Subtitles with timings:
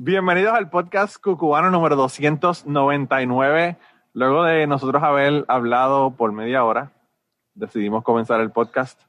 [0.00, 3.76] Bienvenidos al podcast cucubano número 299.
[4.14, 6.92] Luego de nosotros haber hablado por media hora,
[7.56, 9.00] decidimos comenzar el podcast.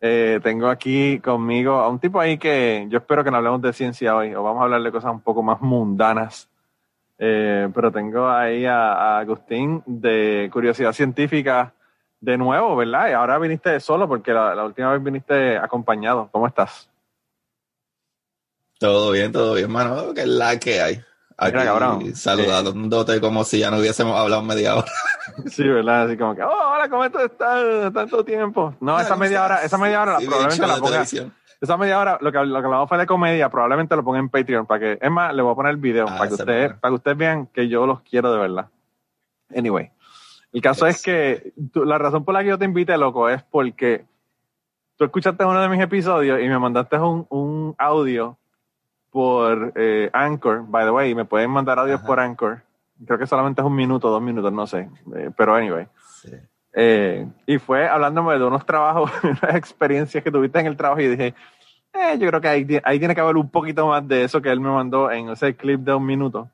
[0.00, 3.72] Eh, tengo aquí conmigo a un tipo ahí que yo espero que no hablemos de
[3.72, 6.48] ciencia hoy, o vamos a hablar de cosas un poco más mundanas.
[7.18, 11.74] Eh, pero tengo ahí a, Agustín de Curiosidad Científica
[12.20, 13.08] de nuevo, ¿verdad?
[13.08, 16.28] Y ahora viniste solo porque la, última vez viniste acompañado.
[16.30, 16.89] ¿Cómo estás?
[18.80, 20.14] Todo bien, todo bien, mano.
[20.14, 21.04] Que es la que hay.
[21.36, 24.90] Aquí, saludándote como si ya no hubiésemos hablado media hora.
[25.46, 26.02] Sí, ¿verdad?
[26.02, 27.30] Así como que, oh, hola, ¿cómo estás?
[27.94, 28.74] Tanto tiempo.
[28.80, 31.02] No, esa media hora, esa media hora probablemente la ponga.
[31.60, 34.28] Esa media hora, lo que, lo que hablamos fue de comedia, probablemente lo ponga en
[34.28, 36.74] Patreon para que, es más, le voy a poner el video ah, para que ustedes,
[36.74, 38.68] para que ustedes vean que yo los quiero de verdad.
[39.54, 39.90] Anyway,
[40.52, 44.04] el caso es que la razón por la que yo te invité, loco, es porque
[44.96, 48.36] tú escuchaste uno de mis episodios y me mandaste un, un audio
[49.10, 52.62] por eh, Anchor, by the way, y me pueden mandar audios por Anchor.
[53.04, 54.88] Creo que solamente es un minuto, dos minutos, no sé.
[55.16, 55.86] Eh, pero anyway.
[56.72, 61.08] Eh, y fue hablándome de unos trabajos, unas experiencias que tuviste en el trabajo y
[61.08, 61.34] dije,
[62.18, 64.60] yo creo que ahí, ahí, tiene que haber un poquito más de eso que él
[64.60, 66.48] me mandó en ese clip de un minuto.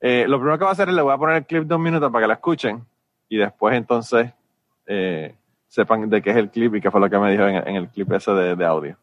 [0.00, 1.82] lo primero que voy a hacer es le voy a poner el clip de un
[1.82, 2.84] minuto para que lo escuchen
[3.30, 4.30] y después entonces
[5.68, 7.88] sepan de qué es el clip y qué fue lo que me dijo en, el
[7.88, 8.98] clip ese de, de audio.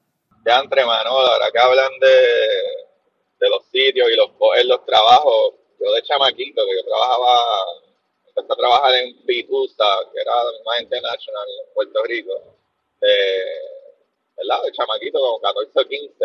[0.45, 2.90] Ya entre manos, ahora que hablan de
[3.41, 5.55] de los sitios y los en los trabajos.
[5.79, 7.65] Yo de chamaquito, que yo trabajaba,
[8.27, 12.33] empecé a trabajar en Pitusa, que era la misma internacional en Puerto Rico.
[13.01, 13.61] Eh,
[14.37, 14.61] ¿Verdad?
[14.63, 16.15] De chamaquito, con 14 o 15,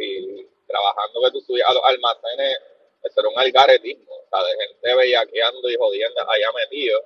[0.00, 2.58] y, trabajando que tú subías a los almacenes,
[3.02, 7.04] eso era un algaretismo, o sea, de gente bellaqueando y jodiendo allá metido.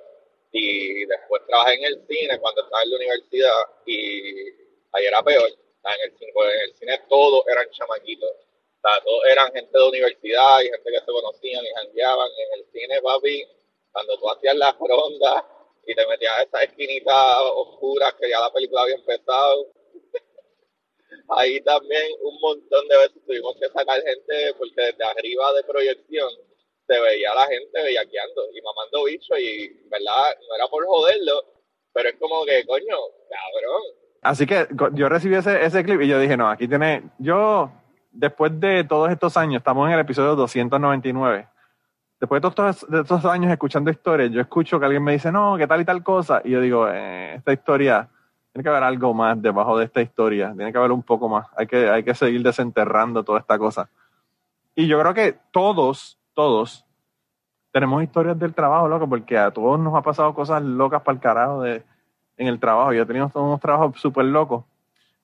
[0.53, 4.49] Y después trabajé en el cine cuando estaba en la universidad y
[4.93, 5.49] ahí era peor.
[5.49, 8.31] en el, en el cine todos eran chamaquitos
[8.81, 13.01] todos eran gente de universidad y gente que se conocían y jangueaban en el cine,
[13.01, 13.45] papi.
[13.91, 15.45] Cuando tú hacías la ronda
[15.85, 17.15] y te metías a esas esquinitas
[17.55, 19.67] oscuras que ya la película había empezado.
[21.29, 26.29] Ahí también un montón de veces tuvimos que sacar gente porque desde arriba de proyección
[26.87, 30.35] se veía la gente bellaqueando y mamando bicho y, ¿verdad?
[30.47, 31.43] No era por joderlo,
[31.93, 32.97] pero es como que, coño,
[33.29, 33.81] cabrón.
[34.21, 37.71] Así que yo recibí ese, ese clip y yo dije, no, aquí tiene, yo
[38.19, 41.47] después de todos estos años, estamos en el episodio 299.
[42.19, 45.65] Después de todos estos, años escuchando historias, yo escucho que alguien me dice, no, ¿qué
[45.67, 46.41] tal y tal cosa?
[46.43, 48.09] Y yo digo, eh, esta historia,
[48.51, 51.47] tiene que haber algo más debajo de esta historia, tiene que haber un poco más,
[51.55, 53.89] hay que, hay que seguir desenterrando toda esta cosa.
[54.75, 56.85] Y yo creo que todos, todos,
[57.71, 61.21] tenemos historias del trabajo, loco, porque a todos nos ha pasado cosas locas para el
[61.21, 61.83] carajo de,
[62.35, 62.91] en el trabajo.
[62.91, 64.65] Yo he tenido unos trabajos súper locos.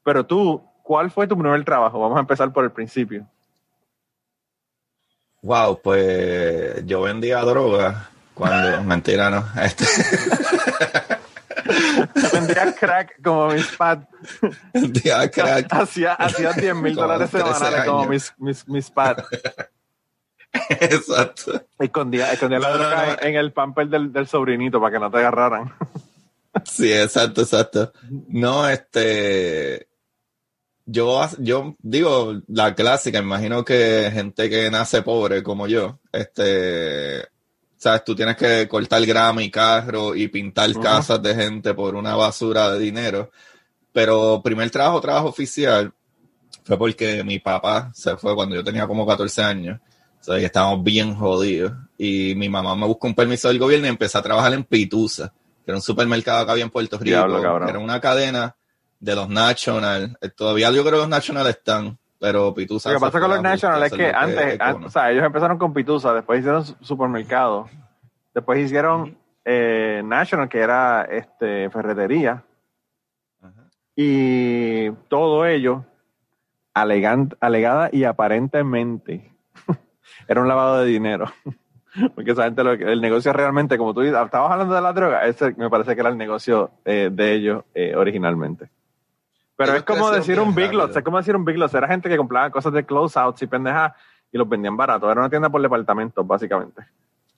[0.04, 2.00] Pero tú, ¿cuál fue tu primer trabajo?
[2.00, 3.28] Vamos a empezar por el principio.
[5.41, 9.44] Wow, pues yo vendía droga cuando, mentira, no.
[9.62, 9.85] Este.
[12.31, 14.00] vendía crack como mis pad.
[14.73, 15.73] Vendía crack.
[15.73, 19.17] Hacía, hacía 10 mil dólares semanales como mis, mis, mis pad.
[20.70, 21.66] Exacto.
[21.79, 25.73] Escondía, escondía la droga en el pamper del, del sobrinito para que no te agarraran.
[26.64, 27.91] Sí, exacto, exacto.
[28.29, 29.90] No, este
[30.85, 37.28] yo, yo digo la clásica, imagino que gente que nace pobre como yo, este,
[37.78, 42.16] sabes, tú tienes que cortar grama y carro y pintar casas de gente por una
[42.16, 43.32] basura de dinero.
[43.91, 45.93] Pero primer trabajo, trabajo oficial,
[46.64, 49.79] fue porque mi papá se fue cuando yo tenía como 14 años.
[50.20, 51.73] O sea, que estábamos bien jodidos.
[51.97, 55.31] Y mi mamá me buscó un permiso del gobierno y empecé a trabajar en Pitusa,
[55.64, 57.16] que era un supermercado que había en Puerto Rico.
[57.16, 58.55] era una cadena
[59.00, 60.18] de los National.
[60.22, 62.90] Eh, todavía yo creo que los National están, pero Pitusa.
[62.90, 66.14] Lo que pasa con los National es que antes, o sea, ellos empezaron con Pitusa,
[66.14, 67.70] después hicieron supermercado,
[68.34, 72.44] después hicieron eh, National, que era este ferretería.
[73.97, 75.86] Y todo ello
[76.74, 79.32] alegada y aparentemente
[80.28, 81.32] era un lavado de dinero.
[82.14, 85.70] Porque esa gente, el negocio realmente, como tú estabas hablando de la droga, ese me
[85.70, 87.64] parece que era el negocio eh, de ellos
[87.96, 88.70] originalmente.
[89.57, 91.73] Pero es como decir un Big Lots, es como decir un Big Lots.
[91.73, 93.93] Era gente que compraba cosas de closeouts y pendejas
[94.31, 95.09] y los vendían barato.
[95.09, 96.84] Era una tienda por departamentos, básicamente.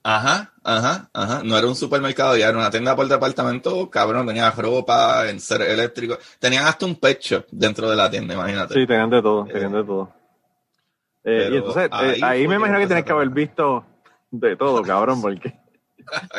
[0.03, 1.41] Ajá, ajá, ajá.
[1.43, 5.61] No era un supermercado, ya era una tienda por departamento, cabrón, tenía ropa, en ser
[5.61, 6.17] eléctrico.
[6.39, 8.73] Tenían hasta un pet shop dentro de la tienda, imagínate.
[8.73, 10.13] Sí, tenían de todo, tenían de todo.
[11.25, 13.85] Eh, y entonces, eh, ahí ahí, me imagino que tienes que haber visto
[14.31, 15.53] de todo, cabrón, porque...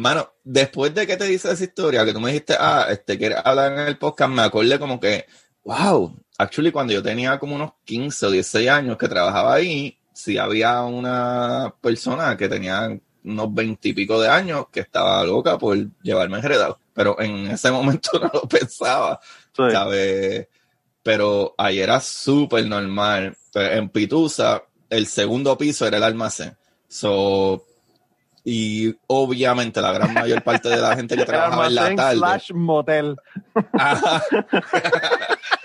[0.00, 3.38] Mano, después de que te dice esa historia, que tú me dijiste, ah, este, quieres
[3.44, 5.26] hablar en el podcast, me acordé como que,
[5.62, 10.38] wow, actually cuando yo tenía como unos 15 o 16 años que trabajaba ahí, sí
[10.38, 15.76] había una persona que tenía unos 20 y pico de años que estaba loca por
[16.02, 19.20] llevarme enredado, pero en ese momento no lo pensaba,
[19.54, 19.64] Sí.
[19.70, 20.48] ¿sabes?
[21.02, 23.36] Pero ahí era súper normal.
[23.52, 26.56] Pero en Pitusa, el segundo piso era el almacén.
[26.88, 27.66] So,
[28.44, 32.16] y obviamente la gran mayor parte de la gente que trabajaba en la tarde.
[32.18, 33.16] slash motel.
[33.72, 34.22] Ajá.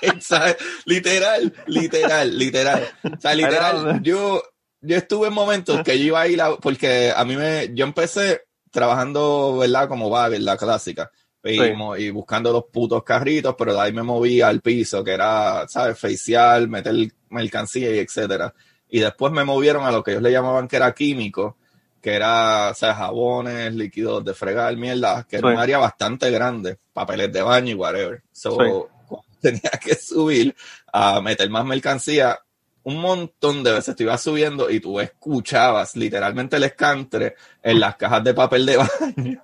[0.86, 2.88] Literal, literal, literal.
[3.04, 4.42] O sea, literal, Era- yo,
[4.82, 7.86] yo estuve en momentos que yo iba a ir a, porque a mí me, yo
[7.86, 9.88] empecé trabajando, ¿verdad?
[9.88, 11.12] Como bagger, la clásica.
[11.44, 11.72] Y, Sí.
[11.76, 15.68] mo- y buscando los putos carritos, pero de ahí me movía al piso, que era,
[15.68, 15.98] ¿sabes?
[16.00, 16.94] Facial, meter
[17.30, 18.54] mercancía y etcétera.
[18.90, 21.58] Y después me movieron a lo que ellos le llamaban que era químico,
[22.06, 25.54] que era, o sea, jabones, líquidos de fregar, mierda, que era Sí.
[25.56, 28.22] un área bastante grande, papeles de baño y whatever.
[28.32, 28.58] So, Sí.
[29.08, 30.56] cuando tenía que subir
[30.94, 32.38] a meter más mercancía,
[32.84, 37.96] un montón de veces te ibas subiendo y tú escuchabas literalmente el escantre en las
[37.96, 39.44] cajas de papel de baño.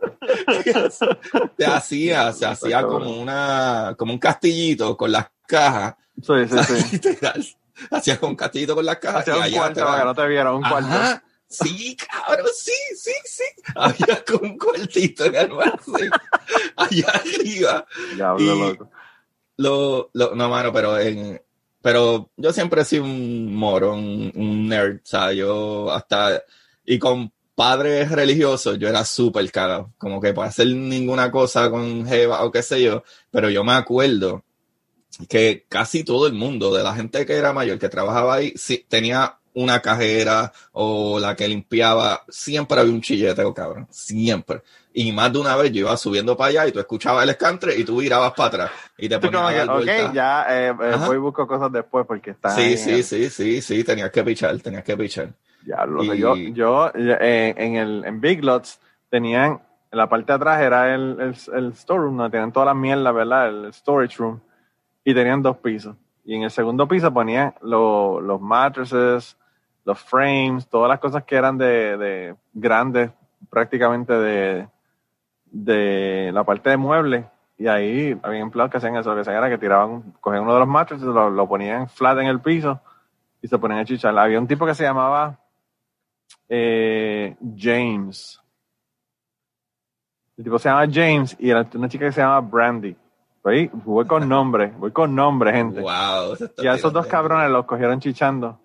[1.58, 5.94] te hacía, se hacía como una, como un castillito con las cajas.
[6.22, 6.88] Sí, sí, sí.
[6.92, 7.46] Literal.
[7.90, 9.28] Hacías con un castillito con las cajas.
[9.28, 10.88] Hacía y un allá cuarto te para que no te vieran, un cuarto.
[10.88, 11.22] Ajá.
[11.48, 13.44] Sí, cabrón, sí, sí, sí.
[13.74, 16.10] Había como un cuartito en el almacén.
[16.76, 17.86] Allá arriba.
[18.14, 18.90] Diablo, Y- loco.
[19.58, 21.40] Lo, lo, no, mano, pero en,
[21.80, 26.42] pero yo siempre he sido un moro, un, nerd, o sea, yo hasta,
[26.84, 32.04] y con padres religiosos, yo era súper cagado, como que para hacer ninguna cosa con
[32.06, 34.44] Jeva o qué sé yo, pero yo me acuerdo
[35.28, 38.84] que casi todo el mundo, de la gente que era mayor, que trabajaba ahí, sí,
[38.88, 44.62] tenía una cajera o la que limpiaba, siempre había un chilleteo, cabrón, siempre.
[44.92, 47.76] Y más de una vez yo iba subiendo para allá y tú escuchabas el escantre
[47.76, 49.70] y tú virabas para atrás y te ponías que,
[50.08, 53.30] ok, ya eh, eh, voy y busco cosas después porque está Sí, ahí sí, sí,
[53.30, 55.28] sí, sí, tenías que pichar, tenías que pichar.
[55.62, 58.78] Diablo, Y- yo, yo eh, en el en Big Lots
[59.10, 59.60] tenían
[59.90, 63.14] en la parte de atrás era el, el, el storeroom, donde tenían todas las mierdas,
[63.14, 63.48] ¿verdad?
[63.48, 64.40] El storage room.
[65.04, 65.96] Y tenían dos pisos.
[66.24, 69.36] Y en el segundo piso ponían lo- los mattresses,
[69.86, 73.12] los frames, todas las cosas que eran de, de grandes,
[73.48, 74.68] prácticamente de,
[75.44, 77.24] de la parte de muebles.
[77.56, 80.54] Y ahí había empleados que hacían eso, lo que hacían era que tiraban, cogían uno
[80.54, 82.80] de los mattresses, lo, lo ponían flat en el piso
[83.40, 84.18] y se ponían a chichar.
[84.18, 85.38] Había un tipo que se llamaba
[86.48, 88.42] eh, James.
[90.36, 92.96] El tipo se llama James y era una chica que se llama Brandy.
[93.44, 95.80] Voy, voy con nombre, voy con nombre, gente.
[95.80, 96.36] Wow.
[96.58, 98.58] Y a esos dos cabrones los cogieron chichando.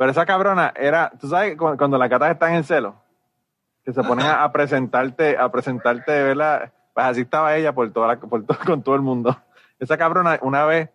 [0.00, 2.94] Pero esa cabrona era, tú sabes, cu- cuando las gatas están en celo,
[3.84, 6.72] que se ponen a, presentarte, a presentarte, ¿verdad?
[6.94, 9.36] Pues así estaba ella por toda la, por to- con todo el mundo.
[9.78, 10.88] Esa cabrona, una vez,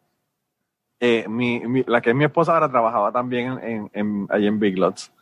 [0.99, 4.75] eh, mi, la que es mi esposa ahora trabajaba también en, en, allí en Big
[4.75, 5.13] Lots.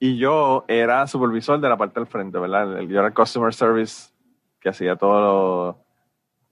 [0.00, 2.80] Y yo era supervisor de la parte del frente, ¿verdad?
[2.80, 4.12] Yo era el customer service
[4.58, 5.76] que hacía todos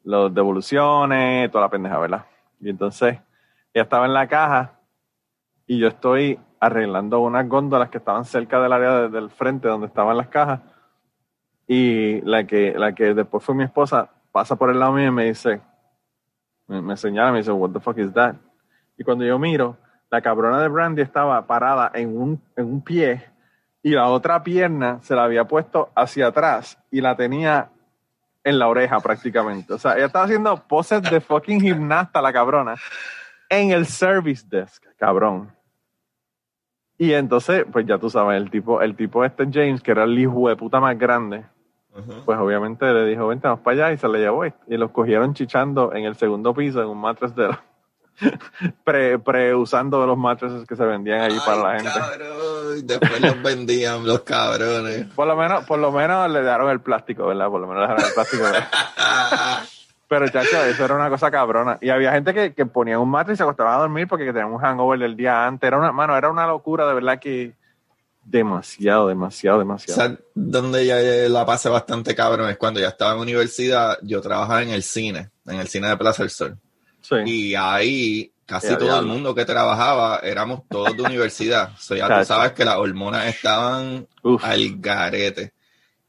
[0.05, 2.25] los, los devoluciones, toda la pendeja, ¿verdad?
[2.61, 3.19] Y entonces
[3.75, 4.76] ella estaba en la caja
[5.67, 9.87] y yo estoy arreglando unas góndolas que estaban cerca del área de- del frente donde
[9.87, 10.61] estaban las cajas.
[11.67, 15.11] Y la que, la que después fue mi esposa pasa por el lado mío y
[15.11, 15.61] me dice,
[16.69, 18.37] me, me señala, me dice, what the fuck is that?
[18.97, 19.77] Y cuando yo miro,
[20.11, 23.25] la cabrona de Brandy estaba parada en un, en un pie
[23.83, 27.71] y la otra pierna se la había puesto hacia atrás y la tenía
[28.45, 29.73] en la oreja prácticamente.
[29.75, 32.77] O sea, ella estaba haciendo poses de fucking gimnasta, la cabrona,
[33.49, 35.53] en el service desk, cabrón.
[36.99, 40.19] Y entonces, pues ya tú sabes, el tipo, el tipo este James, que era el
[40.19, 41.45] hijo de puta más grande,
[42.25, 44.45] pues obviamente le dijo, vente, vamos para allá, y se le llevó.
[44.47, 47.59] Y los cogieron chichando en el segundo piso, en un mattress de los-
[48.85, 51.99] pre, pre usando los mattresses que se vendían allí para la Ay, gente.
[51.99, 55.05] cabrón, Después los vendían los cabrones.
[55.15, 57.49] Por lo menos, por lo menos le dejaron el plástico, ¿verdad?
[57.51, 58.45] Por lo menos le dejaron el plástico.
[60.09, 61.79] Pero, chacho, eso era una cosa cabrona.
[61.81, 64.53] Y había gente que, que ponía un mattress y se acostaba a dormir porque tenían
[64.53, 65.67] un hangover del día antes.
[65.67, 67.55] Era una, mano, era una locura, de verdad, que
[68.27, 70.01] demasiado, demasiado, demasiado.
[70.01, 70.97] O sea, donde ya
[71.29, 75.31] la pasé bastante cabrón es cuando ya estaba en universidad, yo trabajaba en el cine,
[75.47, 76.59] en el cine de Plaza del Sol.
[77.01, 77.17] Sí.
[77.25, 81.71] Y ahí casi Ya, todo el mundo que trabajaba éramos todos de universidad.
[81.77, 84.45] O sea, ya tú sabes que las hormonas estaban Uf.
[84.45, 85.53] al garete.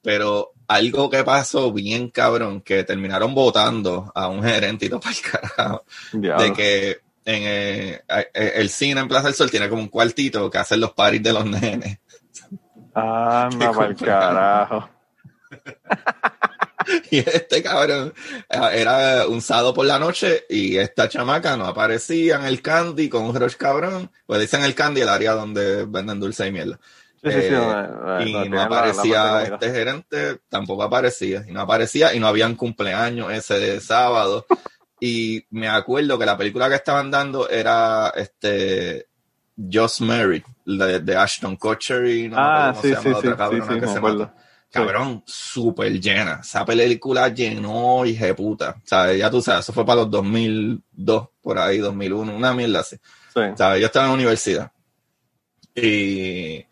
[0.02, 5.16] Pero algo que pasó bien cabrón, que terminaron votando a un gerente y todo para
[5.16, 6.90] el carajo, de que
[7.26, 10.80] en eh, eh, el cine en Plaza del Sol tiene como un cuartito que hacen
[10.80, 12.00] los paris de los nenes.
[12.94, 14.90] Anda para el carajo.
[17.12, 18.14] Y este cabrón
[18.50, 23.10] eh, era un sábado por la noche y esta chamaca no aparecía en el candy
[23.10, 24.10] con un rush cabrón.
[24.26, 26.80] Pues dicen el candy, el área donde venden dulce y mierda.
[27.24, 27.54] Sí, sí, sí.
[27.54, 31.44] Eh, y no, aparecía este gerente, tampoco aparecía.
[31.48, 34.46] Y no aparecía y no habían cumpleaños ese de sábado.
[35.00, 39.08] y me acuerdo que la película que estaban dando era este
[39.72, 43.06] Just Married, de, de Ashton Kutcher y no me Ah, acuerdo cómo sí, se sí,
[43.06, 44.34] llama otra cabrona que me se mató.
[44.70, 46.40] Cabrón, súper llena.
[46.44, 48.76] Esa película llenó, de puta.
[48.78, 52.82] O sea, ya tú sabes, eso fue para los 2002, por ahí, 2001, una mierda
[52.82, 52.98] así.
[53.34, 53.42] Sí.
[53.56, 53.80] ¿sabes?
[53.80, 54.72] Yo estaba en la universidad.
[55.74, 56.66] Y,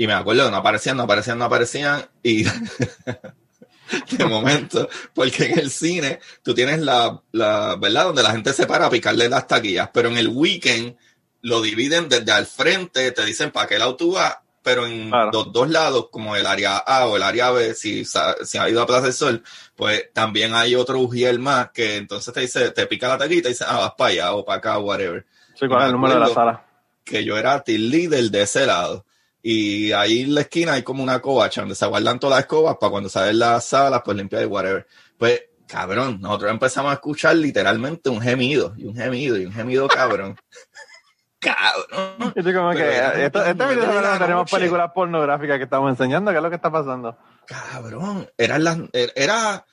[0.00, 2.02] y me acuerdo no aparecían, no aparecían, no aparecían.
[2.22, 2.44] Y
[4.16, 8.04] de momento, porque en el cine tú tienes la, la, ¿verdad?
[8.04, 10.96] Donde la gente se para a picarle las taquillas, pero en el weekend
[11.42, 15.30] lo dividen desde al frente, te dicen para qué lado tú vas, pero en Claro.
[15.32, 18.80] los dos lados, como el área A o el área B, si, si ha ido
[18.82, 19.42] a Plaza del Sol,
[19.74, 23.42] pues también hay otro Ujiel más que entonces te dice, te pica la taquilla y
[23.42, 25.26] te dice, ah, vas para allá o para acá, whatever
[25.58, 26.64] Sí, ¿cuál es el Me número de la sala?
[27.04, 29.04] que yo era team leader de ese lado.
[29.42, 32.76] Y ahí en la esquina hay como una covacha donde se guardan todas las escobas
[32.78, 34.86] para cuando salen las salas, pues limpiar y whatever.
[35.16, 39.88] Pues, cabrón, nosotros empezamos a escuchar literalmente un gemido, y un gemido, y un gemido
[39.88, 40.36] cabrón.
[41.38, 42.34] cabrón.
[42.36, 46.36] Yo como que era esto, este video no tenemos películas pornográficas que estamos enseñando, ¿qué
[46.36, 47.16] es lo que está pasando?
[47.46, 49.64] Cabrón, eran las, er- era,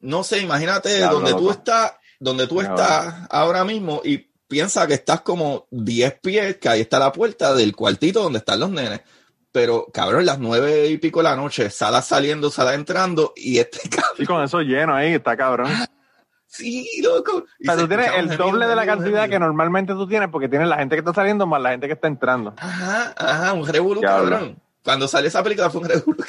[0.00, 1.52] no sé, imagínate donde tú loco.
[1.52, 6.80] estás, donde tú estás ahora mismo y piensa que estás como 10 pies, que ahí
[6.80, 9.00] está la puerta del cuartito donde están los nenes.
[9.52, 13.88] Pero, cabrón, las nueve y pico de la noche, sala saliendo, sala entrando, y este
[13.88, 15.70] cabrón, Sí, con eso lleno ahí, está cabrón.
[15.72, 15.86] O
[16.46, 17.44] sí, loco.
[17.58, 20.06] Y sea, se tú tienes el gemido, doble de la gemido, cantidad que normalmente tú
[20.06, 22.54] tienes porque tienes la gente que está saliendo más la gente que está entrando.
[22.58, 24.60] Ajá, ajá, un revolú, cabrón.
[24.82, 26.16] Cuando salió esa película fue un revolú.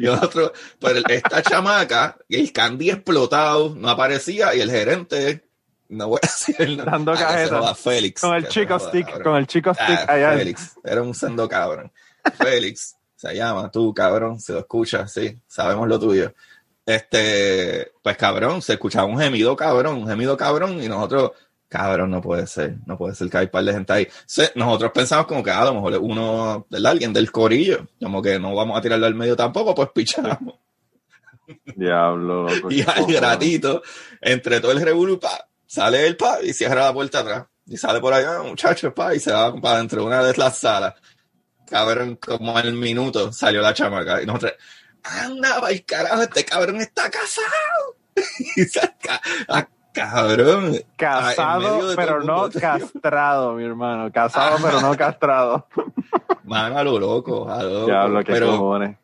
[0.00, 5.45] Y otro, pero esta chamaca, el candy explotado, no aparecía, y el gerente,
[5.88, 6.90] no voy a decir el nombre.
[6.92, 8.20] Dando Ah, joda, Félix.
[8.20, 9.22] Con el chico stick, cabrón.
[9.22, 10.32] con el chico stick Ah, allá.
[10.32, 11.92] Félix, era un sendo cabrón.
[12.38, 16.32] Félix, se llama, tú, cabrón, se lo escucha, sí, sabemos lo tuyo.
[16.84, 21.32] Este, pues cabrón, se escuchaba un gemido cabrón, un gemido cabrón, y nosotros,
[21.68, 24.08] cabrón, no puede ser, no puede ser que hay un par de gente ahí.
[24.24, 26.92] Se- nosotros pensamos como que ah, a lo mejor es uno, ¿verdad?
[26.92, 30.38] Alguien del corillo, como que no vamos a tirarlo al medio tampoco, pues pichamos.
[31.76, 32.68] Diablo, loco.
[32.70, 33.20] Y al cojones.
[33.20, 33.82] ratito,
[34.20, 37.46] entre todo el revolú, pa, sale el pa y cierra la puerta atrás.
[37.66, 40.58] Y sale por allá, muchachos, pa, y se va para dentro de una de las
[40.58, 40.94] salas.
[41.68, 44.22] Cabrón, como al minuto salió la chamaca.
[44.22, 44.52] Y nosotros,
[45.02, 47.96] anda, va el carajo, este cabrón está casado.
[48.56, 50.74] y saca, ah, cabrón.
[50.76, 52.60] Ah, Casado, pero no mundo.
[52.60, 54.12] castrado, mi hermano.
[54.12, 55.66] Casado, pero no castrado.
[56.44, 57.86] Mano, a lo loco, a lo loco.
[57.86, 58.96] Diablo, qué pero, cojones.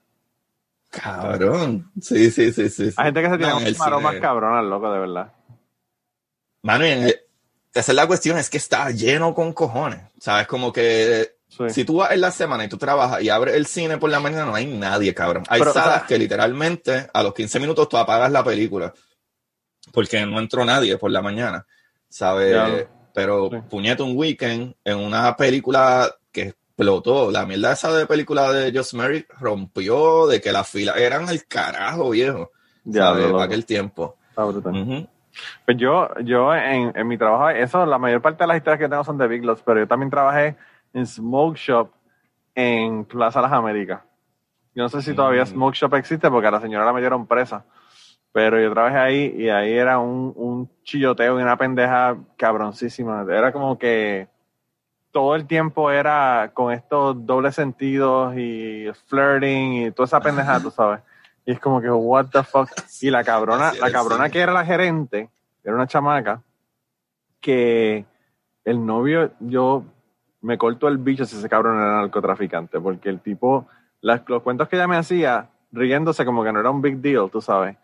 [0.90, 1.90] cabrón.
[2.00, 2.90] Sí, sí, sí, sí.
[2.90, 2.94] sí.
[2.96, 5.32] Hay gente que se tiene No, unas maromas cine- cabronas, loco, de verdad.
[6.62, 7.20] Mano, y en el-
[7.74, 10.00] esa es la cuestión, es que está lleno con cojones.
[10.20, 10.46] ¿Sabes?
[10.46, 11.64] Como que Sí.
[11.70, 14.20] si tú vas en la semana y tú trabajas y abres el cine por la
[14.20, 15.44] mañana, no hay nadie, cabrón.
[15.48, 18.92] Hay Pero, o salas sea- que literalmente a los 15 minutos tú apagas la película
[19.92, 21.66] porque no entró nadie por la mañana,
[22.08, 22.54] ¿sabes?
[22.54, 22.88] Ya.
[23.14, 23.56] Pero Sí.
[23.68, 27.30] puñete un weekend en una película que explotó.
[27.30, 31.46] La mierda esa de película de Just Mary rompió de que las filas eran el
[31.46, 32.52] carajo, viejo.
[32.84, 33.32] Diablo, ¿sabes?
[33.32, 34.16] Para aquel tiempo.
[34.30, 34.74] Está brutal.
[34.74, 35.08] Ujú.
[35.64, 38.88] Pues yo, yo en, en mi trabajo, eso, la mayor parte de las historias que
[38.88, 40.56] tengo son de Big Lots, pero yo también trabajé
[40.92, 41.90] en Smoke Shop
[42.54, 44.00] en Plaza Las Américas.
[44.74, 45.48] Yo no sé si todavía Mm.
[45.48, 47.64] Smoke Shop existe porque a la señora la metieron presa,
[48.32, 53.24] pero yo trabajé ahí y ahí era un, un chilloteo y una pendeja cabroncísima.
[53.28, 54.28] Era como que
[55.10, 60.70] todo el tiempo era con estos dobles sentidos y flirting y toda esa pendeja, tú
[60.70, 61.00] sabes.
[61.44, 62.68] Y es como que, what the fuck.
[63.00, 65.28] Y la cabrona, la cabrona que era la gerente,
[65.64, 66.40] era una chamaca,
[67.40, 68.04] que
[68.64, 69.84] el novio, yo
[70.42, 73.66] me corto el bicho si ese cabrón era narcotraficante, porque el tipo,
[74.00, 77.30] las- los cuentos que ella me hacía, riéndose como que no era un big deal,
[77.30, 77.76] tú sabes,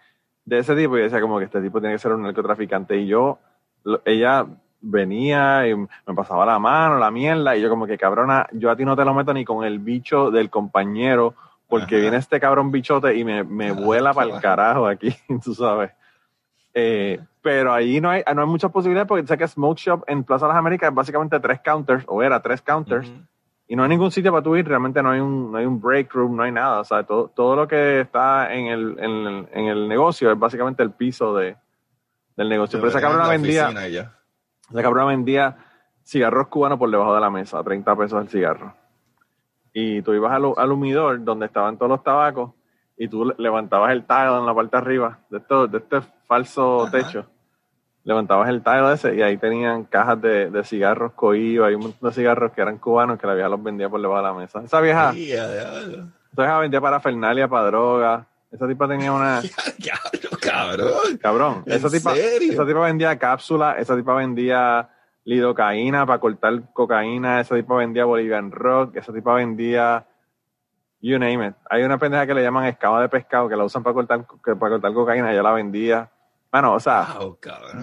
[0.45, 2.97] de ese tipo, y decía como que este tipo tiene que ser un narcotraficante.
[2.97, 3.39] Y yo,
[3.85, 4.47] lo- ella
[4.81, 8.77] venía y me pasaba la mano, la mierda, y yo como que cabrona, yo a
[8.77, 11.35] ti no te lo meto ni con el bicho del compañero,
[11.69, 15.91] porque viene este cabrón bichote y me, me vuela para el carajo aquí, tú sabes.
[16.75, 20.25] Eh, pero ahí no hay, no hay muchas posibilidades porque sé que Smoke Shop en
[20.25, 23.11] Plaza de las Américas es básicamente tres counters, o era tres counters,
[23.67, 25.81] y no hay ningún sitio para tú ir, realmente no hay un, no hay un
[25.81, 29.11] break room, no hay nada, o sea, todo, todo lo que está en el, en
[29.11, 31.57] el, en el negocio es básicamente el piso de,
[32.37, 32.79] del negocio.
[32.79, 35.57] Pero esa cabrona vendía, esa cabrona vendía
[36.05, 38.75] cigarros cubanos por debajo de la mesa, 30 pesos el cigarro.
[39.81, 42.51] Y tú ibas al, al humidor donde estaban todos los tabacos
[42.97, 46.89] y tú levantabas el tile en la parte de arriba de, esto, de este falso
[46.91, 47.27] techo.
[48.03, 52.09] Levantabas el tile ese y ahí tenían cajas de, de cigarros coíba y un montón
[52.09, 54.63] de cigarros que eran cubanos que la vieja los vendía por debajo de la mesa.
[54.65, 58.27] Esa vieja, esa vieja vendía para Fernalia, para droga.
[58.51, 59.43] Esa tipa tenía una.
[60.41, 61.19] cabrón.
[61.21, 61.63] Cabrón.
[61.67, 64.89] Esa tipa, esa tipa vendía cápsula, esa tipa vendía
[65.29, 70.07] lidocaína para cortar cocaína, esa tipa vendía Bolivian Rock, esa tipa vendía
[71.03, 71.55] you name it.
[71.69, 74.57] Hay una pendeja que le llaman escama de pescado que la usan para cortar, para
[74.57, 76.11] cortar cocaína, yo la vendía.
[76.51, 77.09] Bueno, o sea,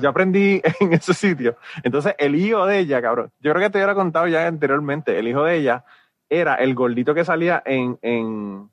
[0.01, 1.55] yo aprendí en ese sitio.
[1.83, 5.27] Entonces, el hijo de ella, cabrón, yo creo que te hubiera contado ya anteriormente, el
[5.27, 5.85] hijo de ella
[6.27, 8.71] era el gordito que salía en, en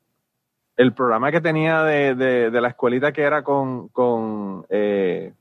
[0.78, 5.34] el programa que tenía de, de, la escuelita que era con, con eh,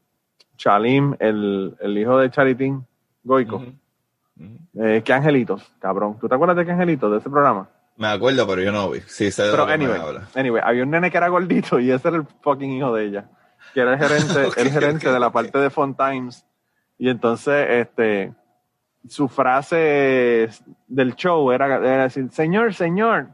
[0.57, 2.85] Chalim, el, el, hijo de Charitín
[3.23, 3.63] Goico.
[4.73, 6.17] Eh, ¿Qué angelitos, cabrón?
[6.19, 7.69] ¿Tú te acuerdas de qué angelitos de ese programa?
[7.97, 9.01] Me acuerdo, pero yo no vi.
[9.01, 9.99] Sí, sé de pero anyway,
[10.35, 13.29] anyway, había un nene que era gordito y ese era el fucking hijo de ella.
[13.73, 16.45] Que era el gerente, el gerente de la parte de Font Times.
[16.97, 18.33] Y entonces, este,
[19.07, 20.49] su frase
[20.87, 23.27] del show era, decir, señor, señor,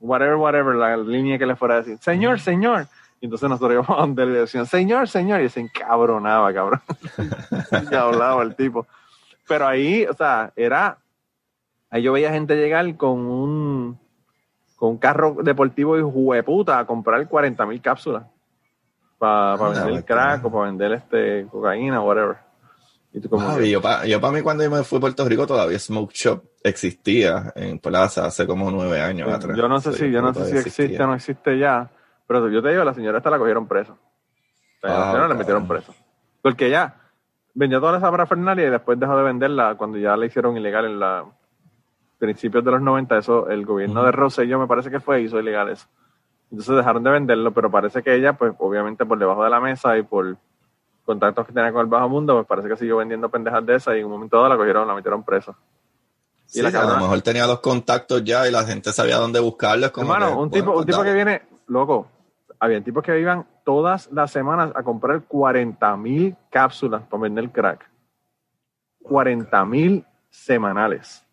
[0.00, 2.86] whatever, whatever, la línea que le fuera a decir, señor, señor.
[3.20, 6.80] Y entonces nosotros íbamos a donde le decían, señor, señor, y se encabronaba, cabrón.
[7.90, 8.86] y hablaba el tipo.
[9.48, 10.98] Pero ahí, o sea, era
[11.90, 13.98] Ahí yo veía gente llegar con un,
[14.76, 18.24] con un carro deportivo y jueputa a comprar 40 mil cápsulas
[19.18, 22.36] para ah, vender crack o para vender este cocaína, whatever.
[23.12, 26.12] Y tú como yo para mí cuando yo me fui a Puerto Rico todavía Smoke
[26.12, 29.56] Shop existía en Plaza hace como nueve años atrás.
[29.56, 31.90] Yo no sé si, yo no sé si existe o no existe ya,
[32.26, 33.96] pero yo te digo, la señora esta la cogieron presa.
[34.82, 35.92] la ah, señora la metieron presa.
[36.42, 36.97] Porque ya
[37.58, 41.00] vendía toda esa parafernalia y después dejó de venderla cuando ya la hicieron ilegal en
[41.00, 41.24] la
[42.16, 45.68] principios de los 90, eso, el gobierno de Rosselló me parece que fue, hizo ilegal
[45.68, 45.86] eso.
[46.50, 49.98] Entonces dejaron de venderlo, pero parece que ella, pues obviamente por debajo de la mesa
[49.98, 50.36] y por
[51.04, 53.96] contactos que tenía con el bajo mundo, pues parece que siguió vendiendo pendejas de esas
[53.96, 55.54] y en un momento dado la cogieron, la metieron presa.
[56.46, 59.90] Sí, a lo mejor tenía los contactos ya y la gente sabía dónde buscarlos.
[59.90, 62.08] Como Hermano, un, tipo, un tipo que viene, loco,
[62.60, 67.88] había tipos que iban todas las semanas a comprar 40 mil cápsulas para vender crack.
[69.02, 71.24] 40 mil semanales.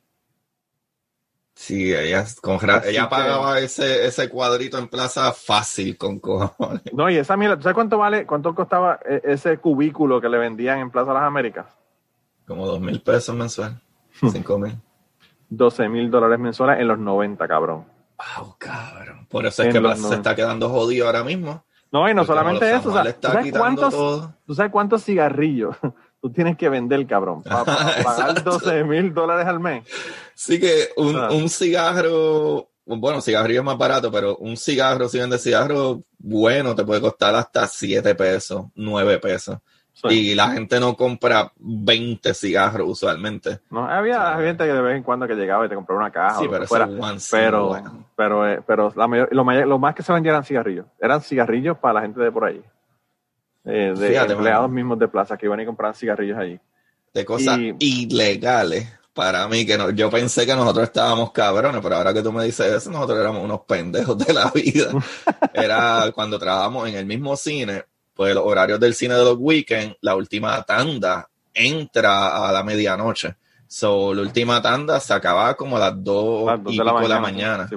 [1.56, 6.82] Sí, ella, con, ella pagaba ese, ese cuadrito en plaza fácil con cojones.
[6.92, 10.38] No, y esa mira, ¿tú sabes cuánto vale, cuánto costaba e, ese cubículo que le
[10.38, 11.66] vendían en Plaza Las Américas?
[12.46, 13.82] Como dos mil pesos mensual,
[14.34, 14.76] cinco mil.
[15.48, 17.95] Doce mil dólares mensuales en los 90, cabrón.
[18.18, 19.28] Wow, cabrón.
[19.30, 21.64] Por eso es que Plaza se está quedando jodido ahora mismo.
[21.92, 23.94] No, y no solamente eso, o sea, ¿tú sabes, cuántos,
[24.46, 25.78] ¿tú sabes cuántos cigarrillos
[26.22, 27.64] tú tienes que vender, cabrón, para,
[28.04, 29.88] pagar 12 mil dólares al mes.
[30.34, 35.44] Sí que un, un cigarro, bueno, cigarrillo es más barato, pero un cigarro, si vendes
[35.44, 39.60] cigarro bueno, te puede costar hasta 7 pesos, 9 pesos.
[40.04, 43.60] Y la gente no compra 20 cigarros usualmente.
[43.70, 46.40] No, había gente que de vez en cuando que llegaba y te compraba una caja.
[46.40, 46.88] Sí, pero, fuera.
[47.32, 50.86] pero, pero, eh, pero, la mayor, lo, lo, más que se vendían eran cigarrillos.
[51.00, 52.62] Eran cigarrillos para la gente de por ahí.
[53.64, 56.60] Eh, de empleados mismos de plaza que iban y compraban cigarrillos allí.
[57.14, 62.14] De cosas ilegales para mí, que no, yo pensé que nosotros estábamos cabrones, pero ahora
[62.14, 64.92] que tú me dices eso, nosotros éramos unos pendejos de la vida.
[65.54, 69.98] Era cuando trabajamos en el mismo cine, pues los horarios del cine de los weekends,
[70.02, 73.36] la última tanda entra a la medianoche.
[73.68, 77.68] So, la última tanda se acababa como a las 2 y de la mañana.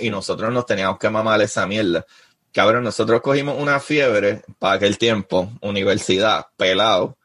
[0.00, 2.04] y nosotros nos teníamos que mamar esa mierda.
[2.52, 7.16] Cabrón, nosotros cogimos una fiebre para aquel tiempo, universidad, pelado,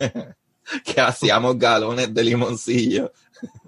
[0.84, 3.12] que hacíamos galones de limoncillo.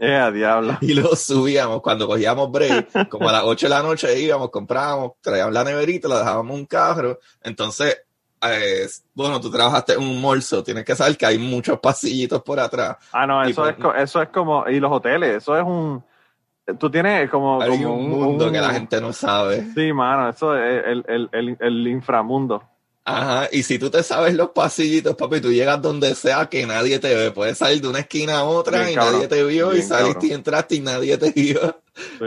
[0.01, 0.79] Eh, diablo.
[0.81, 5.13] Y lo subíamos cuando cogíamos break, como a las 8 de la noche íbamos, comprábamos,
[5.21, 7.19] traíamos la neverita, la dejábamos en un carro.
[7.43, 7.99] Entonces,
[8.43, 12.61] eh, bueno, tú trabajaste en un morso, tienes que saber que hay muchos pasillitos por
[12.61, 12.97] atrás.
[13.13, 16.03] Ah, no, eso, pues, es, eso es como, y los hoteles, eso es un,
[16.79, 19.67] Tú tienes como, Hay un mundo que la gente no sabe.
[19.75, 22.63] Sí, mano, eso es el, el, el, el inframundo.
[23.07, 26.99] Ajá, y si tú te sabes los pasillitos, papi, tú llegas donde sea que nadie
[26.99, 27.31] te ve.
[27.31, 30.75] Puedes salir de una esquina a otra y nadie te vio, y saliste y entraste
[30.75, 31.81] y nadie te vio.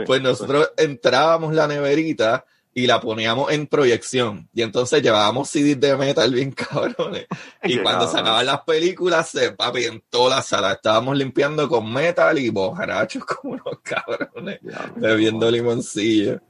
[0.06, 2.44] pues nosotros entrábamos la neverita
[2.74, 4.48] y la poníamos en proyección.
[4.52, 7.26] Y entonces llevábamos CDs de metal bien cabrones.
[7.62, 12.38] Y cuando sacaban las películas, se, papi, en toda la sala estábamos limpiando con metal
[12.38, 14.60] y bojarachos como unos cabrones,
[14.96, 16.40] bebiendo limoncillo.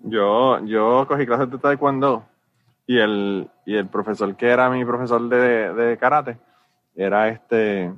[0.00, 2.24] Yo, yo cogí clases de taekwondo
[2.86, 6.38] y el, y el profesor que era mi profesor de, de karate
[6.94, 7.92] era este,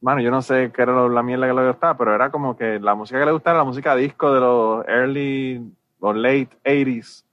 [0.00, 2.78] bueno, yo no sé qué era la mierda que le gustaba, pero era como que
[2.78, 5.72] la música que le gustaba era la música disco de los early
[6.14, 7.24] late 80s.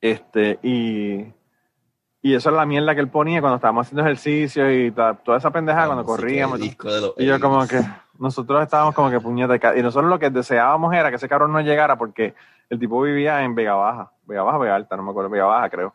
[0.00, 1.32] Este, y,
[2.22, 5.50] y eso es la mierda que él ponía cuando estábamos haciendo ejercicio y toda esa
[5.50, 6.60] pendeja cuando corríamos.
[6.60, 7.80] y yo como que
[8.18, 9.76] nosotros estábamos como que puñeta.
[9.76, 12.34] Y nosotros lo que deseábamos era que ese cabrón no llegara porque
[12.68, 14.12] el tipo vivía en Vega Baja.
[14.24, 15.94] Vega Baja, Vega Alta, no me acuerdo, Vega Baja creo.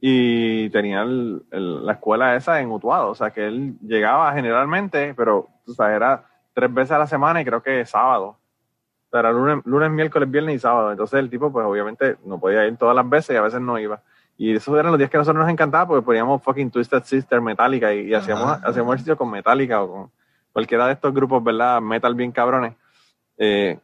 [0.00, 3.10] Y tenía la escuela esa en Utuado.
[3.10, 7.40] O sea que él llegaba generalmente, pero o sea, era tres veces a la semana
[7.40, 8.38] y creo que sábado
[9.18, 10.90] era lunes, lunes, miércoles, viernes y sábado.
[10.90, 13.78] Entonces el tipo, pues obviamente no podía ir todas las veces y a veces no
[13.78, 14.00] iba.
[14.38, 17.40] Y esos eran los días que a nosotros nos encantaba porque poníamos fucking Twisted Sister
[17.40, 20.10] Metallica y, hacíamos, hacíamos ejercicio con Metallica o con
[20.52, 21.80] cualquiera de estos grupos, ¿verdad?
[21.80, 22.74] Metal bien cabrones.
[23.38, 23.78] Eh,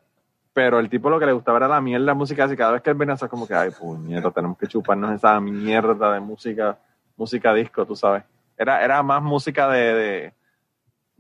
[0.53, 2.91] pero el tipo lo que le gustaba era la mierda música así cada vez que
[2.91, 6.79] él venía, como que, ay, puñeta, tenemos que chuparnos esa mierda de música,
[7.17, 8.23] música disco, tú sabes.
[8.59, 10.33] Era, era más música de, de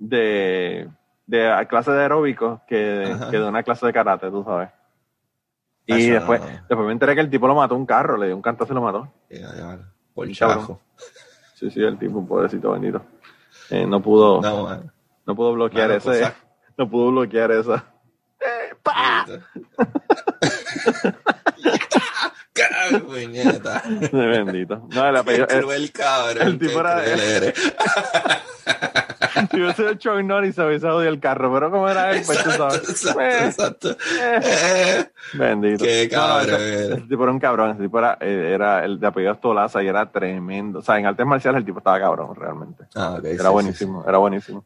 [0.02, 0.88] de
[1.68, 4.70] clase de aeróbico que, de una clase de karate, tú sabes.
[5.86, 8.42] Y después, después me enteré que el tipo lo mató un carro, le dio un
[8.42, 9.12] cantazo y lo mató.
[10.14, 10.28] Por.
[10.28, 13.02] Sí, sí, el tipo, un pobrecito bendito.
[13.70, 14.40] Eh, no pudo,
[15.26, 16.32] no, pudo bloquear ese,
[16.76, 17.84] no pudo bloquear esa.
[18.40, 18.74] ¡Eh,
[23.06, 23.82] Puñeta.
[24.12, 24.88] Bendito.
[24.94, 25.46] No, el apellido.
[25.48, 26.48] El, cabrón.
[26.48, 27.02] El tipo era.
[29.50, 32.50] si hubiese hecho y se hubiese odiado el carro, pero como era él, pues tú
[32.50, 32.88] sabes.
[32.88, 33.96] Exacto, eh, exacto.
[34.20, 35.04] Eh.
[35.34, 35.84] Bendito.
[35.84, 36.60] Qué cabrón.
[36.60, 39.88] ese, tipo era un cabrón, ese tipo era, eh, era el de apellido Tolaza y
[39.88, 40.80] era tremendo.
[40.80, 42.84] O sea, en artes marciales el tipo estaba cabrón, realmente.
[42.94, 44.64] Ah, okay, era buenísimo, era buenísimo.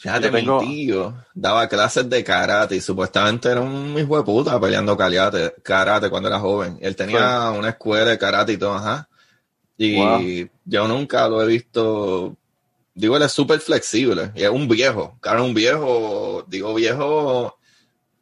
[0.00, 0.60] Fíjate, tengo...
[0.60, 5.54] mi tío daba clases de karate y supuestamente era un hijo de puta peleando karate,
[5.62, 6.78] karate cuando era joven.
[6.80, 9.08] Él tenía una escuela de karate y todo, ajá.
[9.76, 12.36] Y yo nunca lo he visto
[12.98, 15.16] digo, él es súper flexible y es un viejo.
[15.20, 17.56] Claro, un viejo, digo viejo,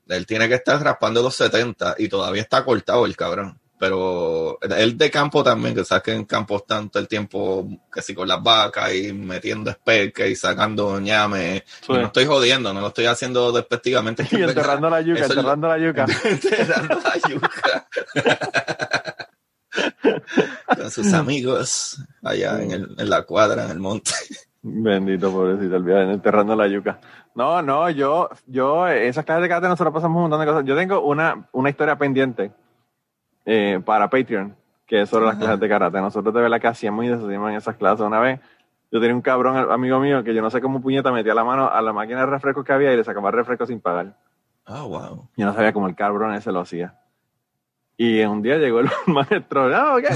[0.09, 3.59] él tiene que estar raspando los 70 y todavía está cortado el cabrón.
[3.79, 8.15] Pero él de campo también, que sabes que en campo tanto el tiempo que si
[8.15, 11.63] con las vacas y metiendo espeque y sacando ñame.
[11.89, 14.27] no estoy jodiendo, no lo estoy haciendo despectivamente.
[14.37, 16.07] Y enterrando la yuca, enterrando la yuca.
[16.25, 17.51] enterrando la yuca.
[20.77, 24.13] con sus amigos allá en, el, en la cuadra, en el monte.
[24.63, 26.99] Bendito, pobrecito, el viaje enterrando la yuca.
[27.35, 30.65] No, no, yo, yo, esas clases de karate nosotros pasamos un montón de cosas.
[30.65, 32.53] Yo tengo una, una historia pendiente
[33.47, 34.55] eh, para Patreon,
[34.87, 36.01] que es sobre las clases de karate.
[36.01, 38.05] Nosotros de verdad que hacíamos y deshacíamos en esas clases.
[38.05, 38.41] Una vez,
[38.91, 41.71] yo tenía un cabrón amigo mío que yo no sé cómo puñeta metía la mano
[41.71, 44.17] a la máquina de refrescos que había y le sacaba el refresco sin pagar.
[44.67, 45.29] Oh, wow.
[45.37, 46.99] Yo no sabía cómo el cabrón ese lo hacía.
[47.97, 50.09] Y un día llegó el maestro, no, ¿qué?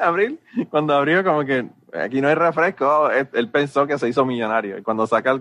[0.00, 0.40] Abril.
[0.70, 4.78] Cuando abrió, como que aquí no hay refresco, él, pensó que se hizo millonario.
[4.78, 5.40] Y cuando saca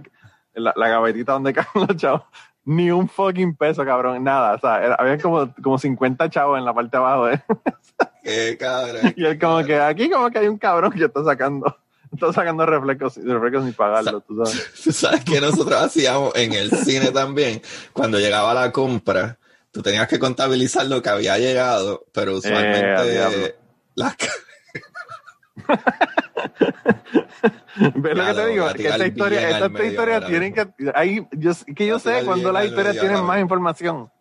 [0.54, 2.24] la, la, gavetita donde caen los chavos,
[2.66, 4.56] ni un fucking peso, cabrón, nada.
[4.56, 7.30] O sea, había como, como 50 chavos en la parte de abajo.
[7.30, 7.42] ¿eh?
[8.24, 9.14] Qué cabrón.
[9.16, 11.78] Y él como que aquí como que hay un cabrón que está sacando
[12.16, 14.72] está sacando reflejos, reflejos sin pagarlo, tú sabes.
[14.84, 17.62] Tú sabes que nosotros hacíamos en el cine también,
[17.94, 19.38] cuando llegaba la compra,
[19.72, 23.56] tú tenías que contabilizar lo que había llegado, pero usualmente eh,
[23.96, 24.16] las,
[27.96, 28.74] ¿Ves lo que te digo?
[28.74, 30.68] Que esta historia, esta, historia tienen que.
[30.94, 34.12] Ahí, yo, que yo sé cuando las historias tienen más información.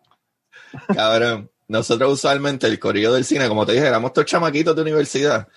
[0.93, 5.47] Cabrón, nosotros usualmente el corrido del cine, como te dije, éramos todos chamaquitos de universidad.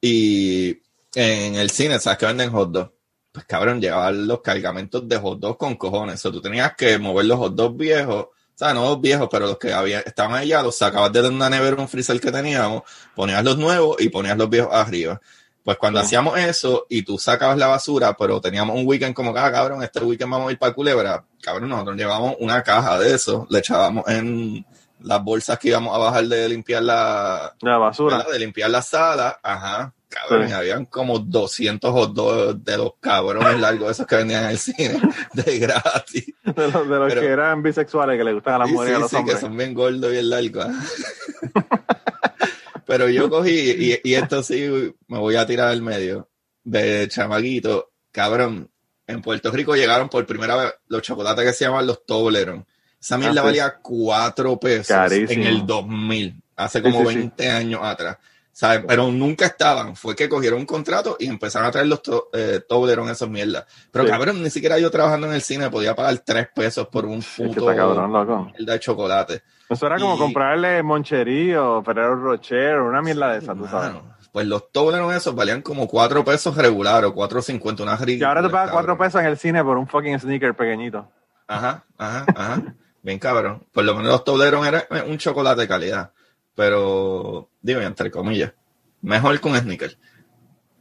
[0.00, 0.82] Y
[1.14, 2.90] en el cine, ¿sabes que venden hot dogs?
[3.32, 6.16] Pues cabrón, llevaban los cargamentos de hot dogs con cojones.
[6.16, 9.28] O sea, tú tenías que mover los hot dogs viejos o sea, no los viejos,
[9.30, 12.82] pero los que había, estaban allá, los sacabas de una nevera, un freezer que teníamos,
[13.14, 15.20] ponías los nuevos y ponías los viejos arriba.
[15.64, 19.50] Pues cuando hacíamos eso y tú sacabas la basura, pero teníamos un weekend como, ah,
[19.50, 23.46] cabrón, este weekend vamos a ir para Culebra, cabrón, nosotros llevábamos una caja de eso,
[23.50, 24.64] le echábamos en
[25.00, 29.40] las bolsas que íbamos a bajar de limpiar la, la basura, de limpiar la sala,
[29.42, 34.58] ajá, cabrón, habían como 200 hot de los cabrones largos esos que vendían en el
[34.58, 35.00] cine,
[35.32, 36.26] de gratis.
[36.44, 38.98] De los, de los que eran bisexuales, que les gustan a las mujeres y a
[39.00, 39.34] los sí, hombres.
[39.36, 40.66] que son bien gordos y bien largos.
[42.86, 46.28] Pero yo cogí, y, y esto sí me voy a tirar al medio,
[46.62, 48.70] de chamaguito, cabrón.
[49.06, 52.64] En Puerto Rico llegaron por primera vez los chocolates que se llaman los Toblerone.
[53.00, 53.46] Esa mierda Ah, sí.
[53.48, 55.42] valía cuatro pesos Carísimo.
[55.42, 57.18] en el 2000, hace como Sí, sí, sí.
[57.18, 58.16] 20 años atrás.
[58.54, 58.82] ¿Sabes?
[58.88, 59.94] Pero nunca estaban.
[59.96, 63.66] Fue que cogieron un contrato y empezaron a traer los to- eh, Toblerone, esas mierdas.
[63.90, 64.10] Pero Sí.
[64.10, 67.26] cabrón, ni siquiera yo trabajando en el cine podía pagar tres pesos por un Es
[67.36, 68.50] que puto está cabrón, loco.
[68.56, 69.42] mierda de chocolate.
[69.68, 73.92] Eso era como comprarle Moncherí o Ferrero Rocher o una mierda de esa, tú sabes.
[73.92, 78.22] Mano, Pues los Toblerone esos valían como cuatro pesos regular o cuatro cincuenta, una Y
[78.24, 81.08] ahora te pagas cuatro pesos en el cine por un fucking sneaker pequeñito.
[81.46, 82.62] Ajá, ajá, ajá.
[83.02, 83.64] Bien cabrón.
[83.72, 86.10] Por lo menos los Toblerone era un chocolate de calidad.
[86.54, 88.52] Pero, digo, entre comillas,
[89.02, 89.96] mejor un sneaker.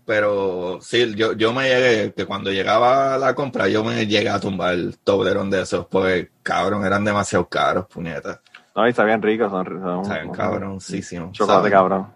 [0.06, 4.40] Pero sí, yo, yo me llegué, que cuando llegaba la compra, yo me llegué a
[4.40, 8.42] tumbar el Toblerone de esos, pues cabrón, eran demasiado caros, puñetas.
[8.76, 11.32] No, y sabían ricos, son, son Saben cabroncísimos.
[11.32, 12.14] chocolate saben, cabrón.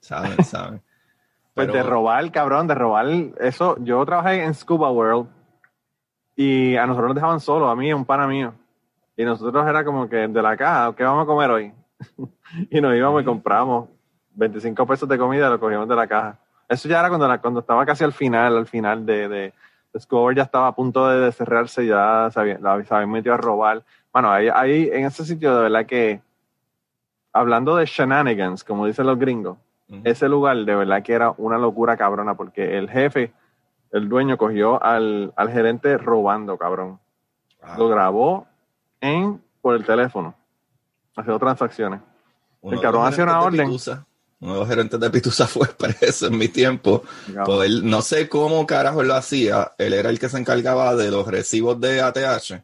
[0.00, 0.82] Saben, saben.
[1.54, 3.06] Pues Pero- de robar, cabrón, de robar
[3.40, 3.76] eso.
[3.80, 5.28] Yo trabajé en Scuba World
[6.36, 8.52] y a nosotros nos dejaban solos, a mí un pana mío.
[9.16, 11.72] Y nosotros era como que de la caja, ¿qué vamos a comer hoy?
[12.70, 13.88] y nos íbamos y compramos
[14.34, 16.38] 25 pesos de comida, lo cogíamos de la caja.
[16.68, 19.52] Eso ya era cuando, la- cuando estaba casi al final, al final de, de,
[20.10, 23.84] World ya estaba a punto de cerrarse, ya se habían, habían metido a robar.
[24.12, 26.20] Bueno, ahí, ahí en ese sitio de verdad que,
[27.32, 29.58] hablando de shenanigans, como dicen los gringos,
[30.02, 33.32] ese lugar de verdad que era una locura cabrona porque el jefe,
[33.92, 36.98] el dueño cogió al, al gerente robando, cabrón.
[37.78, 38.46] Lo grabó
[39.00, 40.34] en por el teléfono,
[41.16, 42.00] haciendo transacciones.
[42.60, 43.66] uno el cabrón hacía una orden.
[43.66, 44.06] Pitusa,
[44.40, 47.02] uno de los gerentes de Pitusa fue preso en mi tiempo.
[47.44, 49.72] Pues él, no sé cómo carajo él lo hacía.
[49.78, 52.62] Él era el que se encargaba de los recibos de ATH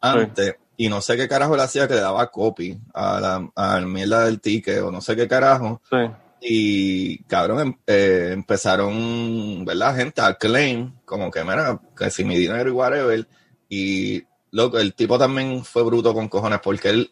[0.00, 0.56] antes.
[0.76, 3.86] Y no sé qué carajo él hacía que le daba copy a la, a la
[3.86, 5.80] mierda del ticket o no sé qué carajo.
[5.88, 5.96] Sí,
[6.40, 9.94] Y cabrón, em- eh, empezaron, ¿verdad?
[9.96, 13.26] Gente a claim, como que, mira, que si mi dinero y whatever.
[13.68, 17.10] Y loco, el tipo también fue bruto con cojones porque él,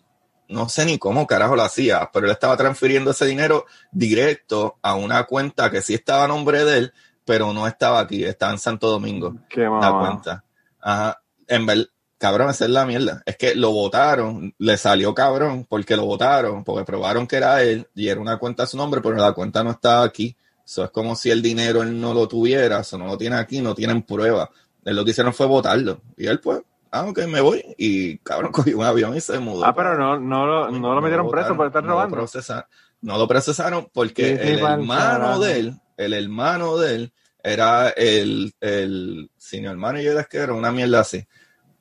[0.53, 4.95] no sé ni cómo carajo lo hacía, pero él estaba transfiriendo ese dinero directo a
[4.95, 6.93] una cuenta que sí estaba a nombre de él,
[7.25, 10.45] pero no estaba aquí, estaba en Santo Domingo qué la cuenta.
[10.81, 11.23] Ajá.
[11.49, 13.23] En ver, cabrón, esa es la mierda.
[13.27, 17.89] Es que lo votaron, le salió cabrón porque lo votaron, porque probaron que era él
[17.95, 20.37] y era una cuenta a su nombre, pero la cuenta no estaba aquí.
[20.65, 23.61] Eso es como si el dinero él no lo tuviera, eso no lo tiene aquí,
[23.61, 24.51] no tienen prueba.
[24.85, 26.01] Él lo que hicieron fue votarlo.
[26.17, 26.63] Y él, pues,
[26.93, 27.65] ah, ok, me voy.
[27.77, 29.65] Y cabrón, cogió un avión y se mudó.
[29.65, 32.17] Ah, pero no, no, lo, no lo metieron preso por estar no lo robando.
[32.17, 32.65] procesaron.
[33.01, 39.29] No lo procesaron porque el hermano de él, el hermano de él, era el, el
[39.37, 41.27] senior manager, es que era una mierda así.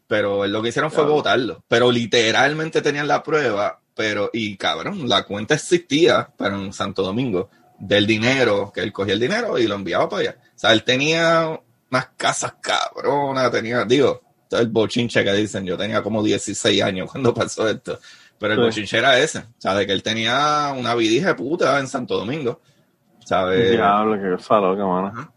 [0.08, 1.63] Pero él lo que hicieron fue votarlo.
[1.67, 7.50] Pero literalmente tenían la prueba, pero, y cabrón, la cuenta existía, pero en Santo Domingo,
[7.78, 10.36] del dinero, que él cogía el dinero y lo enviaba para allá.
[10.56, 11.60] O sea, él tenía
[11.91, 17.33] unas casas cabronas, tenía, digo, el bochinche que dicen, yo tenía como 16 años cuando
[17.33, 17.97] pasó esto.
[18.39, 18.65] Pero el Sí.
[18.65, 19.85] bochinche era ese, ¿sabes?
[19.85, 22.59] Que él tenía una vidija puta en Santo Domingo,
[23.25, 23.71] ¿sabes?
[23.71, 25.31] Diablo, qué cosa loca, mano.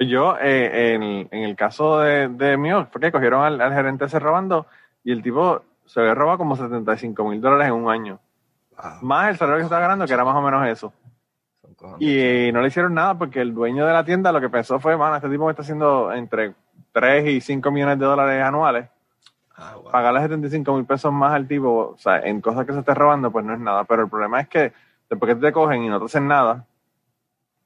[0.00, 4.04] Yo, eh, en, en el caso de, de mío, fue que cogieron al, al gerente
[4.04, 4.66] ese robando
[5.02, 8.20] y el tipo se había robado como 75 mil dólares en un año.
[8.76, 10.92] Wow, Más el salario que estaba ganando, que era más o menos eso.
[11.98, 14.78] Y eh, no le hicieron nada porque el dueño de la tienda lo que pensó
[14.78, 16.54] fue, mano, este tipo me está haciendo entre
[16.92, 18.88] 3 y 5 millones de dólares anuales.
[19.56, 19.90] Ah, wow.
[19.90, 23.30] Pagarle 75 mil pesos más al tipo, o sea, en cosas que se esté robando,
[23.30, 23.84] pues no es nada.
[23.84, 24.72] Pero el problema es que
[25.10, 26.64] después que te cogen y no te hacen nada,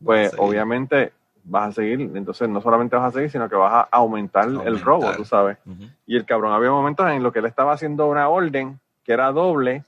[0.03, 1.13] pues obviamente
[1.45, 2.01] vas a seguir.
[2.15, 5.59] Entonces no solamente vas a seguir, sino que vas a aumentar, el robo, tú sabes.
[6.07, 9.33] Y el cabrón había momentos en los que él estaba haciendo una orden que era
[9.33, 9.85] doble.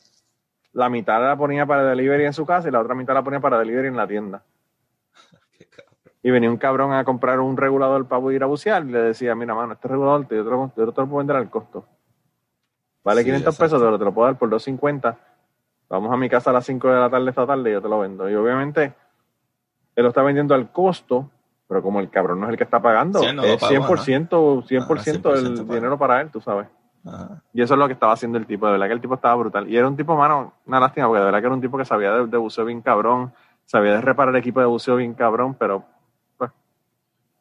[0.72, 3.40] La mitad la ponía para delivery en su casa y la otra mitad la ponía
[3.40, 4.42] para delivery en la tienda.
[6.24, 9.34] Y venía un cabrón a comprar un regulador para ir a bucear y le decía,
[9.34, 11.84] mira, mano, este regulador te- yo te lo, yo te lo puedo vender al costo.
[13.04, 13.64] Vale Sí, 500 exacto.
[13.64, 15.16] pesos, pero te lo puedo dar por 250.
[15.90, 17.88] Vamos a mi casa a las 5 de la tarde esta tarde y yo te
[17.90, 18.28] lo vendo.
[18.30, 18.94] Y obviamente
[19.94, 21.30] él lo está vendiendo al costo,
[21.68, 24.62] pero como el cabrón no es el que está pagando, Sí, no es pagó, 100%,
[24.66, 25.74] 100%, Ajá, el 100% pago.
[25.74, 26.66] dinero para él, tú sabes.
[27.06, 27.42] Ajá.
[27.52, 29.34] Y eso es lo que estaba haciendo el tipo, de verdad que el tipo estaba
[29.34, 29.68] brutal.
[29.68, 31.84] Y era un tipo, mano, una lástima, porque de verdad que era un tipo que
[31.84, 33.34] sabía de, de buceo bien cabrón,
[33.66, 35.84] sabía de reparar equipo de buceo bien cabrón, pero,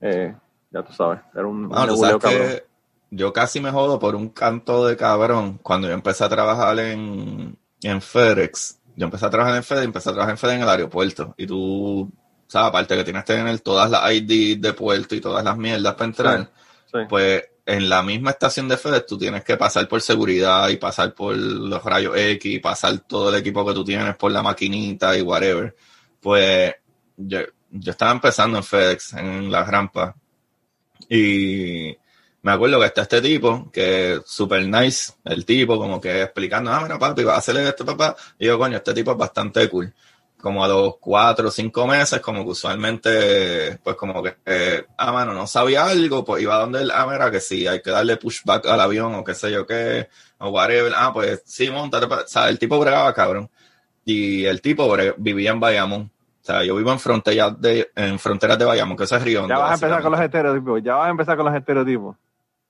[0.04, 0.36] eh,
[0.72, 2.20] ya tú sabes, era un, un sabes cabrón.
[2.22, 2.66] que
[3.12, 7.58] yo casi me jodo por un canto de cabrón cuando yo empecé a trabajar en,
[7.82, 8.80] en FedEx.
[8.96, 11.34] Yo empecé a trabajar en FedEx, empecé a trabajar en FedEx en el aeropuerto.
[11.38, 12.12] Y tú,
[12.48, 15.94] sabes, aparte que tienes que tener todas las ID de puerto y todas las mierdas
[15.94, 16.52] para entrar,
[16.92, 17.00] Sí.
[17.10, 21.14] pues en la misma estación de FedEx tú tienes que pasar por seguridad y pasar
[21.14, 25.16] por los rayos X, y pasar todo el equipo que tú tienes por la maquinita
[25.18, 25.76] y whatever.
[26.20, 26.74] Pues
[27.18, 27.40] yo,
[27.74, 30.16] yo estaba empezando en FedEx, en la rampa,
[31.10, 31.96] y
[32.44, 36.82] me acuerdo que está este tipo, que super nice, el tipo, como que explicando, ah,
[36.84, 38.16] mira, papi, va a hacerle esto, papá.
[38.38, 39.94] Y yo, coño, este tipo es bastante cool.
[40.42, 45.14] Como a los cuatro o cinco meses, como que usualmente, pues como que, eh, ah,
[45.14, 47.92] mano, no sabía algo, pues iba a donde él, ah, mira, que sí, hay que
[47.92, 50.10] darle pushback al avión o qué sé yo qué,
[50.40, 50.92] o whatever.
[50.96, 53.50] Ah, pues sí, montate, o sea, el tipo bregaba, cabrón.
[54.06, 56.12] Y el tipo vivía en Bayamón.
[56.44, 59.48] O sea, yo vivo en fronteras de, en fronteras de Bayamón, que eso es Río.
[59.48, 62.18] Ya vas a empezar con los estereotipos, ya vas a empezar con los estereotipos.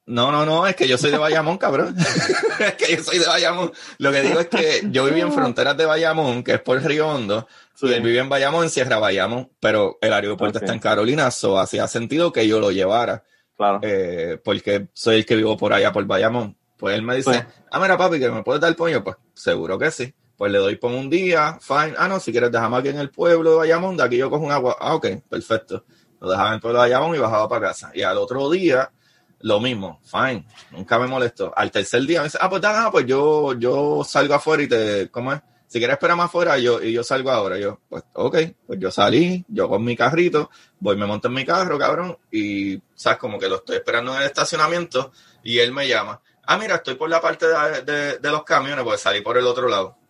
[0.06, 1.96] No, no, no, es que yo soy de Bayamón, cabrón.
[2.60, 3.72] es que yo soy de Bayamón.
[3.98, 7.08] Lo que digo es que yo viví en fronteras de Bayamón, que es por Río
[7.08, 7.48] Hondo,
[7.82, 11.58] y él vivía en Bayamón, en Sierra Bayamón, pero el aeropuerto está en Carolina, so
[11.58, 13.24] hacía sentido que yo lo llevara.
[13.58, 13.80] Claro.
[13.82, 16.56] Eh, porque soy el que vivo por allá, por Bayamón.
[16.78, 19.04] Pues él me dice, ah, mira, papi, que me puedes dar pollo.
[19.04, 20.14] Pues seguro que sí.
[20.44, 21.94] Pues le doy por un día, fine.
[21.98, 24.44] Ah, no, si quieres dejarme aquí en el pueblo de Bayamón, de aquí yo cojo
[24.44, 24.76] un agua.
[24.78, 25.86] Ah, ok, perfecto.
[26.20, 27.92] Lo dejaba en el pueblo de Bayamón y bajaba para casa.
[27.94, 28.92] Y al otro día,
[29.40, 31.54] lo mismo, fine, nunca me molestó.
[31.56, 35.10] Al tercer día me dice, ah, pues nada, pues yo, yo salgo afuera y te,
[35.12, 35.40] ¿cómo es?
[35.66, 37.58] Si quieres esperar más afuera, yo, y yo salgo ahora.
[37.58, 41.46] Yo, pues, ok, pues yo salí, yo con mi carrito, voy, me monto en mi
[41.46, 43.18] carro, cabrón, y, ¿sabes?
[43.18, 46.20] Como que lo estoy esperando en el estacionamiento y él me llama.
[46.46, 49.70] Ah, mira, estoy por la parte de, de, los camiones, pues salí por el otro
[49.70, 50.03] lado.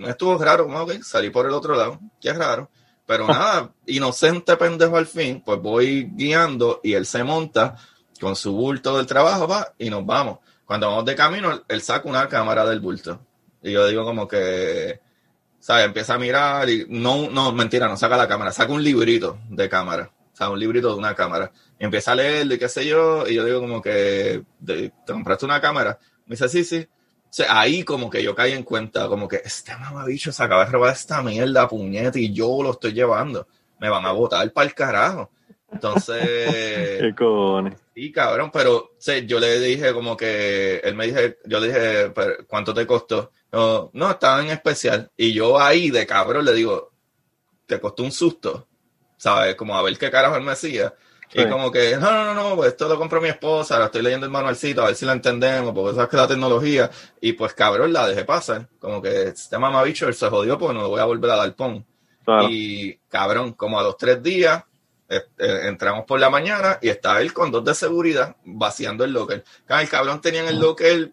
[0.00, 2.70] No estuvo raro, ok, salí por el otro lado, qué raro.
[3.04, 7.76] Pero nada, inocente pendejo al fin, pues voy guiando y él se monta
[8.18, 10.38] con su bulto del trabajo, va, y nos vamos.
[10.64, 13.20] Cuando vamos de camino, él saca una cámara del bulto.
[13.62, 15.00] Y yo digo como que,
[15.58, 15.84] ¿sabes?
[15.84, 19.68] Empieza a mirar y no, no, mentira, no saca la cámara, saca un librito de
[19.68, 21.52] cámara, o sea, un librito de una cámara.
[21.78, 25.44] Y empieza a leerlo y qué sé yo, y yo digo como que, ¿te compraste
[25.44, 25.98] una cámara?
[26.24, 26.88] Me dice, sí, sí.
[27.30, 30.64] O sea, ahí como que yo caí en cuenta, como que este mamabicho se acaba
[30.64, 33.46] de robar esta mierda, puñeta, y yo lo estoy llevando.
[33.78, 35.30] Me van a botar para el carajo.
[35.70, 36.18] Entonces.
[37.00, 37.74] ¿Qué cojones?
[37.94, 40.78] Sí, cabrón, pero yo le dije como que.
[40.78, 42.12] Él me dije, yo le dije,
[42.48, 43.30] ¿cuánto te costó?
[43.52, 45.08] No, no, estaba en especial.
[45.16, 46.90] Y yo ahí de cabrón le digo,
[47.64, 48.66] te costó un susto,
[49.16, 49.54] ¿sabes?
[49.54, 50.52] Como a ver qué carajo él me
[51.32, 54.26] Y como que, no, no, no, pues esto lo compró mi esposa, ahora estoy leyendo
[54.26, 56.90] el manualcito, a ver si la entendemos, porque sabes que la tecnología.
[57.20, 58.68] Y pues cabrón, la dejé pasar.
[58.78, 61.54] Como que este mamabicho él se jodió porque no lo voy a volver a dar
[61.54, 61.86] pon.
[62.48, 64.62] Y cabrón, como a los tres días,
[65.08, 69.44] eh, entramos por la mañana y estaba él con dos de seguridad vaciando el locker.
[69.68, 71.12] El cabrón tenía en el locker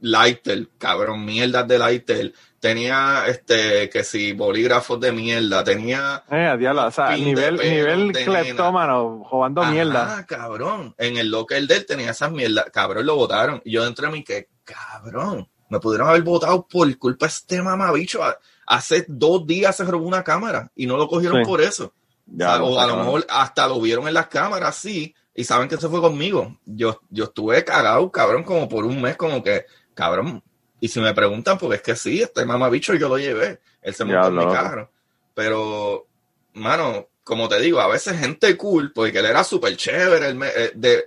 [0.00, 2.34] Lightel, cabrón, mierdas de Lightel.
[2.62, 5.64] Tenía, este, que si, bolígrafos de mierda.
[5.64, 6.22] Tenía.
[6.30, 10.18] Eh, diablo, o sea, nivel, nivel cleptómano, jugando mierda.
[10.18, 10.94] Ah, cabrón.
[10.96, 12.66] En el locker de él tenía esas mierdas.
[12.72, 13.60] Cabrón, lo votaron.
[13.64, 15.48] Y yo dentro de mí, que cabrón.
[15.68, 18.20] Me pudieron haber votado por culpa de este mamabicho.
[18.66, 21.92] Hace dos días se robó una cámara y no lo cogieron por eso
[22.40, 25.88] o, a lo mejor hasta lo vieron en las cámaras, sí, y saben que se
[25.88, 26.58] fue conmigo.
[26.64, 30.42] Yo, yo estuve cagado, cabrón, como por un mes, como que, cabrón.
[30.82, 33.60] Y si me preguntan, pues es que sí, este mamabicho yo lo llevé.
[33.80, 34.90] Él se montó en mi carro.
[35.32, 36.08] Pero,
[36.54, 40.72] mano, como te digo, a veces gente cool, porque él era súper chévere, el, eh,
[40.74, 41.04] de,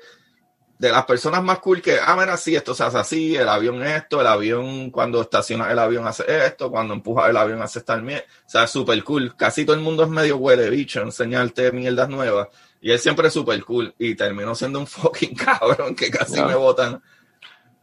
[0.80, 3.84] de las personas más cool que, ah, mira, sí, esto se hace así, el avión
[3.84, 7.98] esto, el avión cuando estaciona el avión hace esto, cuando empuja el avión hace esta
[7.98, 8.24] mierda.
[8.48, 9.36] O sea, súper cool.
[9.36, 12.48] Casi todo el mundo es medio huele bicho, enseñarte mierdas nuevas.
[12.80, 13.94] Y él siempre es súper cool.
[14.00, 17.04] Y terminó siendo un fucking cabrón que casi me botan.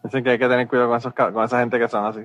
[0.03, 2.21] Dicen que hay que tener cuidado con, esos, con esa gente que son así.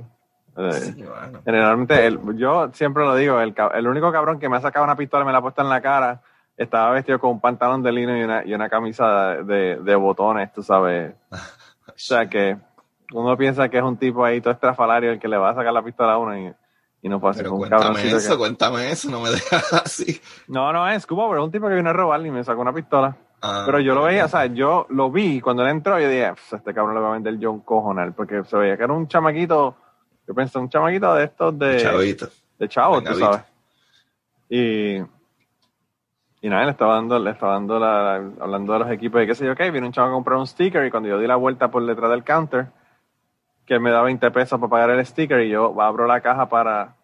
[0.57, 1.05] Eh,
[1.45, 4.95] generalmente, el, yo siempre lo digo, el, el único cabrón que me ha sacado una
[4.95, 6.21] pistola y me la ha puesto en la cara
[6.57, 10.51] estaba vestido con un pantalón de lino y una, y una camisa de, de, botones,
[10.51, 11.13] tú sabes.
[11.31, 12.57] o sea que
[13.13, 15.71] uno piensa que es un tipo ahí todo estrafalario el que le va a sacar
[15.71, 16.53] la pistola a uno y,
[17.03, 20.19] y no puede ser un cuéntame eso, cuéntame eso, no me dejas así.
[20.47, 22.61] No, no es Cuba, pero es un tipo que vino a robar y me sacó
[22.61, 23.15] una pistola.
[23.41, 26.33] Ah, pero yo lo veía, o sea, yo lo vi cuando él entró, yo dije,
[26.51, 29.07] este cabrón le va a vender yo un cojonal, porque se veía que era un
[29.07, 29.75] chamaquito,
[30.27, 31.77] yo pensé, un chamaquito de estos de...
[31.77, 32.27] Chavito.
[32.57, 33.41] De chavo, tú sabes.
[34.49, 34.99] Y
[36.41, 39.33] y nada, le estaba dando, le estaba dando la, hablando de los equipos y qué
[39.33, 41.35] sé yo, ok, viene un chavo a comprar un sticker y cuando yo di la
[41.35, 42.67] vuelta por detrás del counter,
[43.65, 46.47] que él me da 20 pesos para pagar el sticker y yo abro la caja
[46.47, 46.95] para,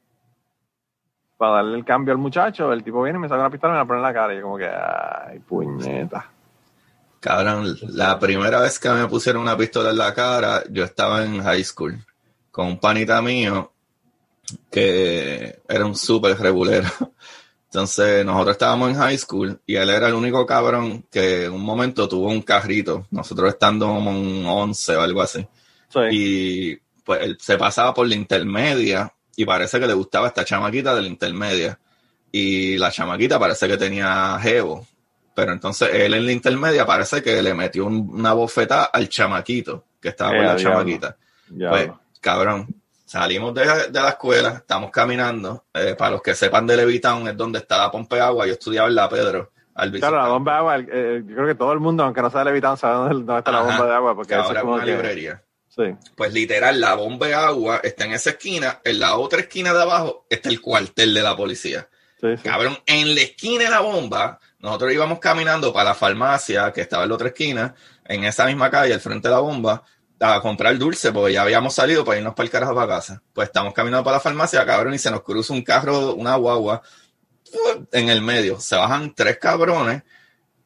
[1.43, 3.75] para darle el cambio al muchacho, el tipo viene y me saca una pistola y
[3.75, 6.31] me la pone en la cara y yo como que, ay, puñeta.
[7.19, 11.43] Cabrón, la primera vez que me pusieron una pistola en la cara, yo estaba en
[11.43, 11.97] high school
[12.49, 13.73] con un panita mío
[14.71, 16.87] que era un súper regulero.
[17.65, 21.61] Entonces, nosotros estábamos en high school y él era el único cabrón que en un
[21.61, 25.45] momento tuvo un carrito, nosotros estando como un 11 o algo así.
[26.09, 30.95] Y pues él se pasaba por la intermedia y parece que le gustaba esta chamaquita
[30.95, 31.79] de la intermedia.
[32.31, 34.88] y la chamaquita parece que tenía jevo.
[35.36, 40.09] Pero entonces él en la intermedia parece que le metió una bofetada al chamaquito que
[40.09, 41.15] estaba con la chamaquita.
[41.47, 42.67] Pues, cabrón,
[43.05, 45.65] salimos de, la escuela, estamos caminando.
[45.73, 48.47] Eh, para los que sepan de Levitown, es donde está la pompa de agua.
[48.47, 49.51] Yo estudiaba en la Pedro.
[49.73, 52.39] Claro, la bomba de agua, eh, yo creo que todo el mundo, aunque no sea
[52.39, 54.15] de Levitown, sabe dónde, está la bomba de agua.
[54.15, 55.42] Porque ahora es una librería.
[55.76, 55.84] Sí.
[56.15, 59.82] Pues literal, la bomba de agua está en esa esquina, en la otra esquina de
[59.82, 61.88] abajo está el cuartel de la policía.
[62.41, 67.03] Cabrón, en la esquina de la bomba, nosotros íbamos caminando para la farmacia que estaba
[67.03, 69.84] en la otra esquina, en esa misma calle, al frente de la bomba,
[70.21, 73.21] a comprar dulce, porque ya habíamos salido para irnos para el carajo para casa.
[73.34, 76.82] Pues estamos caminando para la farmacia, cabrón, y se nos cruza un carro, una guagua,
[77.91, 78.57] en el medio.
[78.59, 80.03] Se bajan tres cabrones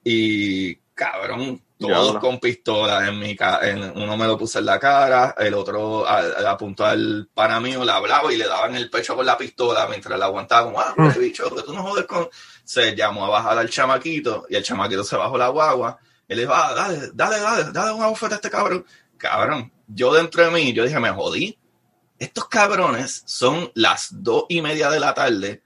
[0.03, 5.36] y, cabrón, todos con pistolas en mi en, uno me lo puse en la cara,
[5.38, 9.38] el otro apuntó al pana mío, le hablaba y le daban el pecho con la
[9.38, 11.19] pistola mientras la aguantaba como, ah, mm.
[11.19, 12.30] bicho, que tú no jodes con...
[12.63, 16.41] Se llamó a bajar al chamaquito y el chamaquito se bajó la guagua y le
[16.41, 18.86] dijo, ah, dale, dale, dale, dale una bofeta a este cabrón.
[19.17, 21.57] Cabrón, yo dentro de mí, yo dije, me jodí.
[22.19, 25.61] Estos cabrones son las dos y media de la tarde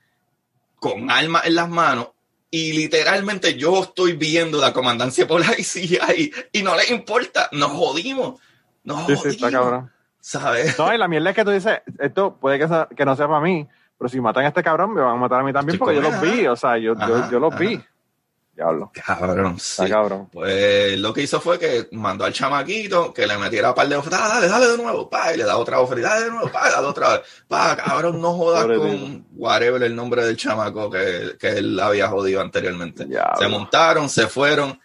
[0.75, 2.09] con armas en las manos
[2.51, 7.71] y literalmente yo estoy viendo la comandancia por la y, y no les importa, nos
[7.71, 8.39] jodimos.
[8.83, 9.23] Nos jodimos.
[9.23, 9.89] Sí, está cabrón.
[10.19, 10.77] ¿Sabes?
[10.77, 13.39] No, y la mierda es que tú dices, esto puede que, que no sea para
[13.39, 15.95] mí, pero si matan a este cabrón, me van a matar a mí también porque
[15.95, 17.81] yo los vi, o sea, yo, yo, yo los vi.
[18.61, 18.91] Diablo.
[18.93, 19.59] Cabrón.
[19.59, 19.89] Sí.
[19.89, 20.29] cabrón.
[20.31, 23.95] Pues lo que hizo fue que mandó al chamaquito que le metiera un par de
[23.95, 24.29] ofertas.
[24.29, 26.09] Dale, dale de nuevo, pa, y le da otra oferta.
[26.09, 27.21] Dale de nuevo, pa, dale otra vez.
[27.47, 32.39] Pa, cabrón, no jodas con whatever el nombre del chamaco que, que él había jodido
[32.39, 33.07] anteriormente.
[33.39, 34.79] Se montaron, se fueron.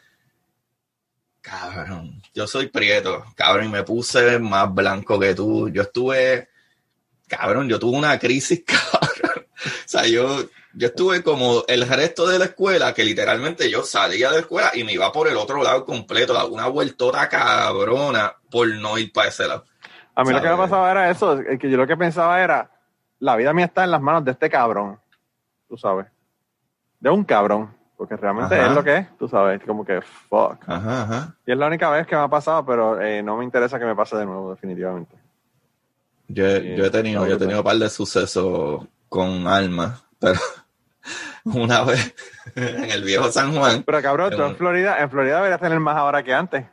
[1.42, 5.68] Cabrón, yo soy prieto, cabrón, y me puse más blanco que tú.
[5.68, 6.48] Yo estuve,
[7.28, 9.46] cabrón, yo tuve una crisis, cabrón.
[9.46, 10.48] O sea, yo,
[10.78, 14.70] yo estuve como el resto de la escuela, que literalmente yo salía de la escuela
[14.74, 19.28] y me iba por el otro lado completo, una vueltota cabrona por no ir para
[19.28, 19.64] ese lado.
[20.14, 22.70] A mí lo que me pasaba era eso, que yo lo que pensaba era,
[23.20, 24.98] la vida mía está en las manos de este cabrón,
[25.66, 26.06] tú sabes,
[27.00, 30.62] de un cabrón, porque realmente es lo que es, tú sabes, como que fuck.
[31.46, 33.86] Y es la única vez que me ha pasado, pero eh, no me interesa que
[33.86, 35.16] me pase de nuevo, definitivamente.
[36.28, 40.38] Yo, yo he tenido, yo he tenido un par de sucesos con almas, pero
[41.46, 42.14] una vez
[42.54, 43.82] en el viejo San Juan.
[43.84, 46.64] Pero cabrón, tú en, Florida, en Florida deberías tener más ahora que antes.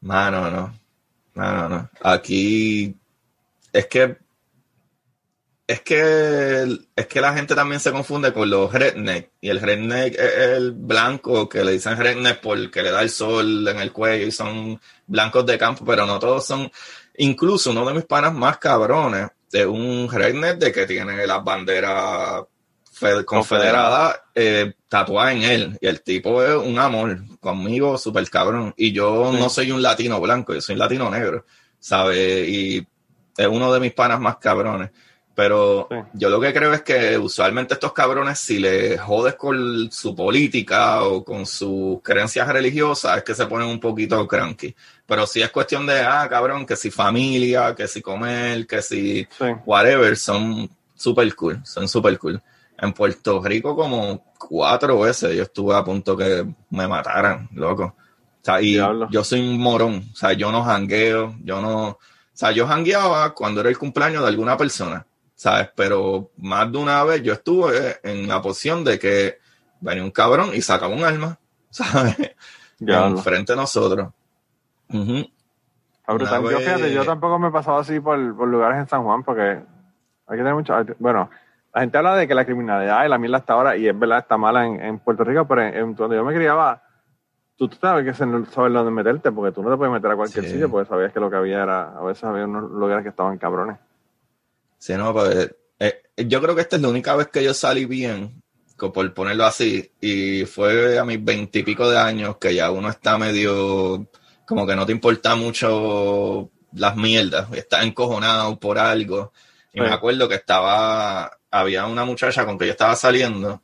[0.00, 0.74] No, no, no.
[1.34, 2.96] No, no, Aquí
[3.72, 4.16] es que
[5.66, 10.14] es que es que la gente también se confunde con los redneck y el redneck
[10.14, 14.26] es el blanco que le dicen redneck porque le da el sol en el cuello
[14.26, 16.70] y son blancos de campo, pero no todos son.
[17.16, 22.44] Incluso uno de mis panas más cabrones es un redneck de que tiene las banderas
[23.24, 25.78] confederada eh, tatuada en él.
[25.80, 28.74] Y el tipo es un amor conmigo, súper cabrón.
[28.76, 31.44] Y yo no soy un latino blanco, yo soy un latino negro,
[31.78, 32.48] ¿sabes?
[32.48, 32.86] Y
[33.36, 34.90] es uno de mis panas más cabrones.
[35.34, 40.14] Pero yo lo que creo es que usualmente estos cabrones, si les jodes con su
[40.14, 44.74] política o con sus creencias religiosas, es que se ponen un poquito cranky.
[45.04, 49.26] Pero si es cuestión de, ah, cabrón, que si familia, que si comer, que si
[49.66, 52.40] whatever, son súper cool, son súper cool
[52.78, 57.84] en Puerto Rico como cuatro veces yo estuve a punto que me mataran, loco.
[57.84, 61.98] O sea, y yo soy un morón, o sea, yo no jangueo, yo no, o
[62.34, 65.70] sea, yo jangueaba cuando era el cumpleaños de alguna persona, ¿sabes?
[65.74, 69.38] Pero más de una vez yo estuve en la posición de que
[69.80, 71.38] venía un cabrón y sacaba un arma,
[71.70, 72.16] ¿sabes?
[72.78, 74.10] Ya, frente a nosotros.
[74.88, 80.36] yo, yo tampoco me he pasado así por, por lugares en San Juan porque hay
[80.36, 81.30] que tener mucho, bueno,
[81.74, 84.20] la gente habla de que la criminalidad y la mierda hasta ahora, y es verdad,
[84.20, 86.80] está mala en, Puerto Rico, pero en, donde yo me criaba,
[87.56, 90.16] tú, tú sabes que no sabes dónde meterte, porque tú no te puedes meter a
[90.16, 93.08] cualquier sitio, porque sabías que lo que había era, a veces había unos lugares que
[93.08, 93.78] estaban cabrones.
[94.78, 97.86] Sí, no, pues eh, yo creo que esta es la única vez que yo salí
[97.86, 98.40] bien,
[98.76, 104.06] por ponerlo así, y fue a mis veintipico de años que ya uno está medio,
[104.46, 109.32] como que no te importa mucho las mierdas, estás encojonado por algo.
[109.72, 113.62] Y me acuerdo que estaba había una muchacha con que yo estaba saliendo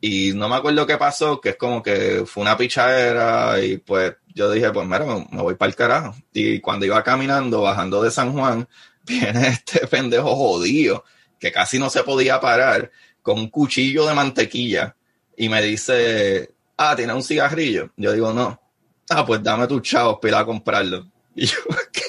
[0.00, 4.16] y no me acuerdo qué pasó, que es como que fue una pichadera y pues
[4.34, 6.16] yo dije, pues mira, me, voy para el carajo.
[6.32, 8.68] Y cuando iba caminando, bajando de San Juan,
[9.06, 11.04] viene este pendejo jodido,
[11.38, 12.90] que casi no se podía parar,
[13.22, 14.96] con un cuchillo de mantequilla
[15.36, 17.92] y me dice, ah, ¿tiene un cigarrillo?
[17.96, 18.60] Yo digo, no.
[19.08, 21.06] Ah, pues dame tu chavo, pila a comprarlo.
[21.34, 21.56] Y yo,
[21.92, 22.01] ¿qué?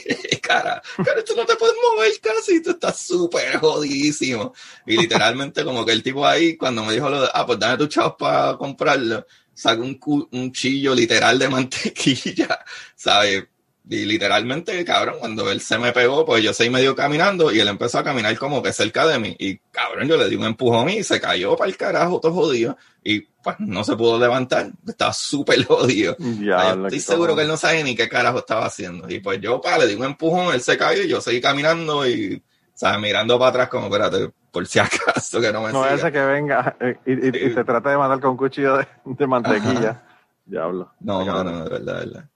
[0.44, 4.54] Cara, cara, tú no te puedes mover casi, tú estás súper jodidísimo.
[4.86, 7.78] Y literalmente como que el tipo ahí, cuando me dijo lo de, ah, pues dame
[7.78, 12.60] tu chavos para comprarlo, sacó un, un chillo literal de mantequilla,
[12.96, 13.46] ¿sabes?
[13.90, 17.68] Y literalmente, cabrón, cuando él se me pegó, pues yo seguí medio caminando y él
[17.68, 19.36] empezó a caminar como que cerca de mí.
[19.38, 22.78] Y cabrón, yo le di un empujón y se cayó para el carajo, todo jodido.
[23.04, 24.72] Y pues no se pudo levantar.
[24.88, 26.16] Estaba súper jodido.
[26.18, 29.10] Ya, estoy seguro que él no sabe ni qué carajo estaba haciendo.
[29.10, 32.08] Y pues yo, pa, le di un empujón, él se cayó y yo seguí caminando
[32.08, 32.42] y,
[32.74, 33.02] ¿sabes?
[33.02, 36.78] Mirando para atrás como, espérate, por si acaso que no me No ese que venga
[36.80, 40.04] eh, y, y, se trata de matar con un cuchillo de, mantequilla.
[40.46, 40.94] Diablo.
[41.02, 42.30] No, no, no, de verdad, de verdad.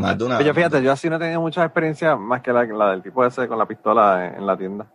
[0.00, 0.42] Más de una.
[0.42, 3.24] Yo fíjate, yo así no he tenido mucha experiencia más que la, la del tipo
[3.24, 4.86] ese con la pistola en, la tienda.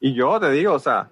[0.00, 1.08] Y yo te digo, o sea,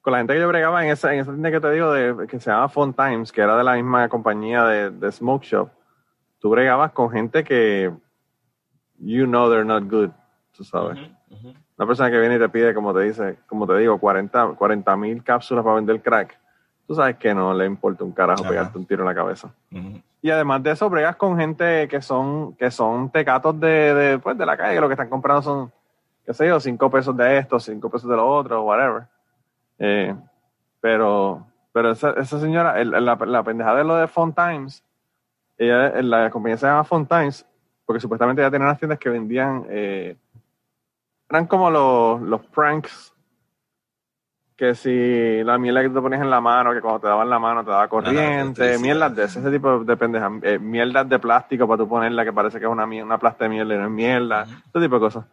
[0.00, 2.26] con la gente que yo bregaba en esa, en esa tienda que te digo, de,
[2.26, 5.70] que se llama Fun Times, que era de la misma compañía de, de Smoke Shop,
[6.38, 7.92] tú bregabas con gente que
[8.98, 10.10] you know they're not good,
[10.52, 10.98] tú sabes.
[11.78, 15.22] Una persona que viene y te pide, como te dice, como te digo, 40 mil
[15.22, 16.38] cápsulas para vender crack
[16.86, 19.52] tú sabes que no le importa un carajo pegarte un tiro en la cabeza.
[20.22, 24.36] Y además de eso, bregas con gente que son, que son tecatos de, de, pues,
[24.36, 25.72] de la calle, que lo que están comprando son,
[26.24, 29.04] qué sé yo, cinco pesos de esto, cinco pesos de lo otro, whatever.
[29.78, 30.14] Eh,
[30.80, 34.82] pero, pero esa, esa señora, la, la, pendejada de lo de Font Times,
[35.58, 37.46] ella, la compañía se llama Font Times,
[37.84, 40.16] porque supuestamente ya tenía unas tiendas que vendían, eh,
[41.28, 43.12] eran como los, los pranks
[44.56, 47.38] que si la mierda que te ponías en la mano, que cuando te daban la
[47.38, 51.78] mano te daba corriente, mierdas de ese, tipo de pendejas, eh, mierdas de plástico para
[51.78, 54.44] tú ponerla que parece que es una, una plasta de mierda y no es mierda,
[54.44, 55.24] ese tipo de cosas.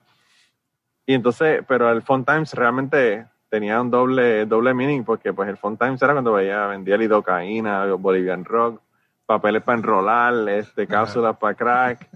[1.05, 5.57] Y entonces, pero el Font Times realmente tenía un doble, doble meaning porque pues el
[5.57, 8.82] Font Times era cuando veía, vendía lidocaína, Bolivian Rock,
[9.26, 12.09] papeles para enrolar, este, cápsulas para crack.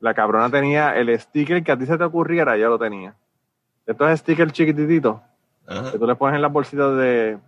[0.00, 3.14] La cabrona tenía el sticker que a ti se te ocurriera, ya lo tenía.
[3.86, 5.16] Estos stickers chiquititos
[5.66, 7.38] que tú le pones en las bolsitas de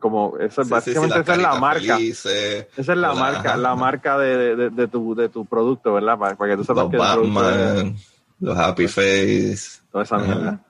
[0.00, 1.98] como eso básicamente esa es la marca.
[1.98, 6.36] esa es la marca la marca de, de, de, tu de tu producto verdad para,
[6.36, 7.96] que tú sepas los que Batman,
[8.40, 9.80] los Happy Face.
[9.90, 10.60] toda esa mierda.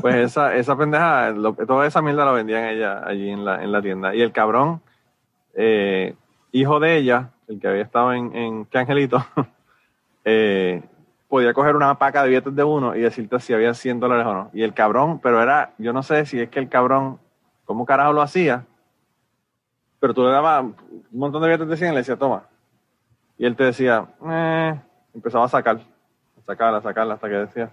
[0.00, 1.34] Pues esa esa pendeja
[1.66, 4.14] toda esa mierda la vendían ella allí en la en la tienda.
[4.14, 4.82] Y el cabrón
[5.54, 6.14] eh,
[6.52, 9.24] hijo de ella el que había estado en en qué angelito
[10.24, 10.82] eh,
[11.28, 14.34] podía coger una paca de billetes de uno y decirte si había 100 dólares o
[14.34, 14.50] no.
[14.52, 17.18] Y el cabrón, pero era, yo no sé si es que el cabrón,
[17.64, 18.64] ¿cómo carajo lo hacía?
[20.00, 20.74] Pero tú le dabas un
[21.12, 22.44] montón de billetes de 100 y le decía, toma.
[23.38, 24.80] Y él te decía, eh,
[25.14, 27.70] empezaba a sacar, a sacarla, a sacarla, hasta que decía,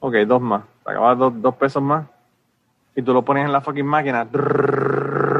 [0.00, 0.64] ok, dos más.
[0.84, 2.06] Sacaba dos, dos pesos más.
[2.96, 4.26] Y tú lo ponías en la fucking máquina,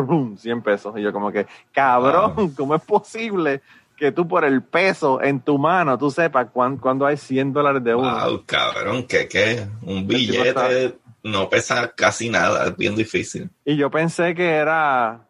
[0.04, 0.96] boom, 100 pesos.
[0.96, 3.62] Y yo como que, cabrón, ¿cómo es posible
[3.98, 7.94] que tú por el peso en tu mano, tú sepas cuándo, hay 100 dólares de
[7.94, 8.10] uno.
[8.10, 13.50] Wow, cabrón, que qué, un billete no pesa casi nada, es bien difícil.
[13.64, 15.26] Y yo pensé que era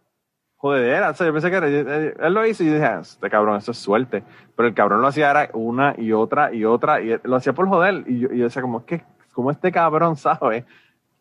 [0.57, 3.57] jodedera, o sea, yo pensé que era, él lo hizo y dije, ah, este cabrón,
[3.57, 4.23] eso es suerte.
[4.55, 7.69] Pero el cabrón lo hacía era una y otra y otra, y lo hacía por
[7.69, 8.05] joder.
[8.07, 9.03] Y yo, y yo decía, como, que,
[9.33, 10.67] como este cabrón sabe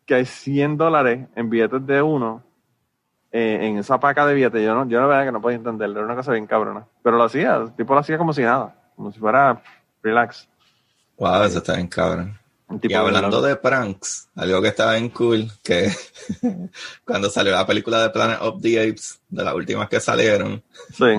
[0.04, 2.42] que hay 100 dólares en billetes de uno
[3.30, 4.64] eh, en esa paca de billetes.
[4.64, 6.86] Yo no, yo no veía que no podía entenderlo, era una cosa bien cabrona.
[7.02, 9.62] Pero lo hacía, el tipo lo hacía como si nada, como si fuera
[10.02, 10.48] relax.
[11.18, 12.38] Wow, eso está bien cabrón.
[12.82, 15.90] Y hablando de pranks, algo que estaba bien cool, que
[17.04, 20.62] cuando salió la película de Planet of the Apes, de las últimas que salieron,
[20.92, 21.18] sí.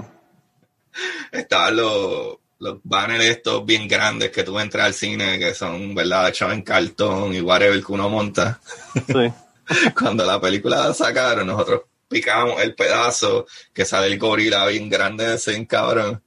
[1.31, 6.29] estaban los, los banners estos bien grandes que tú entras al cine, que son, ¿verdad?,
[6.29, 8.59] hechos en cartón y whatever que uno monta.
[9.07, 9.33] Sí.
[9.99, 15.27] cuando la película la sacaron, nosotros picamos el pedazo que sale el gorila bien grande
[15.27, 16.21] de ese cabrón.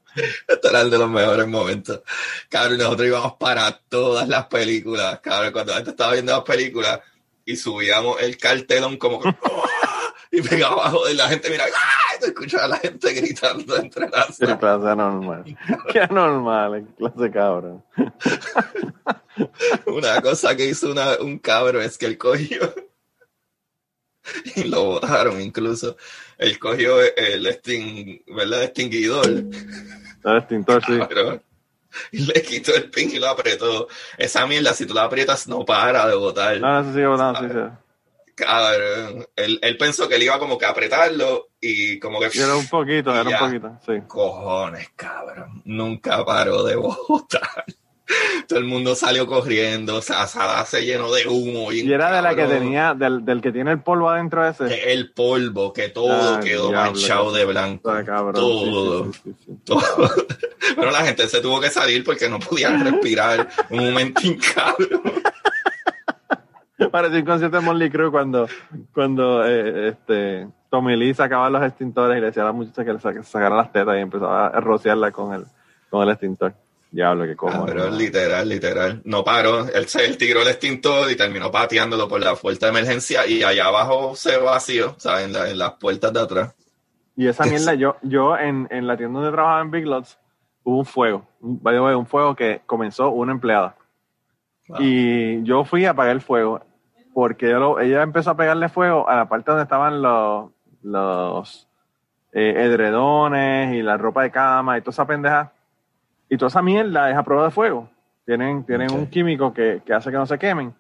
[0.47, 2.03] Este era el de los mejores momentos.
[2.49, 5.21] Cabrón, nosotros íbamos para todas las películas.
[5.21, 7.01] Cabrón, cuando la gente estaba viendo las películas
[7.45, 9.35] y subíamos el cartelón como que,
[10.31, 12.19] y pegaba abajo de la gente, mira, ¡ah!
[12.21, 14.39] te escuchaba a la gente gritando entre las.
[14.39, 15.45] Qué clase anormal.
[15.93, 17.85] Qué anormal, clase cabrón.
[19.87, 22.73] una cosa que hizo una, un cabrón es que él cogió
[24.57, 25.97] y lo botaron incluso.
[26.39, 28.65] Él cogió el extin, ¿verdad?
[28.65, 29.27] extinguidor.
[29.27, 30.99] El extintor, sí.
[32.13, 33.89] y le quitó el pin y lo apretó.
[34.17, 36.59] Esa mierda, si tú la aprietas, no para de botar.
[36.61, 37.93] No, eso no, sí, sí.
[38.35, 39.27] Cabrón.
[39.37, 42.31] Él, él, pensó que él iba como que a apretarlo y como que...
[42.35, 44.03] era un poquito, era un poquito, sí.
[44.07, 45.63] Cojones, cabrón.
[45.65, 46.77] Nunca paró de
[47.09, 47.65] botar.
[48.49, 51.73] Todo el mundo salió corriendo, o sea, sala se llenó de humo.
[51.73, 54.93] Y era de la que tenía, del, del, que tiene el polvo adentro ese.
[54.93, 57.93] El polvo, que todo quedó manchado de blanco.
[58.33, 59.11] todo.
[59.65, 60.11] todo.
[60.77, 64.21] Pero la gente se tuvo que salir porque no podían respirar un momento
[64.55, 65.03] cabrón.
[66.91, 68.49] Parecía un concierto de Molly Crew cuando,
[68.93, 72.93] cuando eh, este, Tommy Lee sacaba los extintores y le decía a la muchacha que
[72.93, 75.45] le sacara las tetas y empezaba a rociarla con el,
[75.91, 76.55] con el extintor.
[76.93, 77.63] Diablo, que como.
[77.63, 79.01] Ah, pero literal, literal.
[79.05, 79.67] No paró.
[79.67, 83.67] Él, se tiró el extintor y terminó pateándolo por la puerta de emergencia y allá
[83.67, 85.29] abajo se vació, ¿sabes?
[85.29, 86.55] En, en las puertas de atrás.
[87.17, 90.19] Y esa mierda, yo, yo en, en la tienda donde trabajaba en Big Lots,
[90.65, 91.27] hubo un fuego.
[91.41, 93.75] Un, un fuego que comenzó una empleada.
[94.79, 96.63] Y yo fui a apagar el fuego
[97.13, 100.51] porque ella, empezó a pegarle fuego a la parte donde estaban los,
[100.83, 101.69] los
[102.33, 105.53] eh, edredones y la ropa de cama y toda esa pendeja.
[106.33, 107.91] Y toda esa mierda es a prueba de fuego.
[108.25, 110.75] Tienen, tienen un químico que, hace que no se quemen.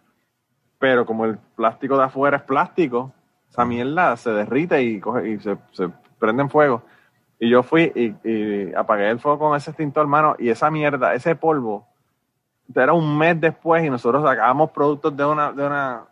[0.79, 3.13] Pero como el plástico de afuera es plástico,
[3.51, 5.59] esa mierda se derrite y, coge, y se,
[6.19, 6.85] prende en fuego.
[7.39, 11.13] Y yo fui y, y, apagué el fuego con ese extintor, hermano, y esa mierda,
[11.13, 11.87] ese polvo,
[12.75, 16.05] era un mes después y nosotros sacábamos productos de una, de una,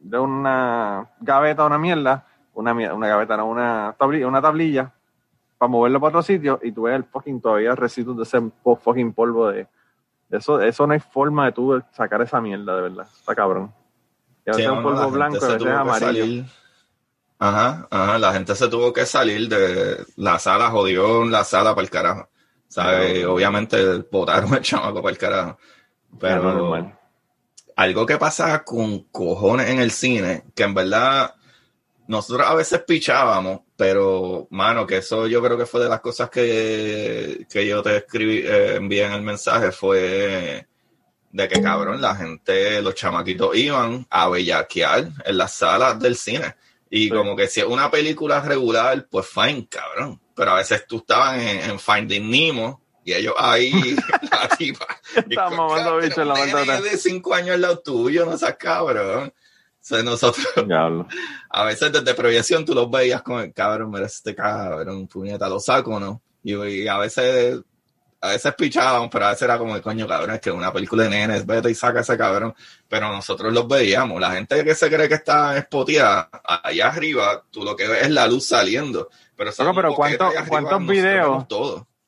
[0.00, 4.92] de una gaveta, una mierda, una, una gaveta, no, una tablilla, una tablilla
[5.62, 9.12] para moverlo para otro sitio y tú ves el fucking todavía residuos de ese fucking
[9.12, 9.68] polvo de
[10.28, 13.06] eso, eso no hay forma de tú sacar esa mierda, de verdad.
[13.16, 13.72] Está cabrón.
[14.44, 16.44] Y a veces un polvo blanco, a veces amarillo.
[17.38, 21.84] Ajá, ajá, la gente se tuvo que salir de la sala, jodió la sala para
[21.84, 22.28] el carajo.
[22.66, 23.24] ¿Sabes?
[23.24, 25.58] Obviamente botaron el chamaco para el carajo.
[26.18, 26.92] Pero
[27.76, 31.36] algo que pasa con cojones en el cine, que en verdad
[32.06, 36.30] nosotros a veces pichábamos, pero mano, que eso yo creo que fue de las cosas
[36.30, 40.66] que, que yo te escribí, eh, envié en el mensaje, fue
[41.32, 46.54] de que cabrón, la gente, los chamaquitos iban a bellaquear en las salas del cine.
[46.90, 50.20] Y como que si es una película regular, pues fine, cabrón.
[50.36, 53.72] Pero a veces tú estabas en, en Finding Nemo y ellos ahí,
[54.30, 54.86] la tipa.
[55.16, 59.32] Están mamando bicho en la de cinco años al lado tuyo, no seas cabrón.
[59.82, 60.46] Sea, nosotros,
[61.50, 65.58] a veces desde proyección tú los veías con el cabrón, mira este cabrón, puñeta, lo
[65.58, 66.22] saco, ¿no?
[66.44, 67.60] Y, a veces,
[68.20, 71.02] a veces pichaban, pero a veces era como el coño, cabrón, es que una película
[71.02, 72.54] de nenes, vete y saca ese cabrón.
[72.88, 74.20] Pero nosotros los veíamos.
[74.20, 78.10] La gente que se cree que está espoteada, allá arriba, tú lo que ves es
[78.10, 79.08] la luz saliendo.
[79.36, 81.44] Pero, pero ¿cuántos videos?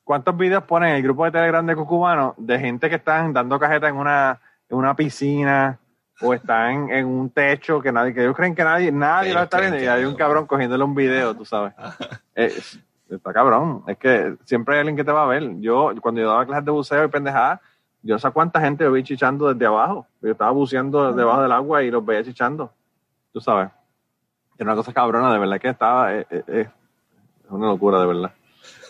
[0.05, 3.59] ¿Cuántos videos ponen en el grupo de Telegram de Cucubano de gente que están dando
[3.59, 5.77] cajeta en una, en una piscina
[6.21, 9.59] o están en un techo que nadie, que ellos creen que nadie, nadie lo está
[9.59, 11.73] viendo y hay un cabrón cogiéndole un video, tú sabes.
[12.33, 13.83] está cabrón.
[13.87, 15.59] Es que siempre hay alguien que te va a ver.
[15.59, 17.61] Yo, cuando yo daba clases de buceo y pendejada,
[18.01, 20.07] yo sé cuánta gente yo vi chichando desde abajo.
[20.21, 22.71] Yo estaba buceando debajo del agua y los veía chichando.
[23.33, 23.69] Tú sabes.
[24.57, 26.13] Era una cosa cabrona, de verdad que estaba.
[26.13, 26.67] Es, es
[27.49, 28.31] una locura, de verdad.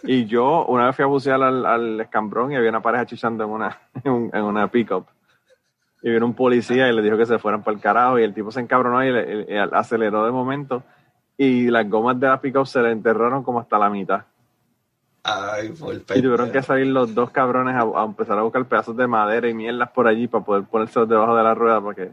[0.04, 3.44] Y yo una vez fui a bucear al, al escambrón y había una pareja chichando
[3.44, 5.08] en una, en, una pickup.
[6.06, 8.32] Y vino un policía y le dijo que se fueran para el carajo y el
[8.32, 10.84] tipo se encabronó y, le, aceleró de momento
[11.36, 14.22] y las gomas de la pickup se le enterraron como hasta la mitad.
[15.24, 15.74] Ay,
[16.14, 19.56] y tuvieron que salir los dos cabrones a, empezar a buscar pedazos de madera y
[19.56, 22.12] mierdas por allí para poder ponérselos debajo de la rueda para que,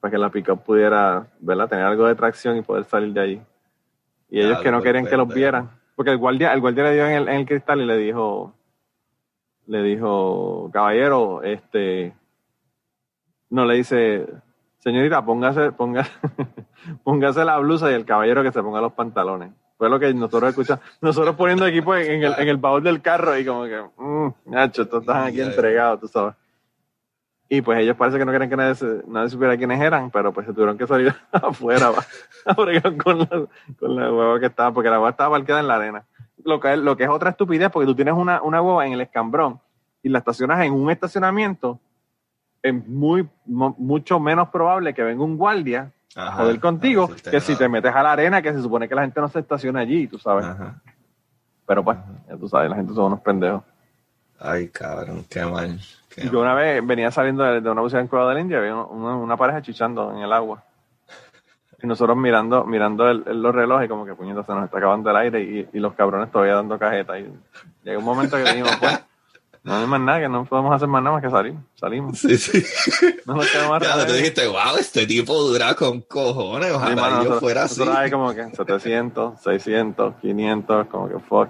[0.00, 1.68] para que la pickup pudiera ¿verdad?
[1.68, 3.42] tener algo de tracción y poder salir de allí.
[4.28, 7.06] Y ellos que no querían que los vieran porque el guardia, el guardia le dio
[7.06, 8.52] en el, en el cristal y le dijo,
[9.66, 12.12] le dijo, caballero, este,
[13.50, 14.26] no le dice,
[14.78, 16.10] señorita, póngase, póngase,
[17.04, 19.52] póngase la blusa y el caballero que se ponga los pantalones.
[19.76, 23.36] Fue lo que nosotros escuchamos, nosotros poniendo equipo en, el, en el baúl del carro
[23.36, 26.34] y como que, mmm, Nacho, estos están aquí entregados, tú sabes.
[27.48, 28.74] Y pues ellos parece que no querían que nadie,
[29.06, 31.92] nadie supiera quiénes eran, pero pues se tuvieron que salir afuera
[32.46, 32.54] a
[33.02, 33.46] con la,
[33.78, 36.04] con la hueva que estaba, porque la hueva estaba parqueada en la arena.
[36.42, 38.94] Lo que, es, lo que es otra estupidez, porque tú tienes una, una hueva en
[38.94, 39.60] el escambrón
[40.02, 41.78] y la estacionas en un estacionamiento,
[42.64, 47.68] es muy, mucho menos probable que venga un guardia a joder contigo que si te
[47.68, 50.18] metes a la arena, que se supone que la gente no se estaciona allí, tú
[50.18, 50.46] sabes.
[51.66, 53.62] Pero pues, ya tú sabes, la gente son unos pendejos.
[54.40, 55.78] Ay, cabrón, qué mal.
[56.16, 59.36] Yo una vez venía saliendo de, una búsqueda en Cueva de la India, había una,
[59.36, 60.64] pareja chichando en el agua.
[61.82, 65.68] Y nosotros mirando mirando los relojes, como que puñetas se nos está acabando el aire
[65.70, 67.18] y, los cabrones todavía dando cajeta.
[67.18, 67.30] Y
[67.82, 69.04] llegó un momento que dijimos, pues,
[69.64, 71.54] no hay más nada, que no podemos hacer más nada más que salir.
[71.74, 72.18] Salimos.
[72.18, 72.62] Sí, sí.
[73.24, 76.70] No nos quedamos Ya te dijiste, wow, este tipo dura con cojones.
[76.70, 77.80] Ojalá yo fuera así.
[77.80, 81.48] Nosotros hay como que 700, 600, 500, como que fuck.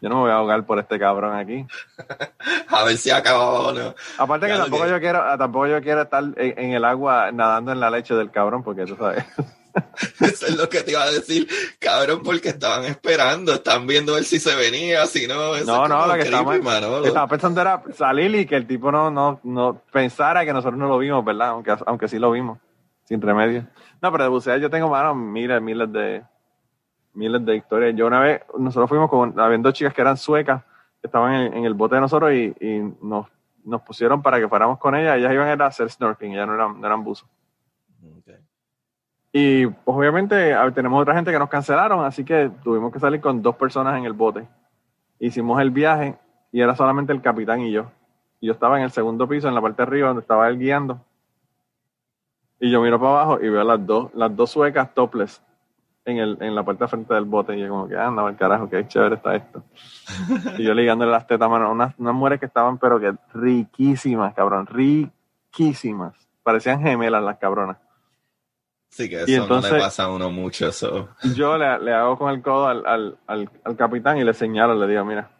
[0.00, 1.66] Yo no me voy a ahogar por este cabrón aquí.
[2.68, 3.94] a ver si acaba o no.
[4.16, 7.90] Aparte que tampoco yo quiero, tampoco yo quiero estar en, el agua nadando en la
[7.90, 9.24] leche del cabrón, porque tú sabes.
[10.20, 11.48] Eso es lo que te iba a decir,
[11.78, 15.56] cabrón, porque estaban esperando, están viendo ver si se venía, si no.
[15.64, 19.40] no, no, lo que estaba, estaba, pensando era salir y que el tipo no, no,
[19.42, 21.48] no pensara que nosotros no lo vimos, ¿verdad?
[21.48, 22.58] Aunque, aunque sí lo vimos,
[23.04, 23.66] sin remedio.
[24.00, 26.22] No, pero de bucear yo tengo, mano, miles, miles de,
[27.14, 27.94] miles de historias.
[27.96, 30.62] Yo una vez, nosotros fuimos con, habían dos chicas que eran suecas,
[31.00, 32.54] que estaban en, el bote de nosotros y,
[33.02, 33.26] nos,
[33.64, 35.16] nos, pusieron para que fuéramos con ellas.
[35.16, 37.28] Ellas iban a, hacer snorkeling, ellas no eran, no eran buzos.
[39.32, 43.40] Y pues obviamente tenemos otra gente que nos cancelaron, así que tuvimos que salir con
[43.40, 44.46] dos personas en el bote.
[45.18, 46.16] Hicimos el viaje
[46.52, 47.90] y era solamente el capitán y yo.
[48.40, 50.58] Y yo estaba en el segundo piso, en la parte de arriba, donde estaba él
[50.58, 51.00] guiando.
[52.60, 55.42] Y yo miro para abajo y veo las dos, las dos suecas topless
[56.04, 58.36] en, el, en la parte de frente del bote y yo como que anda el
[58.36, 59.62] carajo, qué chévere está esto.
[60.58, 64.66] y yo ligándole las tetas, mano, unas, unas mujeres que estaban pero que riquísimas, cabrón,
[64.66, 66.14] riquísimas.
[66.42, 67.78] Parecían gemelas las cabronas.
[68.92, 71.08] Sí, que eso no le pasa a uno mucho eso.
[71.34, 74.74] Yo le, le, hago con el codo al, al, al, al, capitán y le señalo,
[74.74, 75.30] le digo, mira.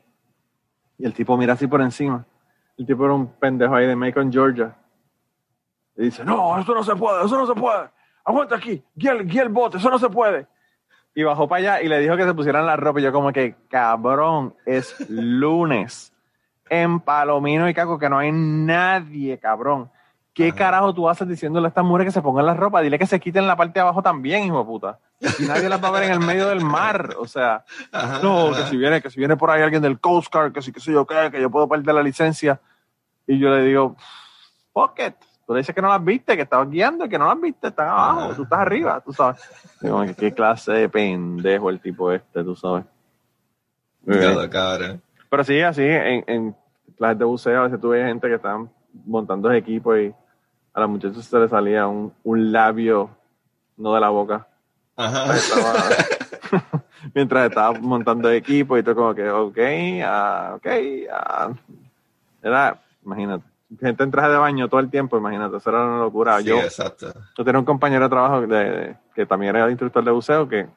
[0.98, 2.24] Y el tipo mira así por encima.
[2.78, 4.74] El tipo era un pendejo ahí de Macon, Georgia.
[5.96, 7.90] Y dice, no, eso no se puede, eso no se puede.
[8.24, 10.46] Aguanta aquí, guía el, guía el bote, eso no se puede
[11.14, 13.00] y bajó para allá y le dijo que se pusieran la ropa.
[13.00, 16.12] Y yo, como que, cabrón, es lunes.
[16.70, 19.90] En Palomino y Caco, que no hay nadie, cabrón.
[20.34, 22.80] ¿Qué carajo tú haces diciéndole a estas mujeres que se pongan la ropa?
[22.80, 24.98] Dile que se quiten la parte de abajo también, hijo de puta.
[25.38, 27.16] Y nadie las va a ver en el medio del mar.
[27.18, 27.64] O sea,
[28.22, 30.72] no, que si viene, que si viene por ahí alguien del Coast Guard, que si
[30.72, 32.60] que sé yo qué, que yo puedo perder la licencia.
[33.26, 33.94] Y yo le digo,
[34.72, 35.14] pocket
[35.46, 38.34] Tú dices que no las viste, que estabas guiando, que no las viste, están abajo,
[38.34, 39.40] tú estás arriba, tú sabes.
[39.80, 42.84] Digo, ¿qué clase de pendejo el tipo este, tú sabes?
[45.28, 46.56] Pero sí, así, en, en
[46.96, 48.70] clases de buceo, a veces tuve gente que estaban
[49.04, 50.14] montando equipos y
[50.74, 53.10] a la muchacha se le salía un, un labio,
[53.76, 54.46] no de la boca.
[54.96, 55.34] Ajá.
[57.14, 60.66] Mientras estaba montando equipo y todo como que, ok, uh, ok,
[61.08, 61.54] uh,
[62.42, 66.40] era, imagínate gente en traje de baño todo el tiempo, imagínate, eso era una locura.
[66.40, 67.12] yo, exacto.
[67.36, 70.68] yo tenía un compañero de trabajo de, que también era instructor de buceo que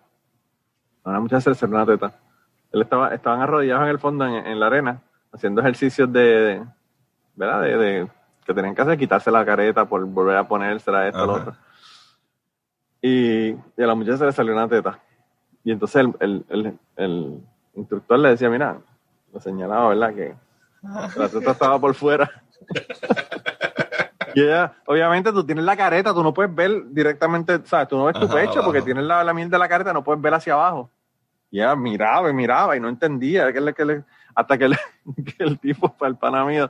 [1.04, 2.14] una muchacha se hacer una teta.
[2.72, 6.64] Él estaba, estaban arrodillados en el fondo, en, la arena, haciendo ejercicios de,
[7.36, 7.62] ¿verdad?
[7.62, 8.08] De,
[8.46, 11.56] que tenían que hacer, quitarse la careta por volver a ponérsela, esto, lo otro.
[13.02, 15.00] Y, a la muchacha se le salió una teta.
[15.64, 17.44] Y entonces el, el, el
[17.74, 18.78] instructor le decía, mira,
[19.34, 20.14] lo señalaba, ¿verdad?
[20.14, 20.36] Que
[21.18, 22.30] la teta estaba por fuera
[24.36, 27.88] y ella, obviamente tú tienes la careta, tú no puedes ver directamente, ¿sabes?
[27.88, 30.22] Tú no ves tu pecho porque tienes la, la miel de la careta, no puedes
[30.22, 30.90] ver hacia abajo.
[31.52, 33.52] Y ella miraba y miraba y no entendía.
[33.54, 34.70] Que le, que le, hasta que,
[35.40, 36.70] el tipo, para el pana mío,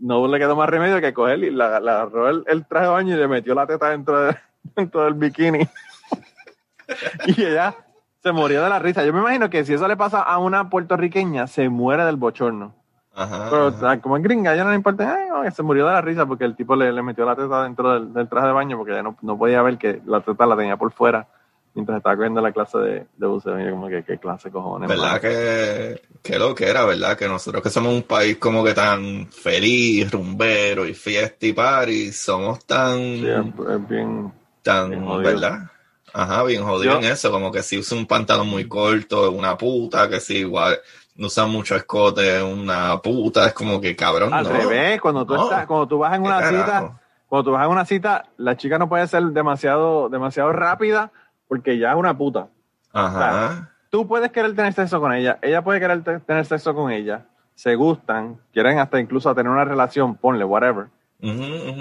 [0.00, 3.18] no le quedó más remedio que coger y la, agarró el, traje de baño y
[3.18, 4.30] le metió la teta dentro,
[4.76, 5.60] dentro del bikini.
[7.26, 7.74] y ella
[8.22, 9.04] se murió de la risa.
[9.04, 12.74] Yo me imagino que si eso le pasa a una puertorriqueña, se muere del bochorno.
[13.14, 15.18] Pero como es gringa, ya no le importa,
[15.50, 18.28] se murió de la risa porque el tipo le, le metió la teta dentro del,
[18.28, 20.92] traje de baño porque ya no, no, podía ver que la teta la tenía por
[20.92, 21.26] fuera
[21.74, 23.60] mientras estaba cogiendo la clase de, de buceo.
[23.60, 24.88] Y como que, qué clase cojones.
[24.88, 27.16] ¿Verdad que, que lo que era, verdad?
[27.16, 32.12] Que nosotros que somos un país como que tan feliz, rumbero y fiesta y party,
[32.12, 32.96] somos tan...
[32.98, 34.32] Sí, es, bien...
[34.62, 35.70] Tan, ¿verdad?
[36.14, 40.08] Ajá, bien jodido en eso, como que si usa un pantalón muy corto, una puta,
[40.08, 40.78] que si igual
[41.16, 44.32] no usa mucho escote, una puta, es como que cabrón.
[44.32, 47.72] Al revés, cuando tú estás, cuando tú vas en una cita, cuando tú vas en
[47.72, 51.10] una cita, la chica no puede ser demasiado, demasiado rápida
[51.48, 52.48] porque ya es una puta.
[52.92, 53.71] Ajá.
[53.92, 57.74] Tú puedes querer tener sexo con ella, ella puede querer tener sexo con ella, se
[57.74, 60.86] gustan, quieren hasta incluso tener una relación, ponle, whatever.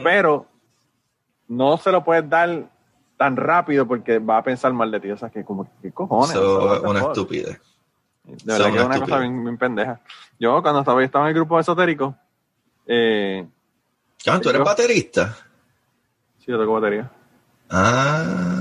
[0.03, 0.45] Pero
[1.47, 2.70] no se lo puedes dar
[3.16, 5.09] tan rápido porque va a pensar mal de ti.
[5.09, 6.36] O sea, que como, ¿qué cojones?
[6.36, 7.62] una estupidez.
[8.24, 10.01] De verdad que es una cosa bien, pendeja.
[10.38, 12.14] Yo cuando estaba, estaba en el grupo esotérico.
[12.86, 13.47] Eh,
[14.22, 15.38] ¿tú eres baterista?
[16.39, 17.09] Sí, yo toco batería.
[17.70, 18.61] Ah.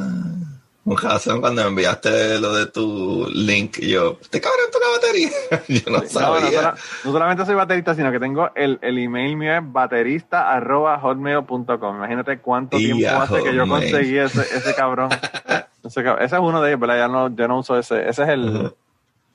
[0.96, 5.30] Razón cuando me enviaste lo de tu link, yo, ¿este cabrón toca batería?
[5.68, 6.74] yo no sabía.
[7.04, 11.96] No, solamente soy baterista, sino que tengo el, el email mío es baterista arroba hotmail.com.
[11.96, 15.10] Imagínate cuánto tiempo hace que yo conseguí ese, ese cabrón.
[15.84, 16.96] ese, es uno de ellos, ¿verdad?
[16.96, 18.08] Ya no, yo no uso ese.
[18.08, 18.72] Ese es el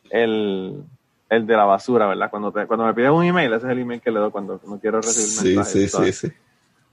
[0.09, 0.83] el,
[1.29, 2.29] el de la basura, ¿verdad?
[2.29, 4.59] Cuando, te, cuando me pides un email, ese es el email que le doy cuando
[4.65, 5.91] no quiero recibir mensajes.
[5.91, 6.33] Sí, sí, sí,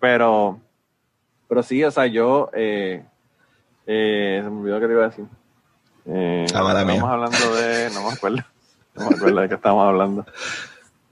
[0.01, 0.59] Pero,
[1.49, 3.05] pero sí, o sea, yo, eh,
[3.87, 5.25] eh, se me olvidó que te iba a decir.
[6.07, 8.45] Eh, ah, estamos hablando de, no me acuerdo.
[8.95, 10.27] No me acuerdo de qué estábamos hablando.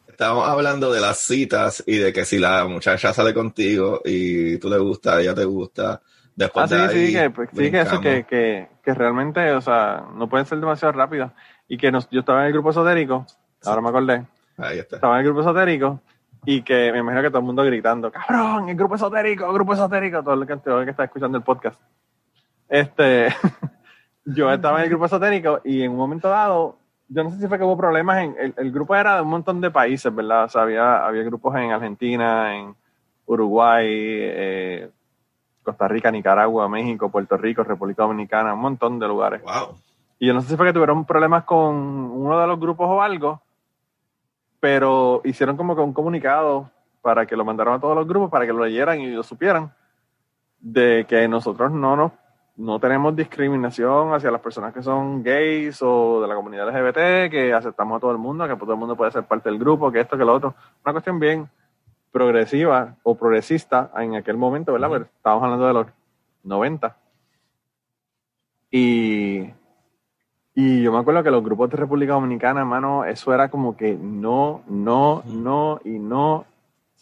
[0.09, 4.69] Estábamos hablando de las citas y de que si la muchacha sale contigo y tú
[4.69, 6.03] le gusta, ella te gusta,
[6.37, 9.63] después ah, de sí, sí, que, pues, sí, que eso, que, que, que, realmente, o
[9.63, 11.33] sea, no pueden ser demasiado rápido.
[11.69, 13.25] Y que nos, yo estaba en el grupo esotérico,
[13.65, 14.27] ahora me acordé.
[14.59, 14.97] Ahí está.
[14.97, 16.01] Estaba en el grupo esotérico
[16.45, 19.75] y que me imagino que todo el mundo gritando, cabrón, el grupo esotérico, el grupo
[19.75, 21.79] esotérico, todo el que, todo el que está escuchando el podcast.
[22.71, 23.29] Este,
[24.25, 27.49] yo estaba en el grupo esotérico y en un momento dado, yo no sé si
[27.49, 30.45] fue que hubo problemas en, el, el grupo era de un montón de países, ¿verdad?
[30.45, 32.75] O sea, había, había grupos en Argentina, en
[33.27, 34.91] Uruguay, eh,
[35.65, 39.43] Costa Rica, Nicaragua, México, Puerto Rico, República Dominicana, un montón de lugares.
[39.43, 39.77] Wow.
[40.21, 43.03] Y yo no sé si fue que tuvieron problemas con uno de los grupos o
[43.03, 43.43] algo,
[44.61, 46.71] pero hicieron como que un comunicado
[47.03, 49.73] para que lo mandaran a todos los grupos, para que lo leyeran y lo supieran,
[50.61, 52.13] de que nosotros no nos
[52.57, 57.53] no tenemos discriminación hacia las personas que son gays o de la comunidad LGBT, que
[57.55, 60.01] aceptamos a todo el mundo, que todo el mundo puede ser parte del grupo, que
[60.01, 60.55] esto, que lo otro.
[60.85, 61.49] Una cuestión bien
[62.13, 64.91] progresiva o progresista en aquel momento, ¿verdad?
[64.91, 65.87] Pero estábamos hablando de los
[66.45, 66.97] 90.
[68.71, 69.51] Y,
[70.55, 73.95] y yo me acuerdo que los grupos de República Dominicana, hermano, eso era como que
[73.95, 76.47] no, no, no y no.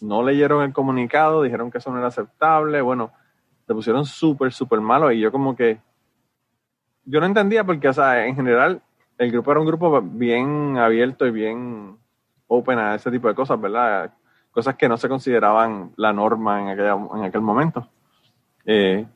[0.01, 2.81] No leyeron el comunicado, dijeron que eso no era aceptable.
[2.83, 3.11] Bueno,
[3.69, 5.79] se pusieron súper, súper malos y yo como que,
[7.05, 8.81] yo no entendía porque, o sea, en general
[9.19, 11.99] el grupo era un grupo bien abierto y bien
[12.47, 14.15] open a ese tipo de cosas, ¿verdad?
[14.51, 17.87] Cosas que no se consideraban la norma en, aquella, en aquel momento.
[18.65, 19.07] Eh,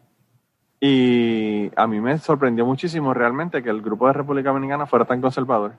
[0.79, 5.23] y a mí me sorprendió muchísimo realmente que el grupo de República Dominicana fuera tan
[5.23, 5.73] conservador.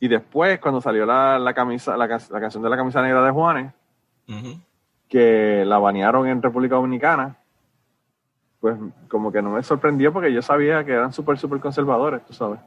[0.00, 3.32] Y después, cuando salió la, la camisa, la, la, canción de la camisa negra de
[3.32, 3.74] Juanes,
[5.08, 7.37] que la banearon en República Dominicana,
[8.60, 8.76] pues
[9.08, 12.60] como que no me sorprendió porque yo sabía que eran súper, súper conservadores, tú sabes.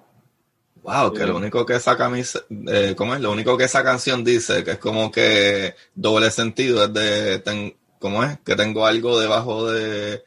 [0.83, 3.21] Wow, que lo único que esa camisa, eh, ¿cómo es?
[3.21, 8.23] Lo único que esa canción dice, que es como que doble sentido, es de, ¿cómo
[8.23, 8.39] es?
[8.39, 10.23] Que tengo algo debajo de,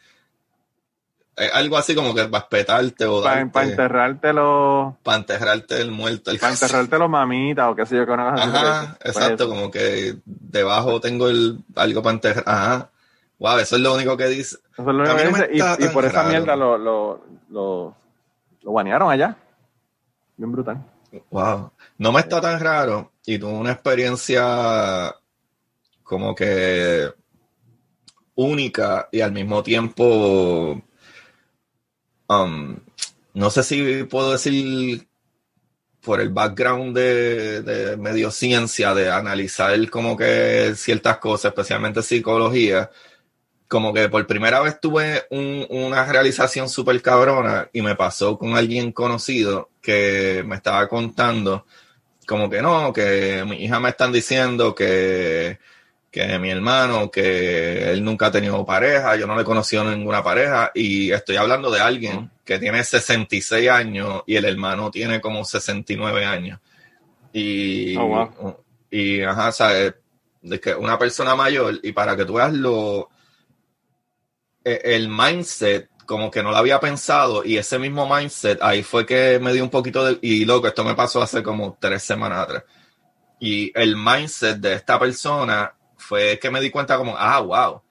[1.53, 4.95] algo así como que para espetarte o Para pa enterrarte los...
[5.03, 6.31] Para enterrarte el muerto.
[6.41, 8.07] Para enterrarte los mamitas o qué sé yo.
[8.07, 12.45] Que Ajá, pues exacto, como que debajo tengo el, algo para enterrar.
[12.47, 12.91] Ajá.
[13.39, 14.57] Wow, eso es lo único que dice.
[14.72, 15.51] Eso es lo único que dice.
[15.53, 17.95] Y, y, por esa mierda lo, lo, lo,
[18.62, 19.37] lo banearon allá.
[20.37, 20.85] Bien brutal.
[21.30, 21.72] Wow.
[21.99, 23.12] No me está tan raro.
[23.26, 25.14] Y tuve una experiencia
[26.03, 27.12] como que
[28.35, 30.82] única y al mismo tiempo.
[32.28, 32.76] Um,
[33.35, 35.07] no sé si puedo decir
[36.03, 42.91] por el background de, de medio ciencia, de analizar como que ciertas cosas, especialmente psicología
[43.69, 48.93] como que por primera vez tuve una realización súper cabrona y me pasó con alguien
[48.93, 51.67] conocido que me estaba contando
[52.27, 55.59] como que no, que mi hija me están diciendo que,
[56.11, 60.23] que mi hermano, que él nunca ha tenido pareja, yo no le he conocido ninguna
[60.23, 65.45] pareja y estoy hablando de alguien que tiene 66 años y el hermano tiene como
[65.45, 66.61] 69 años.
[67.33, 69.95] Y, oh, y ajá, ¿sabes?
[70.41, 73.09] De que una persona mayor y para que tú veas lo
[74.65, 79.39] el mindset como que no lo había pensado y ese mismo mindset ahí fue que
[79.41, 82.65] me dio un poquito de y loco esto me pasó hace como tres semanas atrás.
[83.41, 87.83] Y el mindset de esta persona fue que me di cuenta como ah wow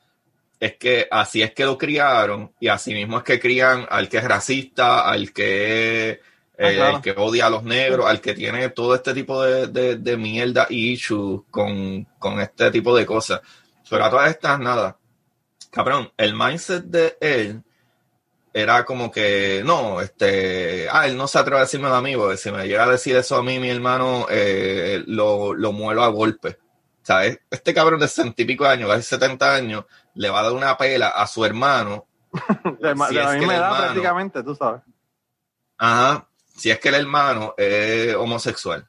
[0.60, 4.18] es que así es que lo criaron y así mismo es que crían al que
[4.18, 6.22] es racista al que
[6.58, 9.98] eh, ah, que odia a los negros al que tiene todo este tipo de, de,
[9.98, 13.42] de mierda y issues con, con este tipo de cosas.
[13.90, 14.98] Pero a todas estas nada
[15.74, 17.64] cabrón, el mindset de él
[18.54, 22.38] era como que, no, este, ah, él no se atreve a decirme a mí, porque
[22.38, 26.10] si me llega a decir eso a mí, mi hermano, eh, lo, lo muelo a
[26.10, 26.60] golpe.
[27.02, 30.54] Sea, este cabrón de sesenta y pico años, casi 70 años, le va a dar
[30.54, 32.06] una pela a su hermano.
[32.80, 34.82] de, si la misma edad prácticamente, tú sabes.
[35.78, 38.88] Ajá, si es que el hermano es homosexual.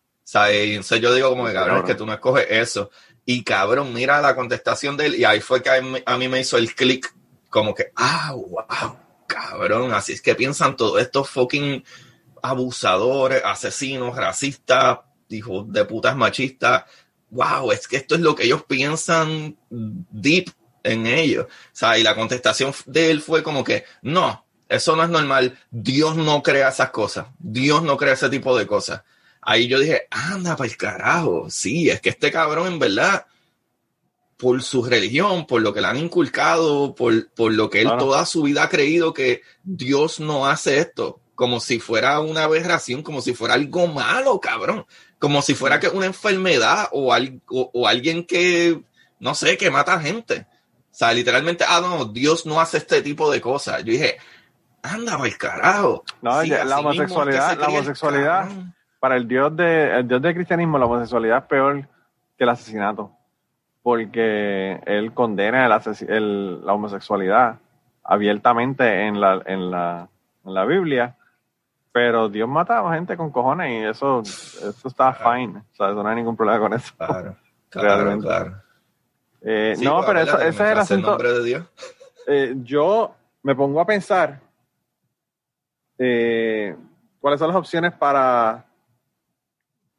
[0.52, 2.90] Y, entonces yo digo como que, cabrón, es que tú no escoges eso.
[3.26, 5.14] Y cabrón, mira la contestación de él.
[5.16, 5.70] Y ahí fue que
[6.04, 7.14] a mí, me hizo el clic,
[7.48, 8.96] como que, ah, wow,
[9.26, 9.92] cabrón.
[9.92, 11.82] Así es que piensan todos estos fucking
[12.42, 14.98] abusadores, asesinos, racistas,
[15.28, 16.84] hijos de putas machistas.
[17.30, 20.50] Wow, es que esto es lo que ellos piensan deep
[20.82, 21.46] en ellos.
[21.46, 25.58] O sea, y la contestación de él fue como que, no, eso no es normal.
[25.70, 27.26] Dios no crea esas cosas.
[27.38, 29.02] Dios no crea ese tipo de cosas
[29.44, 31.48] ahí yo dije, anda para el carajo.
[31.50, 33.26] Sí, es que este cabrón en verdad,
[34.36, 38.26] por su religión, por lo que le han inculcado, por, por lo que él toda
[38.26, 43.20] su vida ha creído que Dios no hace esto, como si fuera una aberración, como
[43.20, 44.86] si fuera algo malo, cabrón.
[45.18, 48.80] como si fuera que una enfermedad o, algo, o alguien que,
[49.18, 50.46] no sé, que mata gente.
[50.94, 53.78] O sea, literalmente, ah, no, Dios no hace este tipo de cosas.
[53.78, 54.16] Yo dije,
[54.82, 56.04] anda, el carajo.
[56.22, 58.48] No, la homosexualidad, la homosexualidad,
[59.04, 61.86] para el Dios, de, el Dios del cristianismo, la homosexualidad es peor
[62.38, 63.12] que el asesinato.
[63.82, 65.66] Porque él condena
[66.08, 67.58] el, la homosexualidad
[68.02, 70.08] abiertamente en la, en la,
[70.42, 71.16] en la Biblia
[71.92, 75.58] pero Dios mata a gente con cojones y eso, eso está fine.
[75.58, 76.94] O sea, eso no hay ningún problema con eso.
[76.96, 77.36] Claro,
[77.68, 78.62] claro, claro.
[79.42, 81.10] Eh, no, pero eso, ese es el asunto.
[81.10, 81.66] nombre de Dios.
[82.26, 84.40] Eh, yo me pongo a pensar
[85.98, 86.74] eh,
[87.20, 88.64] cuáles son las opciones para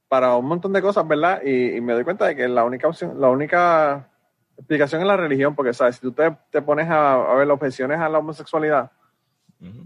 [0.08, 1.42] para un montón de cosas, ¿verdad?
[1.44, 4.10] Y, me doy cuenta de que la única opción, la única
[4.58, 8.00] explicación es la religión, porque sabes, si tú te, te pones a, a, ver objeciones
[8.00, 8.92] a la homosexualidad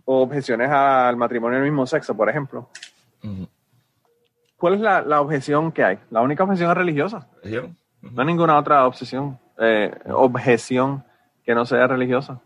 [0.05, 2.69] o objeciones al matrimonio del mismo sexo, por ejemplo.
[4.57, 5.99] ¿Cuál es la, objeción que hay?
[6.09, 7.27] La única objeción es religiosa.
[8.01, 11.03] No hay ninguna otra obsesión, eh, objeción
[11.43, 12.41] que no sea religiosa.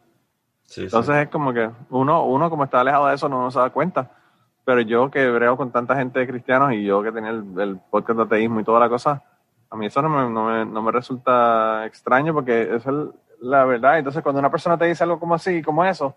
[0.78, 4.12] Entonces es como que uno, uno como está alejado de eso no, se da cuenta.
[4.66, 8.18] Pero yo que brego con tanta gente de cristianos y yo que tenía el, podcast
[8.18, 9.24] de ateísmo y toda la cosa,
[9.70, 12.84] a mí eso no me, no me, resulta extraño porque es
[13.42, 13.98] la verdad.
[13.98, 16.16] Entonces cuando una persona te dice algo como así, como eso,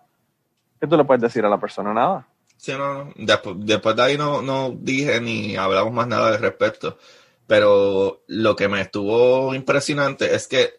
[0.80, 1.92] ¿qué tú le puedes decir a la persona?
[1.92, 2.26] Nada.
[2.57, 6.99] Sí, no, después, después de ahí no, no dije ni hablamos más nada al respecto.
[7.47, 10.74] Pero lo que me estuvo impresionante es que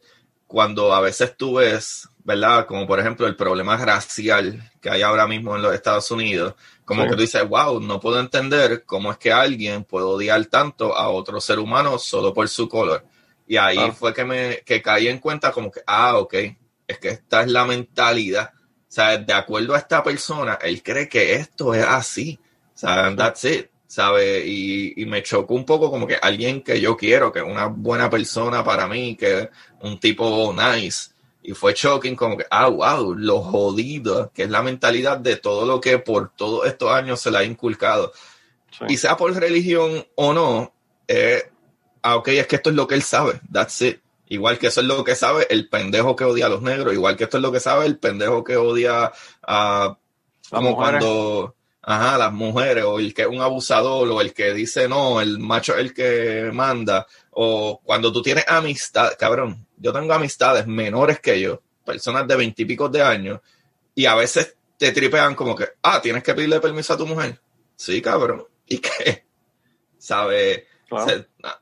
[0.48, 2.66] cuando a veces tú ves, ¿verdad?
[2.66, 6.56] Como por ejemplo el problema racial que hay ahora mismo en los Estados Unidos,
[6.88, 10.98] como que tú dices, wow, no puedo entender cómo es que alguien puede odiar tanto
[10.98, 13.06] a otro ser humano solo por su color.
[13.46, 13.92] Y ahí ah.
[13.92, 16.34] fue que me que caí en cuenta como que, ah, ok,
[16.88, 18.52] es que esta es la mentalidad
[18.88, 22.40] o sea, de acuerdo a esta persona, él cree que esto es así.
[22.74, 23.68] O sea, that's it.
[23.86, 24.46] ¿Sabe?
[24.46, 28.10] Y, me chocó un poco como que alguien que yo quiero, que es una buena
[28.10, 29.50] persona para mí, que
[29.82, 31.12] un tipo nice.
[31.48, 35.66] Y fue shocking como que, ah, wow, lo jodido, que es la mentalidad de todo
[35.66, 38.12] lo que por todos estos años se le ha inculcado.
[38.90, 40.74] Y sea por religión o no,
[41.08, 41.50] eh,
[42.02, 44.02] ah, ok, es que esto es lo que él sabe, that's it.
[44.28, 47.16] Igual que eso es lo que sabe el pendejo que odia a los negros, igual
[47.16, 49.98] que esto es lo que sabe el pendejo que odia a
[50.50, 54.90] como cuando ajá, las mujeres, o el que es un abusador, o el que dice
[54.90, 60.14] no, el macho es el que manda, o cuando tú tienes amistad, cabrón, yo tengo
[60.14, 63.40] amistades menores que yo, personas de veintipico de años,
[63.96, 67.40] y a veces te tripean como que, ah, tienes que pedirle permiso a tu mujer.
[67.76, 68.46] Sí, cabrón.
[68.68, 69.26] ¿Y qué?
[69.98, 70.68] ¿Sabe?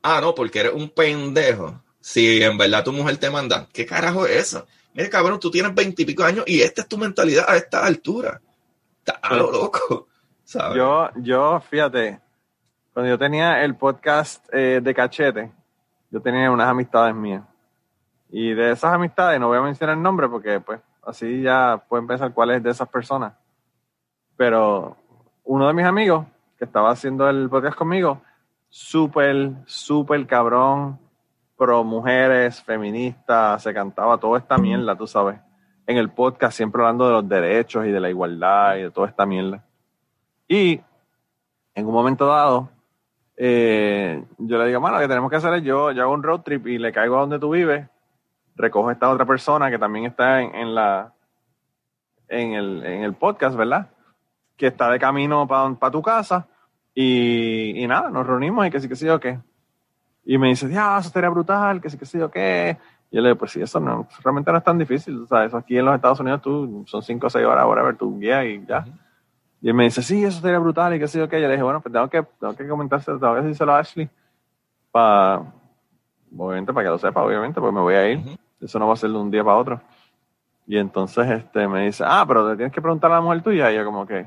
[0.02, 4.26] ah, no, porque eres un pendejo si en verdad tu mujer te manda, ¿qué carajo
[4.26, 4.66] es eso?
[4.94, 8.40] Mira, cabrón, tú tienes veintipico años y esta es tu mentalidad a esta altura.
[8.98, 10.06] Está a lo loco.
[10.76, 12.20] Yo, yo, fíjate,
[12.92, 15.52] cuando yo tenía el podcast eh, de cachete,
[16.08, 17.42] yo tenía unas amistades mías.
[18.30, 22.06] Y de esas amistades, no voy a mencionar el nombre porque pues así ya pueden
[22.06, 23.34] pensar cuál es de esas personas.
[24.36, 24.96] Pero
[25.44, 26.26] uno de mis amigos
[26.58, 28.20] que estaba haciendo el podcast conmigo,
[28.68, 30.98] súper, súper cabrón,
[31.56, 35.38] pro mujeres, feministas, se cantaba toda esta mierda, tú sabes,
[35.86, 39.08] en el podcast, siempre hablando de los derechos y de la igualdad y de toda
[39.08, 39.64] esta mierda.
[40.48, 40.80] Y
[41.74, 42.68] en un momento dado,
[43.36, 46.22] eh, yo le digo, mano, lo que tenemos que hacer es yo, yo hago un
[46.22, 47.88] road trip y le caigo a donde tú vives,
[48.56, 51.12] recojo a esta otra persona que también está en, la
[52.28, 53.90] en el, en el, podcast, ¿verdad?
[54.56, 56.46] Que está de camino para tu casa
[56.94, 59.38] y, y, nada, nos reunimos y que sí, que sí, o qué.
[60.24, 62.76] Y me dice, ya, eso sería brutal, que sí, que sí, o qué.
[63.10, 65.22] Y yo le digo, pues sí, eso no, realmente no es tan difícil.
[65.22, 67.82] O sea, eso aquí en los Estados Unidos tú, son cinco o seis horas, ahora
[67.82, 68.84] ver tu guía y ya.
[69.60, 71.38] Y él me dice, sí, eso sería brutal y que sí, o qué.
[71.38, 73.78] Y yo le dije, bueno, pues tengo que, tengo que comentárselo, tengo que decírselo a
[73.78, 74.08] Ashley.
[74.90, 75.42] Para,
[76.36, 78.38] obviamente, para que lo sepa, obviamente, pues me voy a ir.
[78.60, 79.80] Eso no va a ser de un día para otro.
[80.66, 83.70] Y entonces este me dice, ah, pero te tienes que preguntar a la mujer tuya.
[83.70, 84.26] Y yo como que,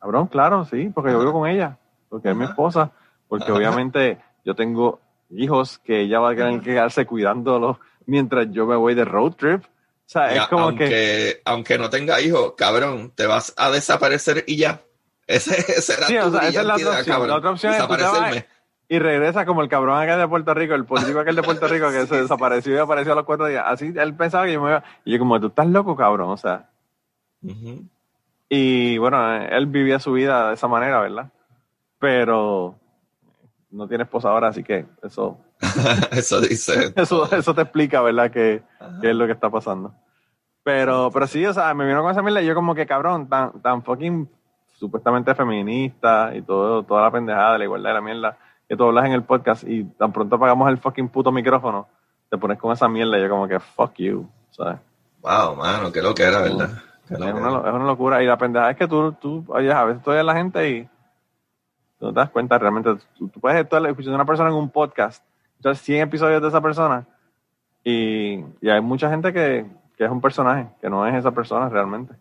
[0.00, 2.92] cabrón, claro, sí, porque yo vivo con ella, porque es mi esposa,
[3.28, 5.00] porque obviamente yo tengo
[5.30, 9.32] hijos que ella va a tener que quedarse cuidándolos mientras yo me voy de road
[9.32, 9.64] trip.
[9.64, 11.42] O sea, es como aunque, que.
[11.44, 14.80] Aunque no tenga hijos, cabrón, te vas a desaparecer y ya.
[15.26, 17.28] Ese, será sí, tu o sea, esa es la otra opción.
[17.28, 18.44] La otra opción es
[18.88, 21.90] y regresa como el cabrón acá de Puerto Rico, el político aquel de Puerto Rico
[21.90, 23.64] que se desapareció y apareció a los cuatro días.
[23.66, 24.84] Así él pensaba que yo me iba.
[25.04, 26.68] Y yo, como, tú estás loco, cabrón, o sea.
[28.48, 31.30] Y bueno, él vivía su vida de esa manera, ¿verdad?
[31.98, 32.76] Pero
[33.70, 35.38] no tiene esposa ahora, así que eso.
[36.12, 36.92] eso dice.
[36.96, 38.30] Eso, eso te explica, ¿verdad?
[38.30, 38.62] qué
[39.02, 39.94] es lo que está pasando.
[40.62, 43.28] Pero, pero sí, o sea, me vino con esa mierda y yo como que cabrón,
[43.28, 44.28] tan, tan fucking
[44.74, 48.38] supuestamente feminista y todo, toda la pendejada de la igualdad de la mierda.
[48.68, 51.88] Que tú hablas en el podcast y tan pronto apagamos el fucking puto micrófono,
[52.28, 54.78] te pones con esa mierda y yo como que fuck you, ¿sabes?
[55.20, 56.70] Wow, mano, qué lo que era, ¿verdad?
[57.08, 58.22] Es una, es una, locura.
[58.22, 60.68] Y la pendeja es que tú, tú oye, a veces tú oyes a la gente
[60.68, 60.84] y
[61.98, 62.90] tú no te das cuenta realmente.
[63.16, 66.60] Tú, puedes estar escuchando a una persona en un podcast, escuchar 100 episodios de esa
[66.60, 67.06] persona
[67.84, 69.64] y, y hay mucha gente que,
[69.96, 72.14] que, es un personaje, que no es esa persona realmente.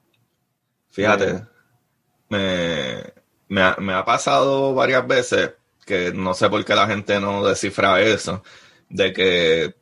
[0.89, 1.43] Fíjate,
[2.29, 3.01] me,
[3.47, 7.45] me, ha, me ha pasado varias veces que no sé por qué la gente no
[7.45, 8.43] descifra eso,
[8.89, 9.75] de que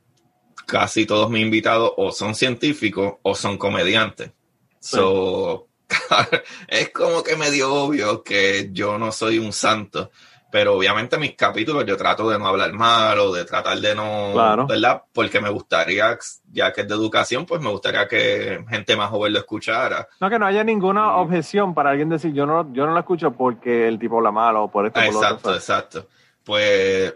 [0.65, 4.31] casi todos mis invitados o son científicos o son comediantes.
[4.79, 5.69] So,
[6.67, 10.11] es como que medio obvio que yo no soy un santo,
[10.53, 14.67] pero obviamente mis capítulos yo trato de no hablar mal o de tratar de no,
[14.67, 15.01] ¿verdad?
[15.11, 16.15] Porque me gustaría,
[16.51, 20.07] ya que es de educación, pues me gustaría que gente más joven lo escuchara.
[20.21, 23.31] No, que no haya ninguna objeción para alguien decir, yo no, yo no lo escucho
[23.31, 25.01] porque el tipo habla mal o por esto.
[25.01, 26.05] exacto, exacto.
[26.43, 27.15] Pues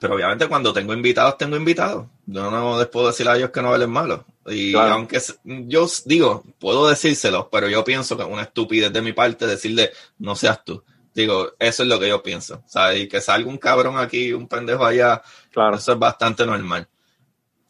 [0.00, 2.06] pero obviamente cuando tengo invitados, tengo invitados.
[2.24, 4.24] Yo no les puedo decir a ellos que no hablen malo.
[4.46, 9.12] Y aunque yo digo, puedo decírselos, pero yo pienso que es una estupidez de mi
[9.12, 10.82] parte decirle, no seas tú.
[11.14, 12.62] Digo, eso es lo que yo pienso.
[12.66, 13.02] ¿sabes?
[13.02, 15.76] Y que salga un cabrón aquí, un pendejo allá, claro.
[15.76, 16.88] eso es bastante normal.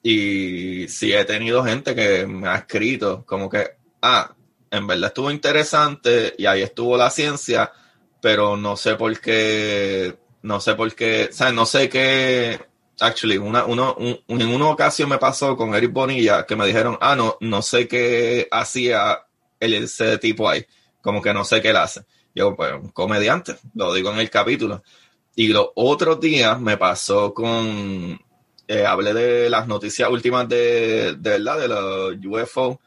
[0.02, 4.34] Y sí he tenido gente que me ha escrito como que, ah,
[4.70, 7.72] en verdad estuvo interesante y ahí estuvo la ciencia,
[8.20, 12.60] pero no sé por qué no sé por qué, o sea, no sé qué.
[13.00, 17.16] Actually, una, uno, en una ocasión me pasó con Eric Bonilla que me dijeron, ah,
[17.16, 19.24] no, no sé qué hacía
[19.58, 20.64] el, ese tipo ahí.
[21.00, 22.02] Como que no sé qué él hace.
[22.34, 24.82] Yo, pues, un comediante, lo digo en el capítulo.
[25.36, 28.18] Y los otros días me pasó con.
[28.66, 32.80] Eh, hablé de las noticias últimas de, de verdad, de los UFO.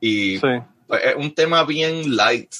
[0.00, 0.62] Y pues,
[1.04, 2.52] es un tema bien light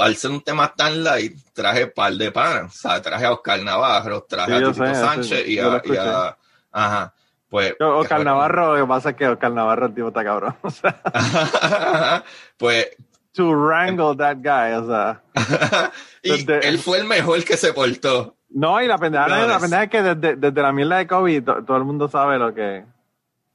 [0.00, 2.74] al ser un tema tan light, traje par de panas.
[2.74, 6.36] O sea, traje a Oscar Navarro, traje a Tito Sánchez y, a,
[6.72, 7.14] Ajá.
[7.48, 10.56] Pues, Oscar Navarro, lo que pasa es que Oscar Navarro el tipo está cabrón.
[10.62, 11.02] O sea,
[12.56, 12.88] pues.
[13.36, 15.22] To wrangle that guy, o sea.
[16.22, 18.34] y él fue el mejor que se portó.
[18.48, 21.76] No, y la pendeja, la pendeja es que desde, desde, la mierda de COVID todo
[21.76, 22.84] el mundo sabe lo que.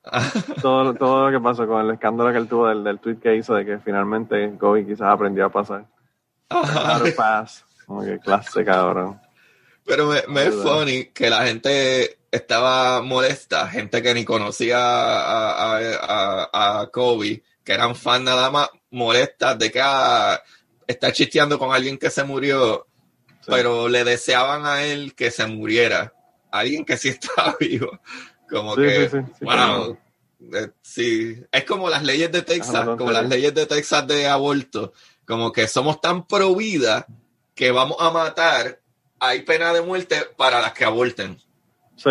[0.62, 3.36] todo, todo lo que pasó con el escándalo que él tuvo del, del tweet que
[3.36, 5.86] hizo de que finalmente COVID quizás aprendió a pasar.
[7.88, 9.20] Como que clase, cabrón.
[9.86, 16.82] Pero me, es funny que la gente estaba molesta, gente que ni conocía a, a,
[16.82, 20.42] a, Kobe, que eran fan nada más molestas de que ah,
[20.86, 22.88] está chisteando con alguien que se murió,
[23.48, 26.14] pero le deseaban a él que se muriera.
[26.52, 28.00] Alguien que sí estaba vivo.
[28.50, 29.10] Como que,
[29.42, 29.98] wow.
[30.54, 34.92] Eh, sí, es como las leyes de Texas, como las leyes de Texas de aborto
[35.32, 37.06] como que somos tan pro vida
[37.56, 38.82] que vamos a matar,
[39.18, 41.38] hay pena de muerte para las que aborten.
[41.96, 42.10] Sí.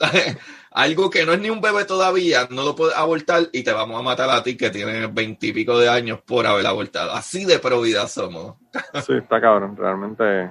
[0.74, 3.98] Algo que no es ni un bebé todavía, no lo puedes abortar y te vamos
[3.98, 7.12] a matar a ti que tienes veintipico de años por haber abortado.
[7.12, 8.56] Así de pro vida somos.
[9.06, 10.50] sí, está cabrón, realmente es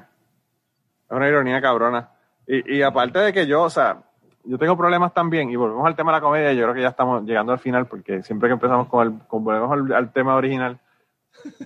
[1.10, 2.10] una ironía cabrona.
[2.48, 4.04] Y, y aparte de que yo, o sea,
[4.44, 6.90] yo tengo problemas también, y volvemos al tema de la comedia, yo creo que ya
[6.90, 10.80] estamos llegando al final, porque siempre que empezamos con el, con, volvemos al tema original,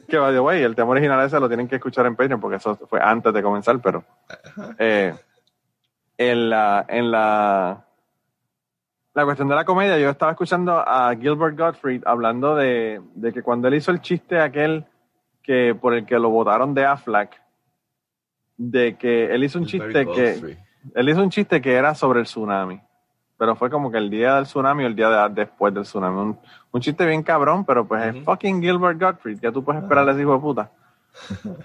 [0.08, 2.76] que vaya, güey, el tema original ese lo tienen que escuchar en Patreon porque eso
[2.88, 4.04] fue antes de comenzar, pero
[4.78, 5.14] eh,
[6.18, 7.85] en la en la
[9.16, 13.42] la cuestión de la comedia, yo estaba escuchando a Gilbert Gottfried hablando de, de que
[13.42, 14.86] cuando él hizo el chiste aquel
[15.42, 17.42] que por el que lo votaron de Aflac,
[18.58, 20.58] de que él hizo un chiste que
[20.94, 22.82] él hizo un chiste que era sobre el tsunami
[23.38, 26.38] pero fue como que el día del tsunami o el día después del tsunami.
[26.72, 30.12] Un, chiste bien cabrón, pero pues es fucking Gilbert Gottfried, ya tú puedes esperar a
[30.12, 30.72] ese hijo de puta.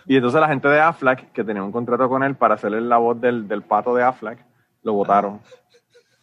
[0.06, 2.98] Y entonces la gente de Aflac, que tenía un contrato con él para hacerle la
[2.98, 4.38] voz del, del pato de Aflac,
[4.82, 5.40] lo votaron.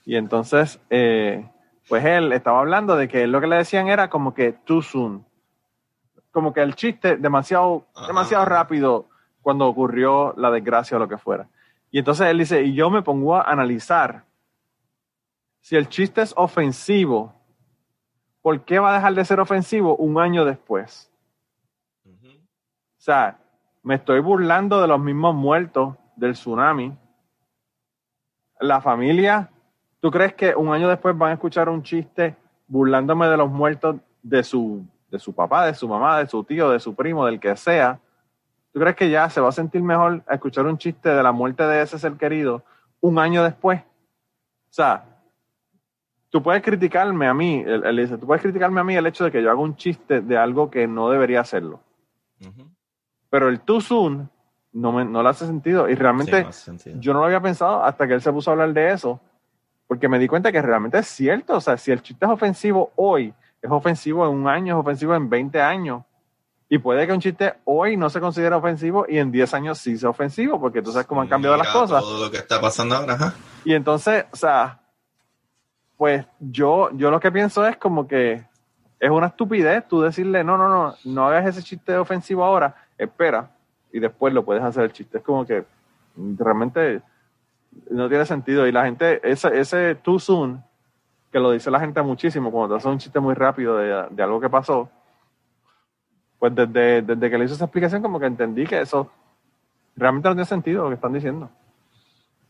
[0.08, 1.52] Y entonces, eh,
[1.90, 5.26] pues él estaba hablando de que lo que le decían era como que too soon.
[6.32, 9.10] Como que el chiste demasiado, demasiado rápido
[9.42, 11.50] cuando ocurrió la desgracia o lo que fuera.
[11.92, 14.24] Y entonces él dice, y yo me pongo a analizar
[15.60, 17.34] si el chiste es ofensivo,
[18.42, 21.12] ¿por qué va a dejar de ser ofensivo un año después?
[22.06, 22.14] O
[22.96, 23.42] sea,
[23.84, 26.98] me estoy burlando de los mismos muertos del tsunami.
[28.62, 29.52] La familia,
[30.00, 32.36] ¿tú crees que un año después van a escuchar un chiste
[32.68, 36.70] burlándome de los muertos de su, de su papá, de su mamá, de su tío,
[36.70, 38.00] de su primo, del que sea?
[38.72, 41.64] ¿Tú crees que ya se va a sentir mejor escuchar un chiste de la muerte
[41.64, 42.64] de ese ser querido
[43.02, 43.82] un año después?
[43.82, 45.06] O sea,
[46.30, 49.32] tú puedes criticarme a mí, él, dice, tú puedes criticarme a mí el hecho de
[49.32, 51.80] que yo haga un chiste de algo que no debería hacerlo.
[53.30, 54.30] Pero el too soon
[54.74, 55.90] no, me, no le hace sentido.
[55.90, 56.46] Y realmente
[57.00, 59.20] yo no lo había pensado hasta que él se puso a hablar de eso,
[59.88, 61.56] porque me di cuenta que realmente es cierto.
[61.56, 65.16] O sea, si el chiste es ofensivo hoy, es ofensivo en un año, es ofensivo
[65.16, 66.04] en 20 años.
[66.70, 69.98] Y puede que un chiste hoy no se considere ofensivo y en 10 años sí
[69.98, 72.02] sea ofensivo, porque tú sabes cómo han cambiado las cosas.
[72.02, 73.34] Todo lo que está pasando ahora.
[73.64, 74.82] Y entonces, o sea,
[75.96, 78.46] pues yo, yo lo que pienso es como que
[79.00, 83.50] es una estupidez tú decirle, no, no, no, no hagas ese chiste ofensivo ahora, espera,
[83.94, 85.20] y después lo puedes hacer el chiste.
[85.20, 85.64] Es como que
[86.16, 87.02] realmente
[87.90, 88.68] no tiene sentido.
[88.68, 90.64] Y la gente, ese, ese too soon,
[91.32, 94.24] que lo dice la gente muchísimo, cuando te hace un chiste muy rápido de, de
[94.24, 94.90] algo que pasó,
[96.40, 99.10] pues desde, desde que le hice esa explicación, como que entendí que eso
[99.96, 101.50] realmente no tiene sentido lo que están diciendo.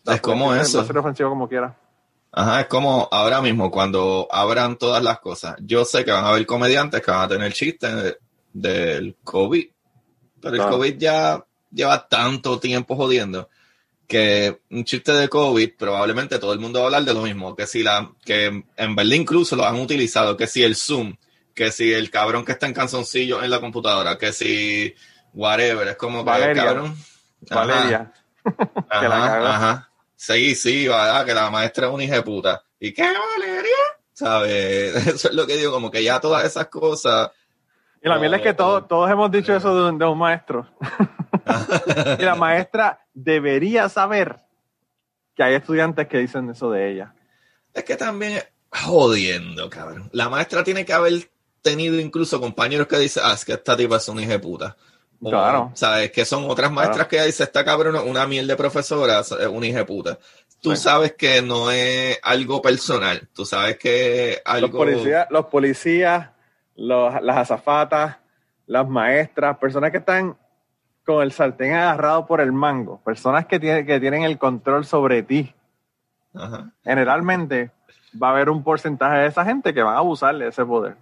[0.05, 0.77] Es como eso.
[0.77, 1.75] Va a ser ofensivo como quiera.
[2.31, 5.55] Ajá, es como ahora mismo, cuando abran todas las cosas.
[5.61, 8.17] Yo sé que van a haber comediantes que van a tener chistes
[8.53, 9.65] del COVID,
[10.41, 13.49] pero el COVID ya lleva tanto tiempo jodiendo
[14.07, 17.55] que un chiste de COVID probablemente todo el mundo va a hablar de lo mismo,
[17.55, 21.15] que si la, que en Berlín incluso lo han utilizado, que si el Zoom,
[21.53, 24.95] que si el cabrón que está en canzoncillo en la computadora, que si
[25.33, 26.63] whatever, es como que Valeria.
[26.63, 26.97] cabrón.
[27.49, 28.13] Valeria.
[28.89, 29.89] Ajá, ajá.
[30.15, 31.25] Sí, sí, ¿verdad?
[31.25, 32.63] que la maestra es una hija de puta.
[32.79, 33.75] ¿Y qué, Valeria?
[34.13, 34.95] ¿Sabes?
[35.07, 37.29] Eso es lo que digo, como que ya todas esas cosas.
[38.07, 40.65] Y la mierda es que todos, todos hemos dicho eso de un, de un maestro.
[42.19, 44.37] y la maestra debería saber
[45.35, 47.13] que hay estudiantes que dicen eso de ella.
[47.73, 50.09] Es que también, jodiendo, cabrón.
[50.13, 51.29] La maestra tiene que haber
[51.61, 54.77] tenido incluso compañeros que dicen, ah, es que esta tipa es una hija de puta.
[55.19, 55.71] claro.
[55.73, 56.09] ¿Sabes?
[56.11, 59.79] Que son otras maestras que dicen, esta cabrón una miel de profesora, es una hija
[59.79, 60.17] de puta.
[60.61, 63.27] Tú sabes que no es algo personal.
[63.33, 64.67] Tú sabes que algo...
[64.67, 66.36] Los policías, los policías
[66.77, 68.17] las azafatas,
[68.65, 70.37] las maestras, personas que están
[71.05, 75.23] con el sartén agarrado por el mango, personas que, tienen, que tienen el control sobre
[75.23, 75.53] ti.
[76.83, 77.71] Generalmente
[78.21, 80.95] va a haber un porcentaje de esa gente que van a abusar de ese poder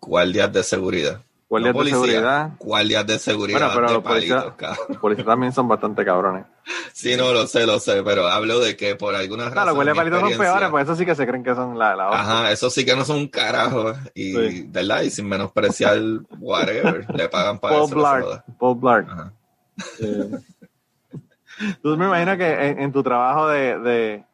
[0.00, 1.20] guardias de seguridad.
[1.48, 2.50] Guardias de seguridad.
[2.58, 3.58] Guardias de seguridad.
[3.58, 4.02] Bueno, pero los,
[5.00, 6.44] policías, también son bastante cabrones.
[6.92, 9.58] Sí, no, lo sé, lo sé, pero hablo de que por alguna razón.
[9.58, 11.78] No, los guardias de palitos son peores, pues eso sí que se creen que son
[11.78, 13.92] la, la Ajá, eso sí que no son un carajo.
[14.14, 15.02] Y, ¿verdad?
[15.02, 15.96] Y sin menospreciar
[16.40, 17.94] whatever, le pagan para Paul eso.
[17.94, 18.26] Blart.
[18.58, 19.08] Paul Blart.
[19.08, 19.32] Ajá.
[21.82, 24.24] Tú me imaginas que en, tu trabajo de, de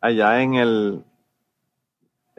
[0.00, 1.04] allá en el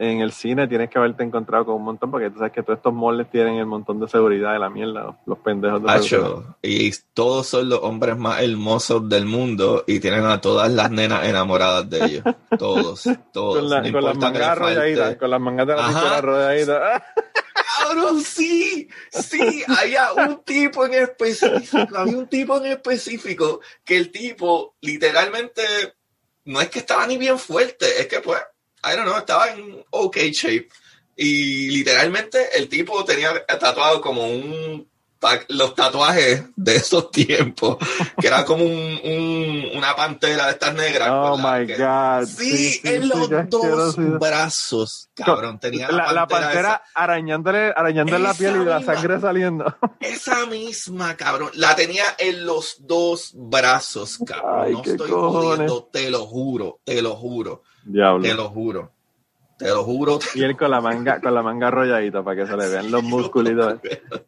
[0.00, 2.78] en el cine tienes que haberte encontrado con un montón, porque tú sabes que todos
[2.78, 6.90] estos moldes tienen el montón de seguridad de la mierda, los, pendejos de Hacho, Y
[7.12, 11.90] todos son los hombres más hermosos del mundo y tienen a todas las nenas enamoradas
[11.90, 12.24] de ellos.
[12.58, 13.58] Todos, todos.
[13.58, 13.70] con,
[14.04, 17.04] las mangas rodeaditas, con las mangas de la.
[17.78, 24.10] Cabrón, sí, sí, había un tipo en específico, había un tipo en específico que el
[24.10, 25.62] tipo literalmente
[26.44, 28.40] no es que estaba ni bien fuerte, es que pues
[28.84, 30.68] I don't know, estaba en OK shape.
[31.16, 34.90] Y literalmente el tipo tenía tatuado como un
[35.48, 37.76] los tatuajes de esos tiempos,
[38.18, 41.10] que era como un, una pantera de estas negras.
[41.12, 42.26] Oh my God.
[42.26, 45.58] Sí, en los dos brazos, cabrón.
[45.58, 49.76] Tenía la, pantera, arañándole, arañándole la piel y la sangre saliendo.
[50.00, 51.50] Esa misma, cabrón.
[51.54, 54.72] La tenía en los dos brazos, cabrón.
[54.72, 57.62] no estoy jodiendo, te lo juro, te lo juro.
[57.84, 58.92] Te lo juro.
[59.58, 60.18] Te lo juro.
[60.34, 63.02] Y él con la manga, con la manga arrolladita para que se le vean los
[63.02, 63.80] musculitos,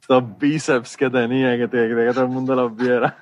[0.09, 3.17] los bíceps que tenía, que, que, que todo el mundo los viera.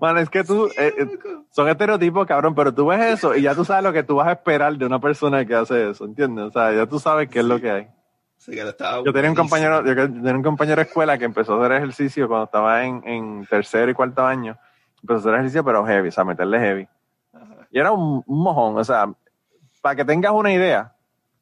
[0.00, 1.18] Man, es que tú, eh, eh,
[1.50, 4.28] son estereotipos, cabrón, pero tú ves eso y ya tú sabes lo que tú vas
[4.28, 6.46] a esperar de una persona que hace eso, ¿entiendes?
[6.46, 7.88] O sea, ya tú sabes qué es lo que hay.
[9.04, 12.28] yo tenía un compañero, yo tenía un compañero de escuela que empezó a hacer ejercicio
[12.28, 14.58] cuando estaba en, en tercero y cuarto año.
[15.02, 16.88] Empezó a hacer ejercicio, pero heavy, o sea, meterle heavy.
[17.72, 19.12] Y era un mojón, o sea,
[19.80, 20.94] para que tengas una idea,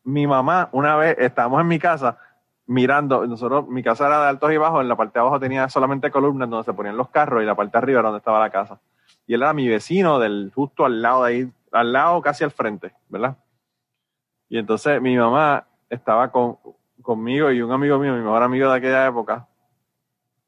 [0.05, 2.19] mi mamá, una vez estábamos en mi casa
[2.67, 5.69] mirando, nosotros, mi casa era de altos y bajos, en la parte de abajo tenía
[5.69, 8.41] solamente columnas donde se ponían los carros y la parte de arriba era donde estaba
[8.41, 8.79] la casa.
[9.27, 12.51] Y él era mi vecino del justo al lado de ahí, al lado casi al
[12.51, 13.37] frente, ¿verdad?
[14.51, 16.59] Y entonces mi mamá estaba con,
[17.01, 19.49] conmigo y un amigo mío, mi mejor amigo de aquella época,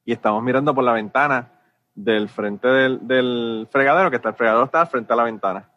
[0.05, 1.53] y estamos mirando por la ventana
[1.95, 5.70] del frente del, del fregadero, que está el fregadero está frente a la ventana.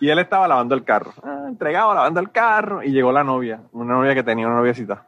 [0.00, 3.62] Y él estaba lavando el carro, ah, entregado lavando el carro, y llegó la novia,
[3.72, 5.06] una novia que tenía una noviecita.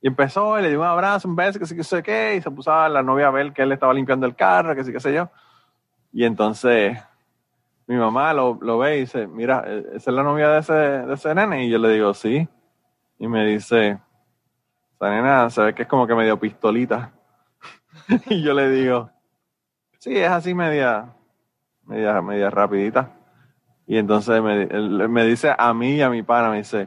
[0.00, 2.40] Y empezó, y le dio un abrazo, un beso, que sí, que sé qué, y
[2.40, 4.92] se puso a la novia a ver que él estaba limpiando el carro, que sí,
[4.92, 5.28] que sé yo.
[6.12, 6.98] Y entonces
[7.86, 10.72] mi mamá lo, lo ve y dice, mira, e, ¿esa es la novia de ese,
[10.72, 11.66] de ese nene?
[11.66, 12.48] Y yo le digo, sí.
[13.18, 13.98] Y me dice,
[14.94, 17.12] esa nena se ve que es como que medio pistolita.
[18.26, 19.10] y yo le digo,
[20.00, 21.14] Sí, es así media,
[21.84, 23.19] media, media rapidita.
[23.90, 24.66] Y entonces me,
[25.08, 26.86] me dice a mí y a mi pana, me dice,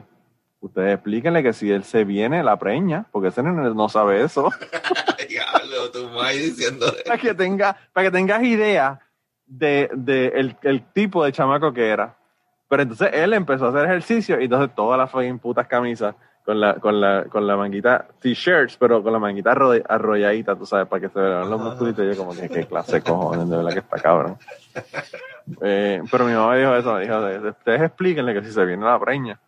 [0.60, 4.50] ustedes explíquenle que si él se viene, la preña, porque ese no sabe eso.
[5.28, 8.98] Diablo, tu diciendo para que tenga, para que tengas idea
[9.44, 12.16] de, de el, el, tipo de chamaco que era.
[12.70, 16.14] Pero entonces él empezó a hacer ejercicio y entonces todas las fucking putas camisas
[16.44, 20.86] con la, con la, con la manguita, t-shirts, pero con la manguita arrolladita, tú sabes,
[20.86, 22.04] para que se vean los musculitos.
[22.04, 24.38] Y yo como que qué clase de cojones, de verdad que está cabrón.
[25.62, 27.18] Eh, pero mi mamá dijo eso, dijo,
[27.48, 29.40] ustedes explíquenle que si se viene la preña,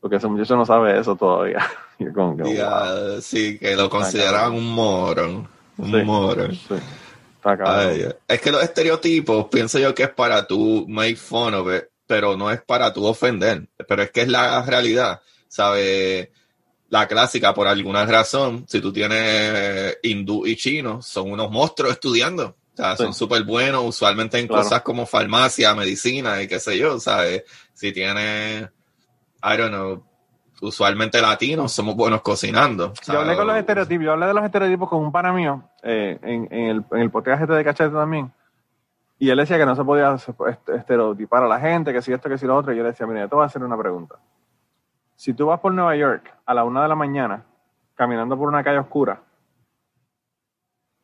[0.00, 1.66] porque ese muchacho no sabe eso todavía.
[1.98, 5.48] Y como que, Sí, que lo consideraban un morón.
[5.78, 6.50] Un morón.
[8.28, 12.36] es que los estereotipos, pienso yo que es para tú make fun of it, pero
[12.36, 13.66] no es para tú ofender.
[13.88, 15.22] Pero es que es la realidad,
[15.56, 16.28] ¿sabes?
[16.90, 22.56] La clásica, por alguna razón, si tú tienes hindú y chino, son unos monstruos estudiando.
[22.74, 27.00] O sea, son súper buenos, usualmente en cosas como farmacia, medicina y qué sé yo,
[27.00, 27.44] ¿sabes?
[27.72, 28.64] Si tienes,
[29.42, 30.04] I don't know,
[30.60, 32.92] usualmente latinos, somos buenos cocinando.
[33.06, 36.18] Yo hablé con los estereotipos, yo hablé de los estereotipos con un pana mío eh,
[36.22, 38.30] en, en, el, en el podcast este de Cachete también.
[39.18, 40.14] Y él decía que no se podía
[40.74, 42.74] estereotipar a la gente, que si esto, que si lo otro.
[42.74, 44.16] Y yo le decía, mira, yo te voy a hacer una pregunta.
[45.16, 47.44] Si tú vas por Nueva York a la una de la mañana,
[47.94, 49.22] caminando por una calle oscura,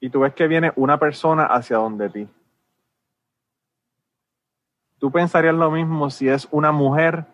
[0.01, 2.29] y tú ves que viene una persona hacia donde ti.
[4.99, 7.25] ¿Tú pensarías lo mismo si es una mujer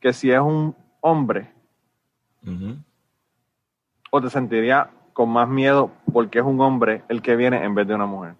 [0.00, 1.52] que si es un hombre?
[4.10, 7.86] ¿O te sentiría con más miedo porque es un hombre el que viene en vez
[7.86, 8.34] de una mujer?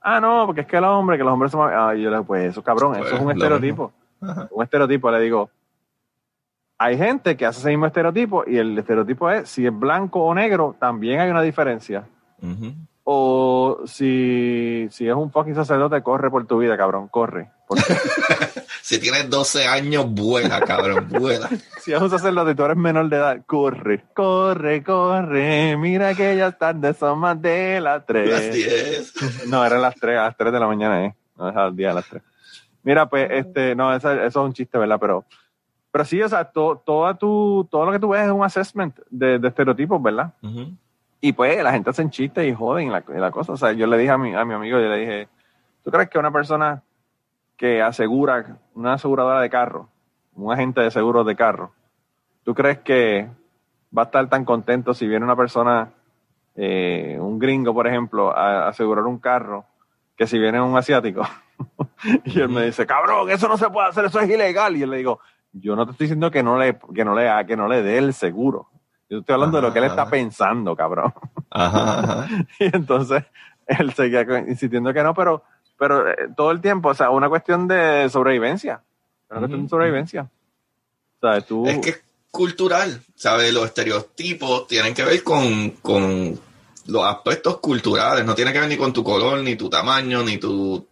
[0.00, 1.70] Ah, no, porque es que el hombre, que los hombres son...
[1.72, 3.92] Ah, yo le digo, pues eso, cabrón, eso es un estereotipo.
[4.50, 5.50] Un estereotipo, le digo.
[6.78, 10.32] Hay gente que hace ese mismo estereotipo y el estereotipo es, si es blanco o
[10.32, 12.04] negro, también hay una diferencia.
[13.02, 17.50] O si, si es un fucking sacerdote, corre por tu vida, cabrón, corre.
[18.82, 21.48] si tienes 12 años, vuela, cabrón, vuela.
[21.80, 25.76] si es un sacerdote y tú eres menor de edad, corre, corre, corre.
[25.76, 28.30] Mira que ya tarde son más de las 3.
[28.30, 29.14] Las 10.
[29.48, 31.14] No, eran las 3, a las 3 de la mañana, ¿eh?
[31.36, 32.22] No es al día a las 3.
[32.84, 34.98] Mira, pues, este, no, eso, es un chiste, ¿verdad?
[35.00, 35.24] Pero,
[35.90, 38.98] pero sí, o sea, to, toda tu, todo lo que tú ves es un assessment
[39.10, 40.32] de, de estereotipos, ¿verdad?
[41.20, 43.52] Y pues la gente hacen chistes y joden la, la cosa.
[43.52, 45.28] O sea, yo le dije a mi, a mi amigo, yo le dije,
[45.82, 46.82] ¿tú crees que una persona
[47.56, 49.88] que asegura, una aseguradora de carro,
[50.34, 51.72] un agente de seguros de carro,
[52.44, 53.28] ¿tú crees que
[53.96, 55.90] va a estar tan contento si viene una persona,
[56.54, 59.64] eh, un gringo, por ejemplo, a, asegurar un carro,
[60.16, 61.22] que si viene un asiático?
[62.24, 64.76] y él me dice, cabrón, eso no se puede hacer, eso es ilegal.
[64.76, 65.18] Y yo le digo,
[65.52, 67.98] yo no te estoy diciendo que no le, que no le, que no le dé
[67.98, 68.68] el seguro.
[69.08, 71.14] Yo estoy hablando de lo que él está pensando, cabrón.
[71.50, 72.26] Ajá,
[72.58, 73.24] y entonces
[73.66, 75.42] él seguía insistiendo que no, pero,
[75.78, 78.82] pero eh, todo el tiempo, o sea, una cuestión de sobrevivencia.
[79.30, 80.30] Una cuestión de sobrevivencia.
[81.20, 81.66] O sea, tú...
[81.66, 83.52] Es que es cultural, ¿sabes?
[83.52, 86.38] Los estereotipos tienen que ver con, con
[86.86, 90.38] los aspectos culturales, no tiene que ver ni con tu color, ni tu tamaño, ni
[90.38, 90.86] tu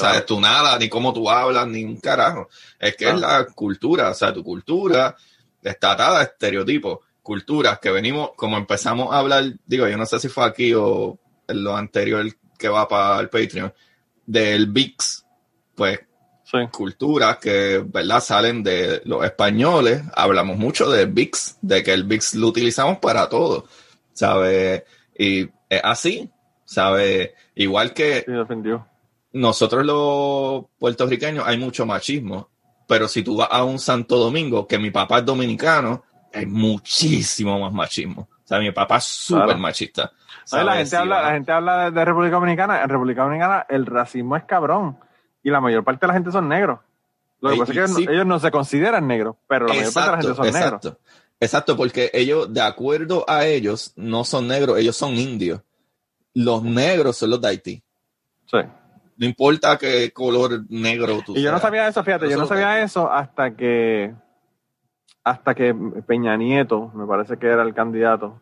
[0.00, 0.26] ¿sabes?
[0.26, 2.48] Tu nada, ni cómo tú hablas, ni un carajo.
[2.78, 5.14] Es que es la cultura, o sea, tu cultura
[5.62, 10.18] está atada a estereotipos culturas que venimos, como empezamos a hablar, digo, yo no sé
[10.18, 12.26] si fue aquí o en lo anterior
[12.58, 13.72] que va para el Patreon,
[14.26, 15.26] del VIX,
[15.74, 16.00] pues
[16.72, 18.20] culturas que, ¿verdad?
[18.20, 23.28] Salen de los españoles, hablamos mucho del VIX, de que el VIX lo utilizamos para
[23.28, 23.66] todo,
[24.12, 24.82] ¿sabes?
[25.16, 26.28] Y es así,
[26.64, 27.30] ¿sabes?
[27.54, 28.24] Igual que
[29.32, 32.48] nosotros los puertorriqueños hay mucho machismo,
[32.86, 36.02] pero si tú vas a un Santo Domingo, que mi papá es dominicano,
[36.32, 38.22] hay muchísimo más machismo.
[38.22, 40.10] O sea, mi papá es súper machista.
[40.50, 42.82] La gente, habla, la gente habla de, República Dominicana.
[42.82, 44.98] En República Dominicana el racismo es cabrón.
[45.42, 46.80] Y la mayor parte de la gente son negros.
[47.40, 50.10] Lo que pasa es que ellos no se consideran negros, pero la mayor parte de
[50.10, 50.88] la gente son exacto.
[50.88, 51.02] negros.
[51.38, 55.60] Exacto, porque ellos, de acuerdo a ellos, no son negros, ellos son indios.
[56.34, 57.82] Los negros son los de Haití.
[58.46, 58.58] Sí.
[59.20, 62.82] No importa qué color negro tú Y yo no sabía eso, fíjate, yo no sabía
[62.82, 64.14] eso hasta que
[65.22, 65.74] hasta que
[66.06, 68.40] Peña Nieto, me parece que era el candidato,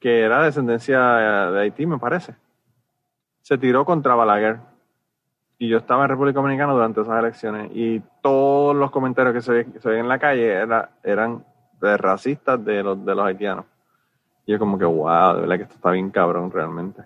[0.00, 0.98] que era de descendencia
[1.50, 2.34] de Haití, me parece,
[3.42, 4.60] se tiró contra Balaguer.
[5.58, 9.78] Y yo estaba en República Dominicana durante esas elecciones y todos los comentarios que se,
[9.78, 11.44] se ven en la calle era, eran
[11.82, 13.66] de racistas de los, de los haitianos.
[14.46, 17.02] Y yo como que, wow, de verdad que esto está bien cabrón realmente.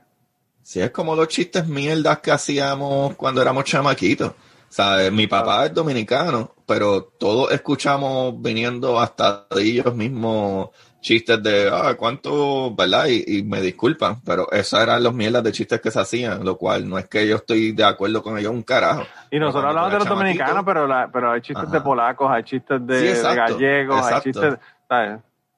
[0.71, 4.35] Sí, es como los chistes mierdas que hacíamos cuando éramos chamaquitos.
[4.69, 5.11] ¿Sabes?
[5.11, 10.69] Mi papá es dominicano, pero todos escuchamos viniendo hasta de ellos mismos
[11.01, 13.07] chistes de, ah, cuánto, ¿verdad?
[13.09, 16.89] Y, me disculpan, pero esos eran los mierdas de chistes que se hacían, lo cual
[16.89, 19.03] no es que yo estoy de acuerdo con ellos un carajo.
[19.29, 23.21] Y nosotros hablamos de los dominicanos, pero, pero hay chistes de polacos, hay chistes de,
[23.21, 24.55] gallegos, hay chistes...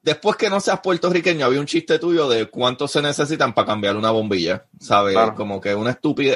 [0.03, 3.95] Después que no seas puertorriqueño, había un chiste tuyo de cuánto se necesitan para cambiar
[3.95, 5.17] una bombilla, ¿sabes?
[5.31, 6.35] Como que una estúpida,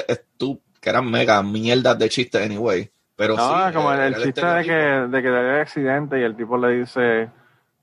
[0.80, 2.90] que eran mega mierdas de chistes anyway.
[3.14, 6.78] Pero no, como el, chiste de que, de que hay accidente y el tipo le
[6.78, 7.28] dice,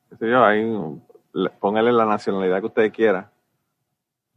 [0.10, 0.66] qué sé yo, ahí
[1.60, 3.30] póngale la nacionalidad que usted quiera.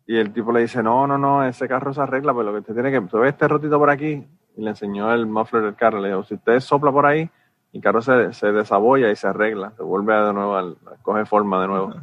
[0.06, 2.58] Y el tipo le dice, no, no, no, ese carro se arregla, pero lo que
[2.58, 4.26] usted tiene que, usted ve este rotito por aquí,
[4.56, 7.30] y le enseñó el muffler del carro, le dijo, si usted sopla por ahí,
[7.72, 11.68] el carro se, se desabolla y se arregla, se vuelve de nuevo, coge forma de
[11.68, 11.94] nuevo.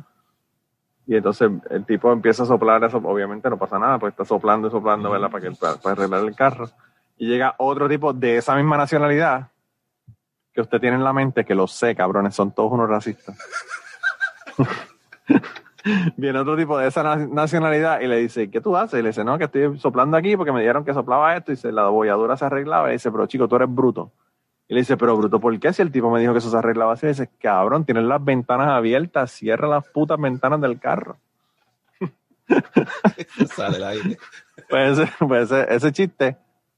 [1.07, 4.67] Y entonces el tipo empieza a soplar eso, obviamente no pasa nada, pues está soplando
[4.67, 5.29] y soplando, ¿verdad?
[5.29, 6.69] Para, que, para arreglar el carro.
[7.17, 9.49] Y llega otro tipo de esa misma nacionalidad
[10.53, 13.37] que usted tiene en la mente, que lo sé, cabrones, son todos unos racistas.
[16.17, 18.99] Viene otro tipo de esa nacionalidad y le dice, ¿qué tú haces?
[18.99, 21.55] Y le dice, no, que estoy soplando aquí porque me dijeron que soplaba esto y
[21.55, 22.89] dice, la bolladura se arreglaba.
[22.89, 24.11] Y dice, pero chico, tú eres bruto.
[24.67, 25.71] Y le dice, pero bruto, ¿por qué?
[25.73, 28.23] Si el tipo me dijo que eso se arreglaba así, y dice, cabrón, tienes las
[28.23, 31.17] ventanas abiertas, cierra las putas ventanas del carro.
[33.55, 34.17] Sale el aire.
[34.69, 36.37] Pues, pues ese, chiste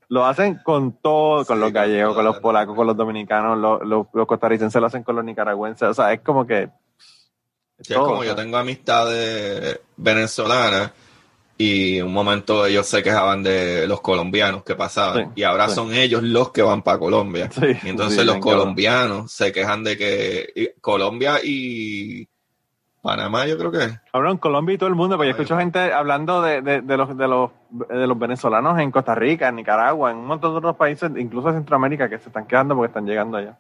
[0.10, 4.28] lo hacen con todo, con los gallegos, con los polacos, con los dominicanos, los, los
[4.28, 5.88] costarricenses lo hacen con los nicaragüenses.
[5.88, 6.70] O sea, es como que
[7.78, 10.92] es como yo tengo amistades venezolanas
[11.58, 16.22] y un momento ellos se quejaban de los colombianos que pasaban y ahora son ellos
[16.22, 17.50] los que van para Colombia.
[17.84, 22.28] y entonces los colombianos se quejan de que Colombia y
[23.02, 24.00] Panamá yo creo que...
[24.12, 27.28] Hablan Colombia y todo el mundo, porque yo escucho gente hablando de, de, los, de,
[27.28, 31.10] los, de los venezolanos en Costa Rica, en Nicaragua, en un montón de otros países,
[31.16, 33.58] incluso en Centroamérica, que se están quedando porque están llegando allá.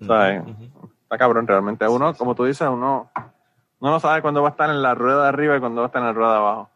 [0.00, 0.42] ¿Sabes?
[1.02, 1.86] está cabrón realmente.
[1.86, 3.10] Uno, como tú dices, uno,
[3.80, 5.88] no sabe cuándo va a estar en la rueda de arriba y cuándo va a
[5.88, 6.70] estar en la rueda de abajo.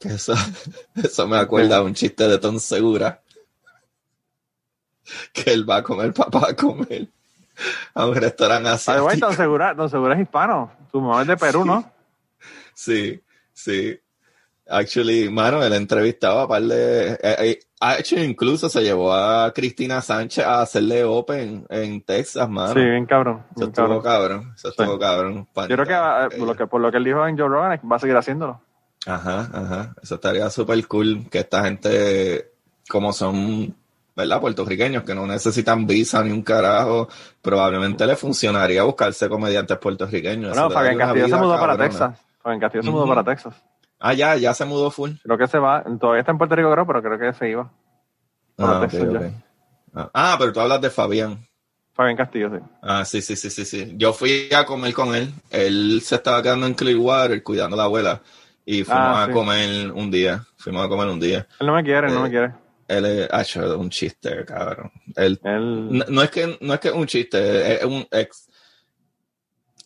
[0.00, 0.34] Eso,
[0.94, 3.20] eso me acuerda de un chiste de Tom Segura.
[5.32, 7.08] Que él va con el papá a comer
[7.94, 8.90] a un restaurante así.
[8.90, 10.72] Ay, Don Segura, Don Segura es hispano.
[10.90, 11.90] Su mamá es de Perú, ¿no?
[12.74, 13.20] Sí,
[13.52, 13.98] sí.
[14.68, 17.12] Actually, mano, él entrevistaba a par de.
[17.12, 17.58] Eh, eh,
[17.98, 22.74] hecho, incluso se llevó a Cristina Sánchez a hacerle Open en Texas, mano.
[22.74, 23.44] Sí, bien cabrón.
[23.54, 24.52] Eso estuvo cabrón.
[24.56, 25.46] Eso estuvo cabrón.
[25.54, 27.80] Yo creo que eh, por, lo que por lo que él dijo en Joe Rogan
[27.90, 28.60] va a seguir haciéndolo.
[29.06, 29.94] Ajá, ajá.
[30.02, 32.52] Eso estaría súper cool que esta gente,
[32.88, 33.74] como son,
[34.16, 34.40] ¿verdad?
[34.40, 37.08] Puertorriqueños que no necesitan visa ni un carajo,
[37.40, 40.56] probablemente le funcionaría buscarse comediantes puertorriqueños.
[40.56, 42.18] No, Fabián Castillo se mudó para Texas.
[42.42, 43.54] Fabián Castillo se mudó para Texas.
[43.98, 45.12] Ah, ya, ya se mudó full.
[45.22, 45.82] Creo que se va.
[45.98, 47.70] Todavía está en Puerto Rico, creo, pero creo que se iba.
[48.58, 48.88] Ah,
[49.94, 51.38] ah, ah, pero tú hablas de Fabián.
[51.92, 52.62] Fabián Castillo, sí.
[52.82, 53.94] Ah, sí, sí, sí, sí, sí.
[53.96, 55.32] Yo fui a comer con él.
[55.50, 58.20] Él se estaba quedando en Clearwater cuidando a la abuela.
[58.66, 60.44] Y fuimos ah, a comer un día.
[60.58, 61.46] Fuimos a comer un día.
[61.58, 62.54] Él no me quiere, no me eh, quiere.
[62.88, 64.92] Él es hecho un chiste, cabrón.
[65.14, 68.50] Él, No, es que no es que un chiste, es un ex.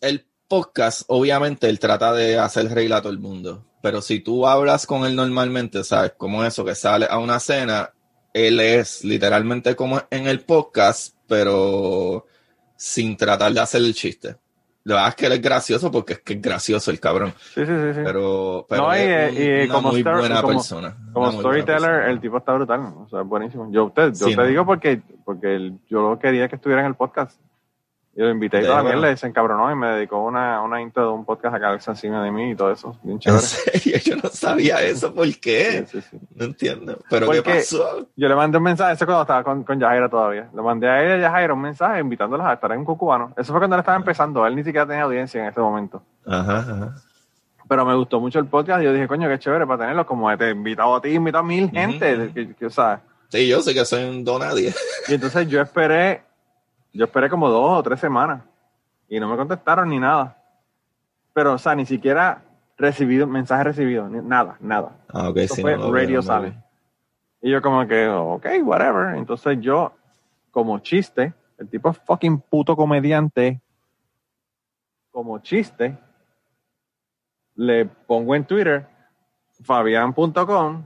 [0.01, 4.47] El podcast, obviamente, él trata de hacer reír a todo el mundo pero si tú
[4.47, 6.13] hablas con él normalmente, ¿sabes?
[6.17, 7.91] Como eso, que sale a una cena,
[8.33, 12.27] él es literalmente como en el podcast, pero
[12.77, 14.37] sin tratar de hacer el chiste.
[14.83, 17.33] La verdad es que él es gracioso porque es que es gracioso el cabrón.
[17.53, 18.01] Sí, sí, sí.
[18.03, 20.97] Pero, pero es una muy buena persona.
[21.13, 22.93] Como storyteller, el tipo está brutal.
[22.97, 23.71] O sea, buenísimo.
[23.71, 27.39] Yo, te, yo te digo porque, porque yo quería que estuviera en el podcast.
[28.13, 31.13] Yo lo invité y también le se encabronó y me dedicó una, una intro de
[31.13, 32.97] un podcast acá encima de mí y todo eso.
[33.03, 33.41] Bien chévere.
[33.41, 33.97] ¿En serio?
[34.03, 35.13] Yo no sabía eso.
[35.13, 35.85] ¿Por qué?
[36.35, 36.99] No entiendo.
[37.09, 38.07] ¿Pero qué pasó?
[38.17, 40.49] Yo le mandé un mensaje, eso cuando estaba con, con Yajaira todavía.
[40.53, 43.33] Le mandé a ella y a Yajaira un mensaje invitándolas a estar en un cucubano.
[43.37, 44.45] Eso fue cuando él estaba empezando.
[44.45, 46.03] Él ni siquiera tenía audiencia en ese momento.
[46.25, 46.95] Ajá, ajá.
[47.69, 50.05] Pero me gustó mucho el podcast y yo dije, coño, qué chévere para tenerlo.
[50.05, 52.31] Como te he invitado a ti, invitado a mil gente.
[52.33, 54.73] que, que, o sea, sí, yo sé que soy un donadie.
[55.07, 56.23] Y entonces yo esperé,
[56.93, 58.43] yo esperé como dos o tres semanas
[59.07, 60.37] y no me contestaron ni nada.
[61.33, 62.43] Pero, o sea, ni siquiera
[62.77, 64.97] recibido, mensaje recibido, nada, nada.
[65.09, 66.53] Ah, ok, sí, fue Radio sale.
[67.41, 69.15] Y yo como que, ok, whatever.
[69.15, 69.93] Entonces yo,
[70.51, 73.61] como chiste, el tipo es fucking puto comediante,
[75.11, 75.97] como chiste,
[77.55, 78.87] le pongo en Twitter,
[79.63, 80.83] fabian.com,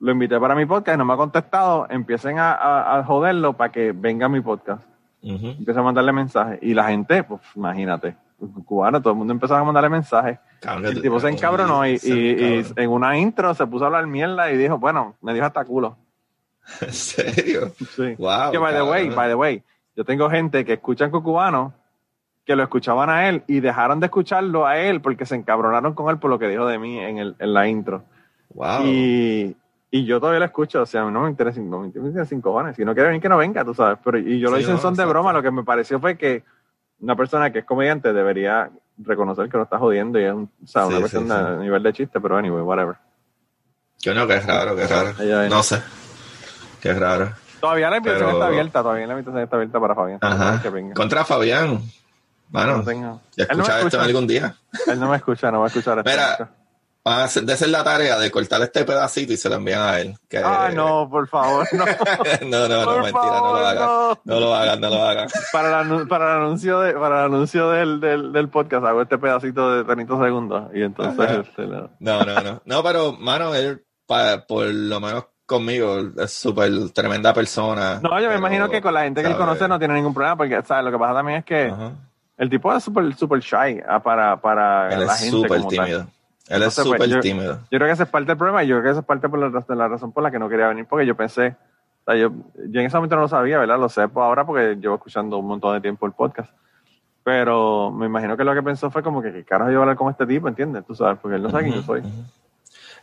[0.00, 3.92] lo invité para mi podcast, no me ha contestado, empiecen a, a joderlo para que
[3.92, 4.82] venga a mi podcast.
[5.22, 6.58] Empezó a mandarle mensajes.
[6.62, 8.16] Y la gente, pues imagínate,
[8.64, 10.38] cubano, todo el mundo empezó a mandarle mensajes.
[10.84, 14.56] el tipo se encabronó y, y, en una intro se puso a hablar mierda y
[14.56, 15.96] dijo, bueno, me dijo hasta culo.
[16.80, 17.72] ¿En serio?
[17.96, 18.14] Sí.
[18.18, 18.52] Wow.
[18.52, 19.62] Que by the way, by the way,
[19.96, 21.74] yo tengo gente que escuchan cubano
[22.44, 26.08] que lo escuchaban a él y dejaron de escucharlo a él porque se encabronaron con
[26.08, 28.04] él por lo que dijo de mí en, el, en la intro.
[28.54, 28.86] Wow.
[28.86, 29.56] Y,
[29.90, 32.76] y yo todavía lo escucho, o sea, no me interesa, no me interesa sin cojones.
[32.76, 33.98] Si no quiere venir, que no venga, tú sabes.
[34.04, 36.16] Pero, y yo lo Sí, hice en son de broma, lo que me pareció fue
[36.18, 36.44] que
[37.00, 40.66] una persona que es comediante debería reconocer que lo está jodiendo y es un, o
[40.66, 41.62] sea, una cuestión sí, sí.
[41.62, 42.96] nivel de chiste, pero anyway, whatever.
[44.00, 45.14] Yo no, raro, qué raro.
[45.18, 45.48] Ay, ay.
[45.48, 45.80] No sé.
[46.80, 47.32] Qué raro.
[47.60, 50.18] Todavía la invitación Pero- está abierta, todavía la invitación está abierta para Fabián.
[50.20, 50.62] Ajá.
[50.62, 50.94] Que venga.
[50.94, 51.80] Contra Fabián.
[52.50, 54.02] Mano, No tengo- ya Él no esto escucha.
[54.02, 54.54] algún día.
[54.86, 56.10] Él no me escucha, no va a escuchar esto.
[56.10, 56.48] Mira,
[57.08, 59.80] Van a hacer, de hacer la tarea de cortar este pedacito y se lo envían
[59.82, 60.14] a él.
[60.28, 61.84] Que- Ah, no, por favor, no.
[62.48, 63.84] no, no, no, Por mentira, no favor, lo hagan.
[63.86, 64.18] no.
[64.24, 65.28] No lo hagan, no lo hagan.
[65.52, 69.16] Para el, para el anuncio, de, para el anuncio del, del, del podcast hago este
[69.18, 72.62] pedacito de 30 segundos y entonces este, lo- No, no, no.
[72.64, 78.00] No, pero, mano, él, pa- por lo menos conmigo, es súper tremenda persona.
[78.02, 80.12] No, yo me pero, imagino que con la gente que él conoce no tiene ningún
[80.12, 80.84] problema porque ¿sabes?
[80.84, 81.92] lo que pasa también es que Ajá.
[82.36, 85.70] el tipo es súper super shy ah, para, para Él la es gente súper como
[85.70, 86.06] tal.
[86.48, 87.54] Él es pues, súper yo- tímido.
[87.70, 89.28] Yo creo que esa es parte del problema y yo creo que esa es parte
[89.28, 91.56] por la, raz- de la razón por la que no quería venir porque yo pensé,
[92.04, 92.30] o sea, yo,
[92.68, 93.78] yo en ese momento no lo sabía, ¿verdad?
[93.78, 96.50] Lo sé pues, ahora porque llevo escuchando un montón de tiempo el podcast.
[97.24, 99.82] Pero me imagino que lo que pensó fue como que, ¿qué carajo yo voy a
[99.82, 100.48] hablar con este tipo?
[100.48, 100.86] ¿Entiendes?
[100.86, 102.02] Tú sabes, porque él no sabe quién yo soy.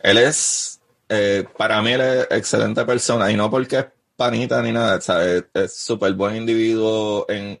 [0.02, 3.86] Él es, eh, para mí, él es excelente persona y no porque es
[4.16, 5.44] panita ni nada, ¿sabes?
[5.54, 7.24] Es súper buen individuo.
[7.28, 7.60] En,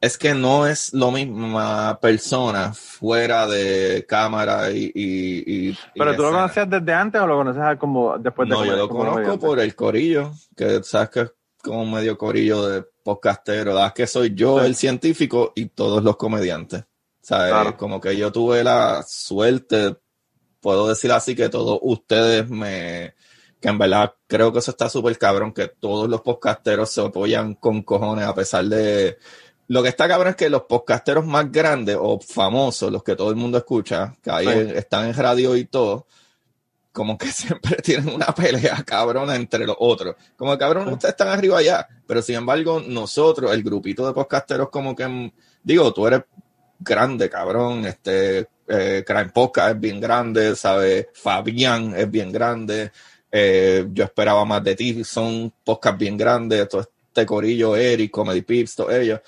[0.00, 4.84] es que no es lo misma persona fuera de cámara y.
[4.94, 8.54] y, y- y Pero tú lo conocías desde antes o lo conocías como después de
[8.54, 12.84] No, yo lo conozco por el corillo, que sabes que es como medio corillo de
[13.02, 13.74] podcastero.
[13.74, 13.92] ¿verdad?
[13.92, 14.66] que soy yo Sí.
[14.66, 16.84] el científico y todos los comediantes.
[17.20, 17.50] ¿Sabes?
[17.50, 17.76] Claro.
[17.76, 19.96] Como que yo tuve la suerte,
[20.60, 23.14] puedo decir así, que todos ustedes me.
[23.60, 27.54] Que en verdad creo que eso está súper cabrón, que todos los podcasteros se apoyan
[27.54, 29.18] con cojones a pesar de.
[29.68, 33.30] Lo que está cabrón es que los podcasteros más grandes o famosos, los que todo
[33.30, 34.72] el mundo escucha, que ahí Sí.
[34.76, 36.06] están en radio y todo,
[36.92, 40.16] como que siempre tienen una pelea cabrona entre los otros.
[40.36, 44.96] Como cabrón, ustedes están arriba allá, pero sin embargo, nosotros, el grupito de podcasteros, como
[44.96, 45.32] que,
[45.62, 46.22] digo, tú eres
[46.80, 51.08] grande, cabrón, este, eh, Crime Podcast es bien grande, ¿sabes?
[51.12, 52.90] Fabián es bien grande,
[53.30, 58.42] eh, yo esperaba más de ti, son podcasts bien grandes, todo este corillo, Eric, Comedy
[58.42, 59.20] Pips, todos ellos.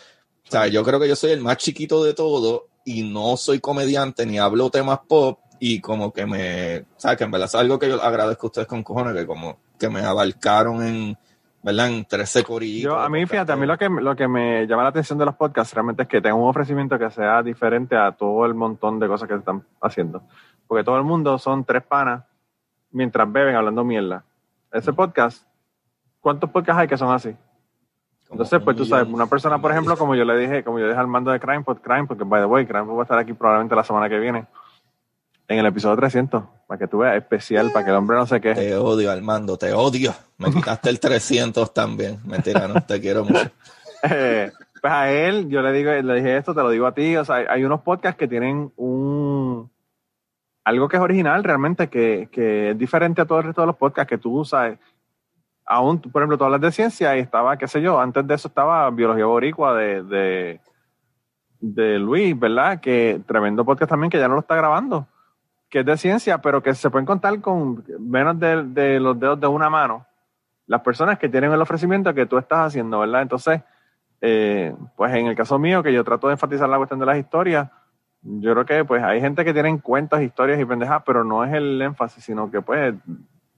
[0.50, 3.60] O sea, yo creo que yo soy el más chiquito de todo y no soy
[3.60, 7.54] comediante ni hablo temas pop y como que me, o sea, que en verdad es
[7.54, 11.16] algo que yo agradezco a ustedes con cojones, que como que me abarcaron en,
[11.62, 11.90] ¿verdad?
[11.90, 12.92] En 13 corillos.
[12.92, 15.26] Yo, a mí, fíjate, a mí lo que, lo que me llama la atención de
[15.26, 18.98] los podcasts realmente es que tengan un ofrecimiento que sea diferente a todo el montón
[18.98, 20.24] de cosas que están haciendo.
[20.66, 22.24] Porque todo el mundo son tres panas
[22.90, 24.24] mientras beben hablando mierda.
[24.72, 25.46] Ese podcast,
[26.20, 27.36] ¿cuántos podcasts hay que son así?
[28.30, 30.98] Entonces, pues tú sabes, una persona, por ejemplo, como yo le dije, como yo dije
[30.98, 33.18] al mando de Crime, Pod, Crime, porque by the way, Crime Pod va a estar
[33.18, 34.46] aquí probablemente la semana que viene,
[35.48, 38.40] en el episodio 300, para que tú veas, especial, para que el hombre no se
[38.40, 38.68] queje.
[38.68, 40.14] Te odio, Armando, te odio.
[40.38, 42.20] Me quitaste el 300 también.
[42.24, 43.50] Mentira, no, te quiero mucho.
[44.02, 44.50] Eh,
[44.80, 47.22] pues a él, yo le digo, le dije esto, te lo digo a ti, o
[47.22, 49.70] sea, hay, hay unos podcasts que tienen un
[50.64, 53.76] algo que es original realmente, que, que es diferente a todo el resto de los
[53.76, 54.78] podcasts que tú usas.
[55.72, 58.48] Aún, por ejemplo, tú hablas de ciencia y estaba, qué sé yo, antes de eso
[58.48, 60.58] estaba Biología Boricua de,
[61.60, 62.80] de, Luis, ¿verdad?
[62.80, 65.06] Que tremendo podcast también que ya no lo está grabando,
[65.68, 69.38] que es de ciencia, pero que se pueden contar con menos de, de los dedos
[69.38, 70.06] de una mano
[70.66, 73.22] las personas que tienen el ofrecimiento que tú estás haciendo, ¿verdad?
[73.22, 73.60] Entonces,
[74.20, 77.18] eh, pues en el caso mío, que yo trato de enfatizar la cuestión de las
[77.18, 77.68] historias,
[78.22, 81.52] yo creo que pues hay gente que tienen cuentos, historias y pendejas, pero no es
[81.52, 82.94] el énfasis, sino que pues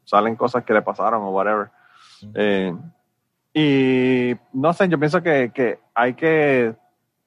[0.05, 1.71] salen cosas que le pasaron o whatever.
[2.35, 2.74] Eh,
[3.55, 6.74] y no sé, yo pienso que, que hay que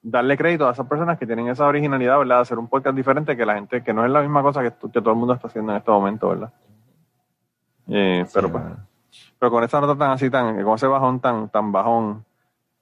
[0.01, 2.37] darle crédito a esas personas que tienen esa originalidad, ¿verdad?
[2.37, 4.71] De hacer un podcast diferente que la gente, que no es la misma cosa que,
[4.71, 6.53] que todo el mundo está haciendo en este momento, ¿verdad?
[7.87, 8.63] Eh, pero pues,
[9.39, 12.25] pero con esa nota tan así, tan, con ese bajón tan, tan bajón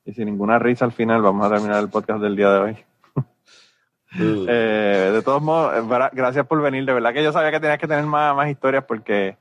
[0.05, 2.77] y sin ninguna risa al final, vamos a terminar el podcast del día de hoy.
[4.15, 6.85] Eh, de todos modos, eh, gra- gracias por venir.
[6.85, 9.37] De verdad que yo sabía que tenías que tener más, más historias porque,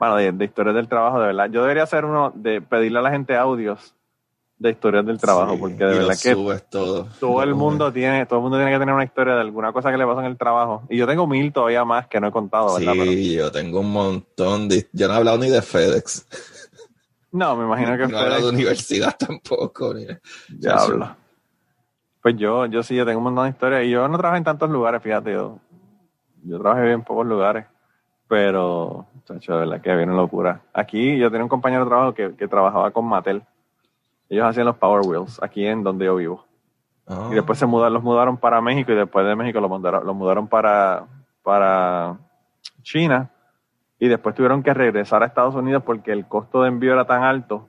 [0.00, 1.48] bueno, de, de historias del trabajo, de verdad.
[1.50, 3.94] Yo debería hacer uno de pedirle a la gente audios
[4.58, 6.34] de historias del trabajo, sí, porque de verdad que
[6.70, 7.06] todo.
[7.18, 9.90] todo el mundo tiene, todo el mundo tiene que tener una historia de alguna cosa
[9.90, 10.82] que le pasó en el trabajo.
[10.90, 12.92] Y yo tengo mil todavía más que no he contado, ¿verdad?
[12.92, 14.86] Pero- Sí, yo tengo un montón de...
[14.92, 16.26] Yo no he hablado ni de FedEx.
[17.32, 19.94] no, me imagino que No he hablado de universidad tampoco.
[19.94, 20.06] Ni...
[20.48, 21.16] Diablo.
[22.22, 23.84] Pues yo, yo sí, yo tengo un montón de historias.
[23.84, 25.32] Y yo no trabajo en tantos lugares, fíjate.
[25.32, 25.58] Yo,
[26.44, 27.64] yo trabajé en pocos lugares.
[28.28, 30.60] Pero, chacho, de verdad que una locura.
[30.72, 33.42] Aquí yo tenía un compañero de trabajo que, que trabajaba con Mattel.
[34.28, 36.44] Ellos hacían los Power Wheels, aquí en donde yo vivo.
[37.30, 40.14] Y después se mudaron, los mudaron para México y después de México los mudaron, los
[40.14, 41.06] mudaron para,
[41.42, 42.16] para
[42.82, 43.30] China.
[43.98, 47.24] Y después tuvieron que regresar a Estados Unidos porque el costo de envío era tan
[47.24, 47.68] alto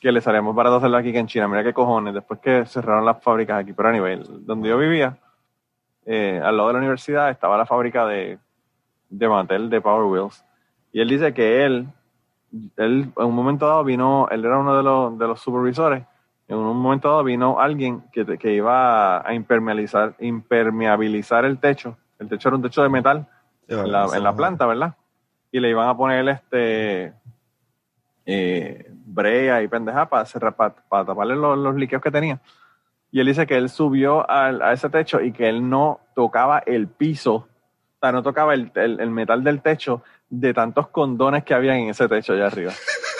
[0.00, 1.48] que le salíamos barato hacerlo aquí que en China.
[1.48, 2.14] Mira qué cojones.
[2.14, 3.72] Después que cerraron las fábricas aquí.
[3.72, 5.18] Pero a nivel, donde yo vivía,
[6.06, 8.38] eh, al lado de la universidad, estaba la fábrica de,
[9.08, 10.44] de Mattel de Power Wheels.
[10.92, 11.88] Y él dice que él,
[12.76, 16.04] él en un momento dado vino, él era uno de los, de los supervisores
[16.48, 21.96] en un momento dado vino alguien que, que iba a impermeabilizar, impermeabilizar el techo.
[22.18, 23.26] El techo era un techo de metal
[23.68, 24.94] en, la, planta, ¿verdad?
[25.52, 27.12] Y le iban a poner este
[28.24, 32.40] eh, brea y pendeja para, para, taparle los, los, líquidos que tenía.
[33.12, 36.88] Y él dice que él subió a ese techo y que él no tocaba el
[36.88, 37.46] piso,
[37.98, 41.88] o sea, no tocaba el, el metal del techo de tantos condones que había en
[41.88, 42.72] ese techo allá arriba.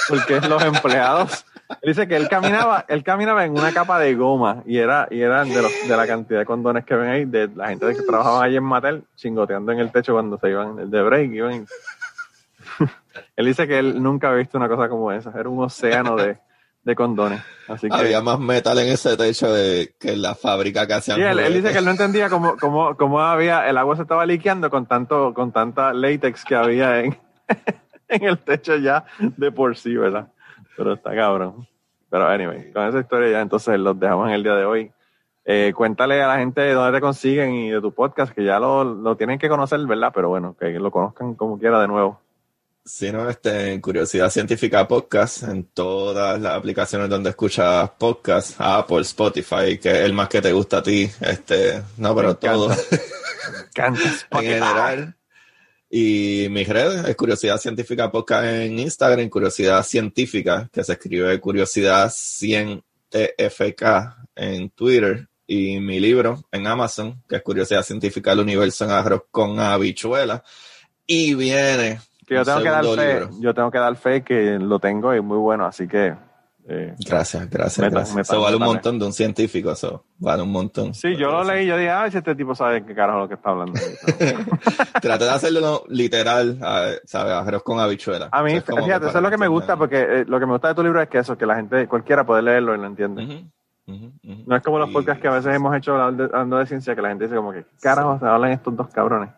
[0.08, 1.44] Porque los empleados
[1.82, 5.48] dice que él caminaba, él caminaba en una capa de goma y era, y eran
[5.48, 8.44] de, los, de la cantidad de condones que ven ahí, de la gente que trabajaba
[8.44, 11.32] ahí en Mattel, chingoteando en el techo cuando se iban de break.
[13.36, 16.38] Él dice que él nunca había visto una cosa como esa, era un océano de,
[16.88, 17.42] de condones.
[17.68, 21.18] Así que, Había más metal en ese techo de, que en la fábrica que hacían.
[21.18, 24.24] Sí, él, dice que él no entendía cómo, cómo, cómo había, el agua se estaba
[24.24, 27.18] liqueando con tanto, con tanta látex que había en,
[28.08, 30.28] en el techo ya de por sí, ¿verdad?
[30.78, 31.68] Pero está cabrón.
[32.08, 34.90] Pero anyway, con esa historia ya entonces los dejamos en el día de hoy.
[35.44, 38.58] Eh, cuéntale a la gente de dónde te consiguen y de tu podcast, que ya
[38.58, 40.10] lo, lo, tienen que conocer, ¿verdad?
[40.14, 42.20] Pero bueno, que lo conozcan como quiera de nuevo.
[42.88, 49.02] Sí, no, este, en Curiosidad Científica Podcast, en todas las aplicaciones donde escuchas podcast, Apple,
[49.02, 52.70] Spotify, que es el más que te gusta a ti, este, no, pero todo.
[53.74, 53.96] en
[54.40, 55.14] general.
[55.90, 62.10] Y mis redes es Curiosidad Científica Podcast en Instagram, Curiosidad Científica, que se escribe Curiosidad
[62.10, 63.82] 100 TFK
[64.34, 69.24] en Twitter, y mi libro en Amazon, que es Curiosidad Científica del Universo en Arroz
[69.30, 70.42] con Habichuela.
[71.06, 72.00] Y viene.
[72.28, 75.20] Que yo tengo que dar fe, yo tengo que dar fe que lo tengo y
[75.20, 76.14] muy bueno, así que
[76.70, 78.14] eh, gracias, gracias.
[78.14, 80.92] eso vale un montón de un científico, eso vale un montón.
[80.92, 83.34] Sí, yo lo leí, yo dije, ay, si este tipo sabe qué carajo lo que
[83.34, 83.72] está hablando.
[85.00, 86.58] Traté de hacerlo literal,
[87.06, 87.32] ¿sabes?
[87.32, 88.28] Arroz con habichuela.
[88.30, 90.68] A mí, fíjate, eso es lo que me gusta, porque eh, lo que me gusta
[90.68, 93.46] de tu libro es que eso, que la gente, cualquiera puede leerlo y lo entiende.
[93.86, 97.08] No es como los podcasts que a veces hemos hecho hablando de, ciencia, que la
[97.08, 99.30] gente dice como que, carajo, se hablan estos dos cabrones.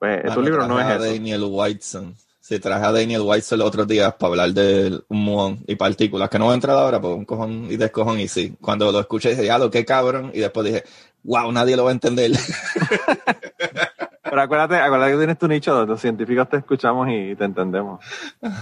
[0.00, 1.04] Pues tu libro no es eso.
[1.04, 2.16] Daniel Whiteson.
[2.44, 6.38] Sí, traje a Daniel White los otros días para hablar de muón y partículas, que
[6.38, 8.54] no voy a entrar ahora, pues un cojón y descojón, y sí.
[8.60, 10.84] Cuando lo escuché dije, ya lo que cabrón, y después dije,
[11.22, 12.32] wow, nadie lo va a entender.
[14.22, 18.04] Pero acuérdate, acuérdate que tienes tu nicho donde los científicos te escuchamos y te entendemos.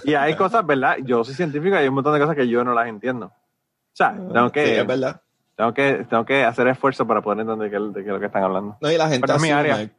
[0.04, 0.98] Y hay cosas, ¿verdad?
[1.02, 3.26] Yo soy científico y hay un montón de cosas que yo no las entiendo.
[3.26, 4.64] O sea, tengo que...
[4.64, 5.20] Sí, es verdad.
[5.56, 8.20] Tengo que, tengo que hacer esfuerzo para poder entender de qué, de qué es lo
[8.20, 8.76] que están hablando.
[8.80, 9.90] No, y la gente es mi área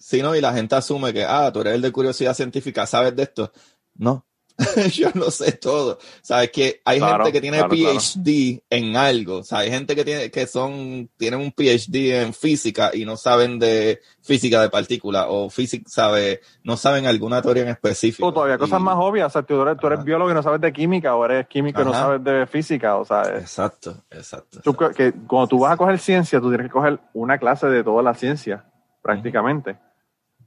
[0.00, 0.34] Sí, ¿no?
[0.34, 3.52] Y la gente asume que, ah, tú eres el de curiosidad científica, ¿sabes de esto?
[3.94, 4.24] No,
[4.92, 5.98] yo no sé todo.
[6.22, 9.38] Sabes que hay gente que tiene PhD en algo.
[9.38, 13.16] O sea, hay gente que tiene que son tienen un PhD en física y no
[13.16, 18.26] saben de física de partículas o física, sabe, no saben alguna teoría en específico.
[18.26, 19.26] O todavía cosas más obvias.
[19.28, 21.92] O sea, tú eres, biólogo y no sabes de química o eres químico y no
[21.92, 22.96] sabes de física.
[22.96, 24.60] O sea, exacto, exacto.
[24.94, 28.02] que cuando tú vas a coger ciencia, tú tienes que coger una clase de toda
[28.02, 28.64] la ciencia,
[29.02, 29.76] prácticamente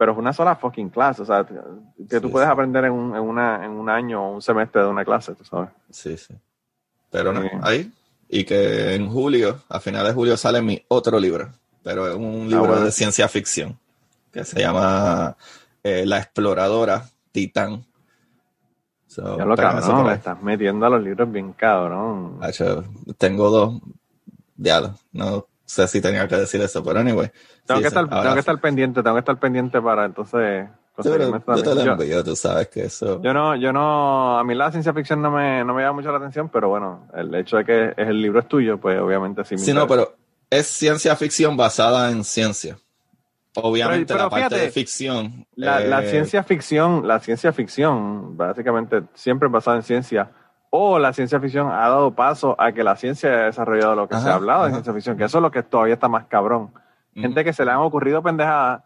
[0.04, 1.46] pero es una sola fucking clase, o sea,
[2.10, 4.90] que tú puedes aprender en un, en, una, en un año o un semestre de
[4.90, 5.70] una clase, tú sabes.
[5.90, 6.34] Sí, sí.
[7.10, 7.90] Pero no, ahí.
[8.28, 11.54] Y que en julio, a finales de julio, sale mi otro libro,
[11.84, 13.80] pero es un libro ah, de ciencia ficción,
[14.30, 15.38] que se llama
[15.82, 17.86] eh, La exploradora Titán.
[19.08, 22.42] ya lo cabrón, le estás metiendo a los libros bien cabrón.
[23.18, 23.82] tengo dos,
[24.58, 24.82] ya,
[25.14, 27.32] no sé si tenía que decir eso, pero anyway.
[27.66, 30.68] Tengo, que, estar, tengo que estar pendiente, tengo que estar pendiente para entonces
[30.98, 33.20] yo te lo envío, tú sabes que eso.
[33.24, 36.12] Yo no, yo no, a mí la ciencia ficción no me, no me llama mucho
[36.12, 39.56] la atención, pero bueno, el hecho de que el libro es tuyo, pues obviamente sí
[39.56, 40.16] me Sí, no, pero
[40.52, 42.78] es ciencia ficción basada en ciencia.
[43.56, 45.48] Obviamente la parte de ficción.
[45.56, 50.30] La, la, eh, ciencia ficción, la ciencia ficción, básicamente siempre es basada en ciencia
[50.76, 54.18] o la ciencia ficción ha dado paso a que la ciencia haya desarrollado lo que
[54.18, 56.74] se ha hablado de ciencia ficción, que eso es lo que todavía está más cabrón.
[57.14, 58.82] Gente que se le han ocurrido pendejadas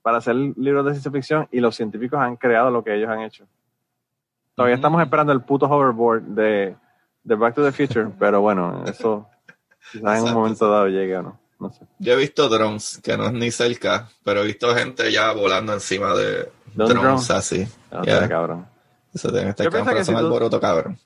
[0.00, 3.20] para hacer libros de ciencia ficción y los científicos han creado lo que ellos han
[3.20, 3.44] hecho.
[4.54, 6.74] Todavía estamos esperando el puto hoverboard de,
[7.22, 9.28] de Back to the Future, pero bueno, eso
[9.92, 11.40] quizás en un momento dado llegue o no.
[11.58, 11.84] No sé.
[11.98, 15.74] Yo he visto drones, que no es ni cerca, pero he visto gente ya volando
[15.74, 17.68] encima de drones, así.
[17.92, 18.66] No, cabrón.
[19.12, 20.98] Eso tiene que estar cabrón, si alboroto cabrón.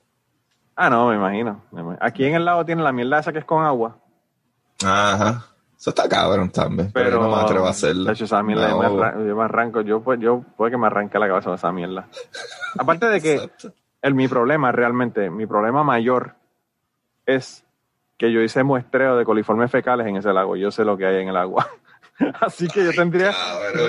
[0.75, 1.61] Ah, no, me imagino,
[2.01, 3.97] Aquí en el lado tiene la mierda esa que es con agua.
[4.83, 5.45] Ajá.
[5.77, 6.91] Eso está cabrón también.
[6.93, 8.05] Pero, no me atrevo a hacerlo.
[8.05, 11.27] De hecho, esa mierda yo, me arranco, yo, pues, yo puede que me arranque la
[11.27, 12.07] cabeza de esa mierda.
[12.77, 13.49] Aparte de que
[14.01, 16.35] el, mi problema realmente, mi problema mayor
[17.25, 17.63] es
[18.17, 20.55] que yo hice muestreo de coliformes fecales en ese lago.
[20.55, 21.67] Yo sé lo que hay en el agua.
[22.41, 23.33] Así que yo tendría,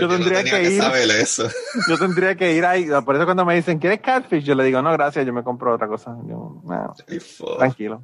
[0.00, 0.82] yo tendría que ir.
[1.20, 1.48] eso.
[1.88, 2.88] Yo tendría que ir ahí.
[3.04, 4.42] Por eso cuando me dicen, ¿quieres catfish?
[4.44, 6.16] Yo le digo, no, gracias, yo me compro otra cosa.
[6.26, 6.62] Yo,
[7.58, 8.02] tranquilo.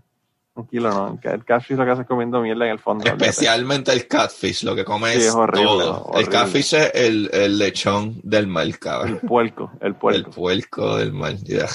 [0.54, 1.18] Tranquilo, ¿no?
[1.22, 3.04] El catfish lo que hace es comiendo mierda en el fondo.
[3.04, 6.12] Especialmente el catfish, lo que come es, todo.
[6.14, 9.18] El catfish es el, el, lechón del mal, cabrón.
[9.22, 10.28] El puerco, el puerco.
[10.28, 11.66] El puerco del mal, ya.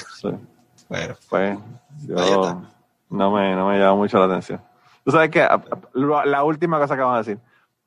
[0.88, 1.16] Bueno.
[1.28, 1.58] Pues
[2.06, 2.62] yo
[3.10, 4.62] no me, no me llama mucho la atención.
[5.04, 5.46] Tú sabes que
[5.94, 7.40] la última cosa que vamos a decir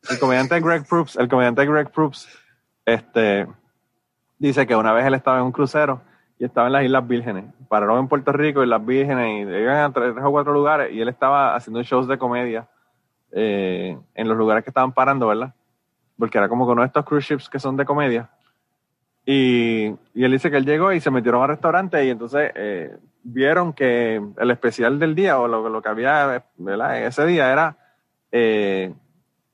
[0.09, 2.29] el comediante Greg Proops, el comediante Greg Proops,
[2.85, 3.47] este,
[4.39, 6.01] dice que una vez él estaba en un crucero
[6.39, 7.45] y estaba en las Islas Vírgenes.
[7.69, 11.01] Pararon en Puerto Rico, en las Vírgenes, y llegan a tres, o cuatro lugares, y
[11.01, 12.69] él estaba haciendo shows de comedia
[13.33, 15.55] eh, en los lugares que estaban parando, ¿verdad?
[16.19, 18.31] Porque era como con uno de estos cruise ships que son de comedia.
[19.27, 22.97] Y, y él dice que él llegó y se metieron al restaurante y entonces eh,
[23.23, 27.05] vieron que el especial del día o lo, lo que había ¿verdad?
[27.05, 27.77] ese día era
[28.33, 28.95] eh,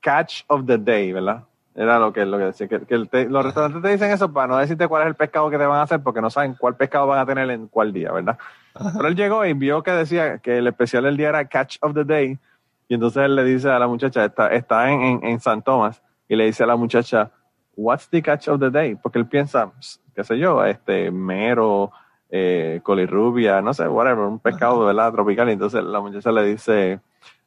[0.07, 1.43] catch of the day, ¿verdad?
[1.75, 4.87] Era lo que, lo que decía, que, los restaurantes te dicen eso para no decirte
[4.87, 7.19] cuál es el pescado que te van a hacer porque no saben cuál pescado van
[7.19, 8.37] a tener en cuál día, ¿verdad?
[8.73, 11.93] Pero él llegó y vio que decía que el especial del día era catch of
[11.93, 12.39] the day
[12.87, 16.37] y entonces él le dice a la muchacha, está, está en, en, San Tomás y
[16.37, 17.31] le dice a la muchacha,
[17.75, 18.95] what's the catch of the day?
[18.95, 19.73] Porque él piensa,
[20.15, 21.91] qué sé yo, este, mero,
[22.29, 25.11] eh, colirrubia, no sé, whatever, un pescado, ¿verdad?
[25.11, 25.49] Tropical.
[25.49, 27.01] Y entonces la muchacha le dice,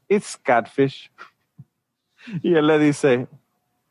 [0.08, 1.10] it's catfish.
[2.42, 3.26] Y él le dice,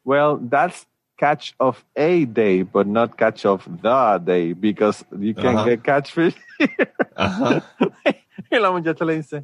[0.03, 0.85] well, that's
[1.17, 6.35] catch of a day, but not catch of the day, because you can get catfish.
[6.59, 9.43] y la muchacha le dice,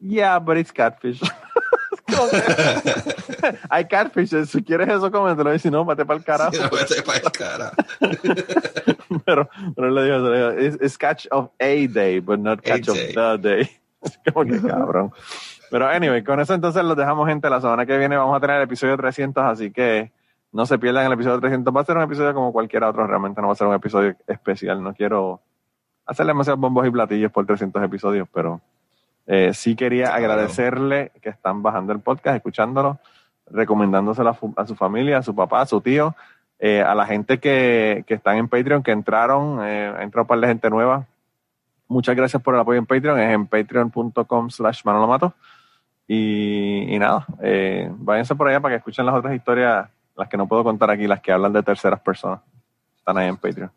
[0.00, 1.20] yeah, but it's catfish.
[3.70, 5.54] Hay catfish, si quieres eso, cómetelo.
[5.54, 6.56] Y si no, vete para el carajo.
[6.56, 7.72] no, vete para el cara.
[9.24, 13.70] pero, pero le digo, it's, catch of a day, but not catch of the day.
[14.32, 15.12] como que cabrón.
[15.70, 17.50] Pero anyway, con eso entonces los dejamos, gente.
[17.50, 20.10] La semana que viene vamos a tener el episodio 300, así que
[20.52, 21.74] no se pierdan el episodio 300.
[21.74, 24.16] Va a ser un episodio como cualquier otro, realmente no va a ser un episodio
[24.26, 24.82] especial.
[24.82, 25.40] No quiero
[26.06, 28.60] hacerle demasiados bombos y platillos por 300 episodios, pero
[29.26, 32.98] eh, sí quería agradecerle que están bajando el podcast, escuchándolo,
[33.50, 36.14] recomendándoselo a, su familia, a su papá, a su tío,
[36.58, 40.40] eh, a la gente que, que están en Patreon, que entraron, eh, entró un par
[40.40, 41.06] de gente nueva.
[41.88, 45.34] Muchas gracias por el apoyo en Patreon, es en patreon.com slash manolomato.
[46.10, 50.48] Y, nada, eh, váyanse por allá para que escuchen las otras historias, las que no
[50.48, 52.40] puedo contar aquí, las que hablan de terceras personas.
[52.96, 53.70] Están ahí en Patreon.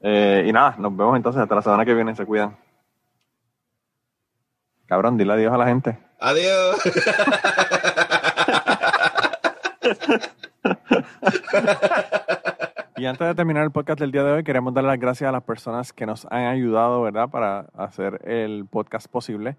[0.00, 2.16] Eh, y nada, nos vemos entonces hasta la semana que viene.
[2.16, 2.56] Se cuidan.
[4.86, 5.98] Cabrón, dile adiós a la gente.
[6.18, 6.80] Adiós.
[12.96, 15.32] y antes de terminar el podcast del día de hoy, queremos dar las gracias a
[15.32, 19.58] las personas que nos han ayudado, ¿verdad?, para hacer el podcast posible.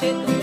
[0.00, 0.37] Yo